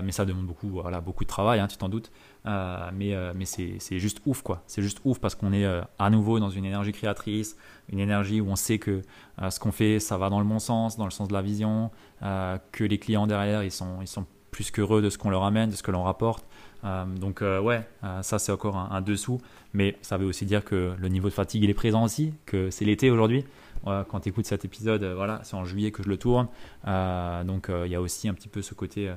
mais 0.02 0.12
ça 0.12 0.24
demande 0.26 0.46
beaucoup, 0.46 0.68
voilà, 0.68 1.00
beaucoup 1.00 1.24
de 1.24 1.28
travail, 1.28 1.58
hein, 1.58 1.68
tu 1.68 1.78
t'en 1.78 1.88
doutes. 1.88 2.12
mais 2.44 3.16
mais 3.34 3.44
c'est 3.46 3.98
juste 3.98 4.20
ouf 4.26 4.42
quoi. 4.42 4.62
C'est 4.66 4.82
juste 4.82 5.00
ouf 5.04 5.18
parce 5.18 5.34
qu'on 5.34 5.52
est 5.52 5.66
à 5.98 6.10
nouveau 6.10 6.38
dans 6.38 6.50
une 6.50 6.64
énergie 6.64 6.92
créatrice, 6.92 7.56
une 7.88 8.00
énergie 8.00 8.40
où 8.40 8.48
on 8.48 8.56
sait 8.56 8.78
que 8.78 9.02
ce 9.48 9.58
qu'on 9.58 9.72
fait, 9.72 10.00
ça 10.00 10.18
va 10.18 10.28
dans 10.28 10.40
le 10.40 10.46
bon 10.46 10.58
sens, 10.58 10.96
dans 10.96 11.06
le 11.06 11.10
sens 11.10 11.28
de 11.28 11.32
la 11.32 11.42
vision, 11.42 11.90
que 12.20 12.84
les 12.84 12.98
clients 12.98 13.26
derrière, 13.26 13.62
ils 13.62 13.72
sont, 13.72 14.02
ils 14.02 14.08
sont 14.08 14.26
plus 14.52 14.70
qu'heureux 14.70 15.02
de 15.02 15.10
ce 15.10 15.18
qu'on 15.18 15.30
leur 15.30 15.42
amène, 15.42 15.70
de 15.70 15.74
ce 15.74 15.82
que 15.82 15.90
l'on 15.90 16.04
rapporte. 16.04 16.44
Euh, 16.84 17.04
donc 17.06 17.42
euh, 17.42 17.60
ouais, 17.60 17.82
euh, 18.04 18.22
ça 18.22 18.38
c'est 18.38 18.52
encore 18.52 18.76
un, 18.76 19.00
dessous, 19.00 19.40
mais 19.72 19.96
ça 20.02 20.18
veut 20.18 20.26
aussi 20.26 20.44
dire 20.44 20.64
que 20.64 20.94
le 20.96 21.08
niveau 21.08 21.28
de 21.28 21.34
fatigue 21.34 21.64
il 21.64 21.70
est 21.70 21.74
présent 21.74 22.04
aussi, 22.04 22.34
que 22.46 22.70
c'est 22.70 22.84
l'été 22.84 23.10
aujourd'hui. 23.10 23.44
quand 23.84 24.20
tu 24.20 24.28
écoutes 24.28 24.46
cet 24.46 24.64
épisode, 24.64 25.02
voilà, 25.04 25.40
c'est 25.42 25.56
en 25.56 25.64
juillet 25.64 25.90
que 25.90 26.02
je 26.04 26.08
le 26.08 26.16
tourne, 26.16 26.46
donc 26.86 27.68
il 27.68 27.90
y 27.90 27.96
a 27.96 28.00
aussi 28.00 28.28
un 28.28 28.34
petit 28.34 28.48
peu 28.48 28.62
ce 28.62 28.74
côté 28.74 29.12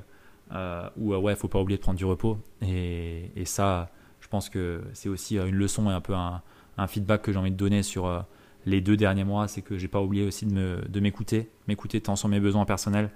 où 0.96 1.14
ouais, 1.14 1.36
faut 1.36 1.48
pas 1.48 1.60
oublier 1.60 1.76
de 1.76 1.82
prendre 1.82 1.98
du 1.98 2.04
repos, 2.04 2.38
et, 2.62 3.44
ça, 3.44 3.90
je 4.20 4.28
pense 4.28 4.48
que 4.48 4.82
c'est 4.92 5.08
aussi 5.08 5.36
une 5.36 5.54
leçon 5.54 5.88
et 5.90 5.92
un 5.92 6.00
peu 6.00 6.14
un, 6.14 6.42
feedback 6.88 7.22
que 7.22 7.32
j'ai 7.32 7.38
envie 7.38 7.52
de 7.52 7.56
donner 7.56 7.84
sur 7.84 8.24
les 8.66 8.80
deux 8.80 8.96
derniers 8.96 9.24
mois, 9.24 9.48
c'est 9.48 9.62
que 9.62 9.78
j'ai 9.78 9.88
pas 9.88 10.02
oublié 10.02 10.24
aussi 10.24 10.44
de 10.44 11.00
m'écouter, 11.00 11.48
m'écouter 11.68 12.00
tant 12.00 12.16
sur 12.16 12.28
mes 12.28 12.40
besoins 12.40 12.64
personnels 12.64 13.10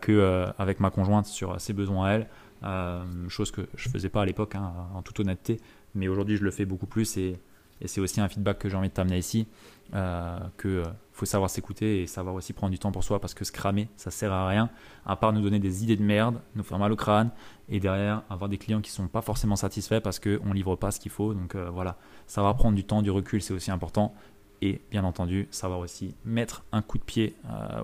que 0.00 0.46
avec 0.58 0.78
ma 0.80 0.90
conjointe 0.90 1.26
sur 1.26 1.60
ses 1.60 1.72
besoins 1.72 2.06
à 2.06 2.10
elle. 2.12 2.28
Euh, 2.64 3.02
chose 3.28 3.50
que 3.50 3.62
je 3.74 3.88
faisais 3.88 4.08
pas 4.08 4.22
à 4.22 4.24
l'époque, 4.24 4.54
hein, 4.54 4.72
en 4.94 5.02
toute 5.02 5.18
honnêteté, 5.18 5.60
mais 5.94 6.06
aujourd'hui 6.06 6.36
je 6.36 6.44
le 6.44 6.50
fais 6.50 6.64
beaucoup 6.64 6.86
plus 6.86 7.16
et, 7.16 7.38
c'est 7.84 8.00
aussi 8.00 8.20
un 8.20 8.28
feedback 8.28 8.60
que 8.60 8.68
j'ai 8.68 8.76
envie 8.76 8.90
de 8.90 8.94
t'amener 8.94 9.18
ici, 9.18 9.48
euh, 9.92 10.38
que 10.56 10.68
euh, 10.68 10.84
faut 11.10 11.26
savoir 11.26 11.50
s'écouter 11.50 12.02
et 12.02 12.06
savoir 12.06 12.36
aussi 12.36 12.52
prendre 12.52 12.70
du 12.70 12.78
temps 12.78 12.92
pour 12.92 13.02
soi 13.02 13.18
parce 13.18 13.34
que 13.34 13.44
se 13.44 13.50
cramer, 13.50 13.88
ça 13.96 14.12
sert 14.12 14.30
à 14.30 14.46
rien, 14.46 14.70
à 15.04 15.16
part 15.16 15.32
nous 15.32 15.40
donner 15.40 15.58
des 15.58 15.82
idées 15.82 15.96
de 15.96 16.04
merde, 16.04 16.40
nous 16.54 16.62
faire 16.62 16.78
mal 16.78 16.92
au 16.92 16.96
crâne 16.96 17.30
et 17.68 17.80
derrière 17.80 18.22
avoir 18.30 18.48
des 18.48 18.56
clients 18.56 18.80
qui 18.80 18.92
sont 18.92 19.08
pas 19.08 19.20
forcément 19.20 19.56
satisfaits 19.56 19.98
parce 19.98 20.20
qu'on 20.20 20.52
livre 20.52 20.76
pas 20.76 20.92
ce 20.92 21.00
qu'il 21.00 21.10
faut. 21.10 21.34
Donc 21.34 21.56
voilà, 21.56 21.96
savoir 22.28 22.54
prendre 22.54 22.76
du 22.76 22.84
temps, 22.84 23.02
du 23.02 23.10
recul, 23.10 23.42
c'est 23.42 23.52
aussi 23.52 23.72
important. 23.72 24.14
Et 24.62 24.80
bien 24.90 25.04
entendu, 25.04 25.48
savoir 25.50 25.80
aussi 25.80 26.14
mettre 26.24 26.64
un 26.72 26.80
coup 26.80 26.96
de 26.96 27.02
pied 27.02 27.34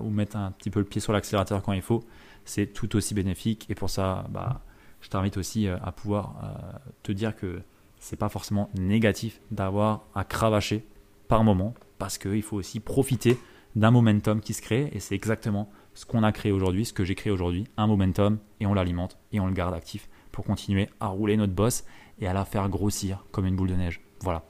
ou 0.01 0.09
mettre 0.09 0.37
un 0.37 0.51
petit 0.51 0.69
peu 0.69 0.79
le 0.79 0.85
pied 0.85 1.01
sur 1.01 1.11
l'accélérateur 1.11 1.61
quand 1.61 1.73
il 1.73 1.81
faut, 1.81 2.05
c'est 2.45 2.67
tout 2.67 2.95
aussi 2.95 3.13
bénéfique. 3.13 3.65
Et 3.69 3.75
pour 3.75 3.89
ça, 3.89 4.25
bah, 4.29 4.61
je 5.01 5.09
t'invite 5.09 5.37
aussi 5.37 5.67
euh, 5.67 5.77
à 5.83 5.91
pouvoir 5.91 6.35
euh, 6.43 6.77
te 7.03 7.11
dire 7.11 7.35
que 7.35 7.61
c'est 7.99 8.15
pas 8.15 8.29
forcément 8.29 8.69
négatif 8.77 9.39
d'avoir 9.51 10.05
à 10.15 10.23
cravacher 10.23 10.85
par 11.27 11.43
moment 11.43 11.73
parce 11.97 12.17
qu'il 12.17 12.41
faut 12.41 12.57
aussi 12.57 12.79
profiter 12.79 13.37
d'un 13.75 13.91
momentum 13.91 14.41
qui 14.41 14.53
se 14.53 14.61
crée 14.61 14.89
et 14.93 14.99
c'est 14.99 15.15
exactement 15.15 15.69
ce 15.93 16.05
qu'on 16.05 16.23
a 16.23 16.31
créé 16.31 16.51
aujourd'hui, 16.51 16.85
ce 16.85 16.93
que 16.93 17.03
j'ai 17.03 17.15
créé 17.15 17.31
aujourd'hui, 17.31 17.65
un 17.77 17.87
momentum 17.87 18.39
et 18.59 18.65
on 18.65 18.73
l'alimente 18.73 19.17
et 19.31 19.39
on 19.39 19.47
le 19.47 19.53
garde 19.53 19.73
actif 19.73 20.09
pour 20.31 20.45
continuer 20.45 20.89
à 20.99 21.07
rouler 21.07 21.35
notre 21.35 21.53
boss 21.53 21.83
et 22.19 22.27
à 22.27 22.33
la 22.33 22.45
faire 22.45 22.69
grossir 22.69 23.25
comme 23.31 23.45
une 23.45 23.55
boule 23.55 23.69
de 23.69 23.75
neige. 23.75 24.01
Voilà. 24.21 24.43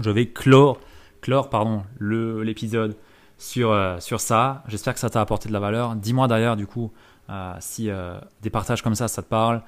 Je 0.00 0.10
vais 0.10 0.26
clore, 0.26 0.80
clore 1.26 1.50
pardon, 1.50 1.82
l'épisode 1.98 2.96
sur, 3.36 3.72
euh, 3.72 3.98
sur 3.98 4.20
ça. 4.20 4.62
J'espère 4.68 4.94
que 4.94 5.00
ça 5.00 5.10
t'a 5.10 5.20
apporté 5.20 5.48
de 5.48 5.52
la 5.52 5.58
valeur. 5.58 5.96
Dis-moi 5.96 6.28
d'ailleurs 6.28 6.54
du 6.54 6.68
coup 6.68 6.92
euh, 7.28 7.54
si 7.58 7.90
euh, 7.90 8.16
des 8.42 8.50
partages 8.50 8.80
comme 8.80 8.94
ça, 8.94 9.08
ça 9.08 9.24
te 9.24 9.28
parle, 9.28 9.60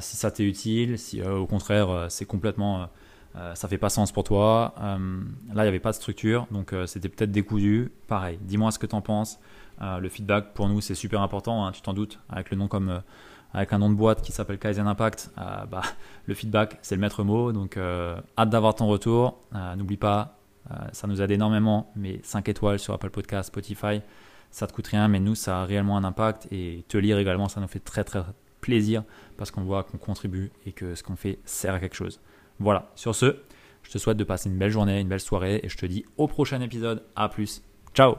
si 0.00 0.16
ça 0.16 0.30
t'est 0.30 0.44
utile, 0.44 0.98
si 0.98 1.22
au 1.22 1.46
contraire 1.46 2.06
c'est 2.08 2.24
complètement, 2.24 2.88
ça 3.52 3.68
fait 3.68 3.76
pas 3.76 3.90
sens 3.90 4.10
pour 4.10 4.24
toi. 4.24 4.74
là, 4.78 4.96
il 4.96 5.62
n'y 5.62 5.68
avait 5.68 5.80
pas 5.80 5.90
de 5.90 5.96
structure, 5.96 6.46
donc 6.50 6.74
c'était 6.86 7.10
peut-être 7.10 7.30
décousu. 7.30 7.92
Pareil, 8.08 8.38
dis-moi 8.40 8.70
ce 8.70 8.78
que 8.78 8.86
tu 8.86 8.94
en 8.94 9.02
penses. 9.02 9.38
le 9.82 10.08
feedback 10.08 10.54
pour 10.54 10.68
nous 10.70 10.80
c'est 10.80 10.94
super 10.94 11.20
important, 11.20 11.66
hein, 11.66 11.72
tu 11.72 11.82
t'en 11.82 11.92
doutes, 11.92 12.18
avec 12.30 12.50
le 12.50 12.56
nom 12.56 12.68
comme 12.68 13.02
avec 13.52 13.72
un 13.74 13.78
nom 13.78 13.90
de 13.90 13.94
boîte 13.94 14.22
qui 14.22 14.32
s'appelle 14.32 14.58
Kaizen 14.58 14.86
Impact, 14.86 15.30
bah, 15.36 15.82
le 16.26 16.32
feedback 16.32 16.78
c'est 16.80 16.94
le 16.94 17.02
maître 17.02 17.22
mot. 17.22 17.52
Donc 17.52 17.76
hâte 17.76 18.48
d'avoir 18.48 18.74
ton 18.74 18.86
retour. 18.86 19.40
N'oublie 19.76 19.98
pas, 19.98 20.35
ça 20.92 21.06
nous 21.06 21.22
aide 21.22 21.30
énormément, 21.30 21.92
mais 21.96 22.20
5 22.22 22.48
étoiles 22.48 22.78
sur 22.78 22.94
Apple 22.94 23.10
Podcast, 23.10 23.48
Spotify 23.48 24.00
ça 24.50 24.66
te 24.66 24.72
coûte 24.72 24.86
rien, 24.86 25.08
mais 25.08 25.20
nous, 25.20 25.34
ça 25.34 25.62
a 25.62 25.64
réellement 25.64 25.96
un 25.96 26.04
impact. 26.04 26.48
Et 26.50 26.84
te 26.88 26.96
lire 26.96 27.18
également, 27.18 27.48
ça 27.48 27.60
nous 27.60 27.68
fait 27.68 27.80
très 27.80 28.04
très 28.04 28.22
plaisir 28.60 29.04
parce 29.36 29.50
qu'on 29.50 29.62
voit 29.62 29.84
qu'on 29.84 29.98
contribue 29.98 30.50
et 30.64 30.72
que 30.72 30.94
ce 30.94 31.02
qu'on 31.02 31.16
fait 31.16 31.38
sert 31.44 31.74
à 31.74 31.80
quelque 31.80 31.96
chose. 31.96 32.20
Voilà, 32.58 32.90
sur 32.94 33.14
ce, 33.14 33.36
je 33.82 33.90
te 33.90 33.98
souhaite 33.98 34.16
de 34.16 34.24
passer 34.24 34.48
une 34.48 34.58
belle 34.58 34.70
journée, 34.70 35.00
une 35.00 35.08
belle 35.08 35.20
soirée 35.20 35.60
et 35.62 35.68
je 35.68 35.76
te 35.76 35.86
dis 35.86 36.04
au 36.16 36.26
prochain 36.26 36.60
épisode. 36.60 37.02
À 37.14 37.28
plus. 37.28 37.62
Ciao 37.94 38.16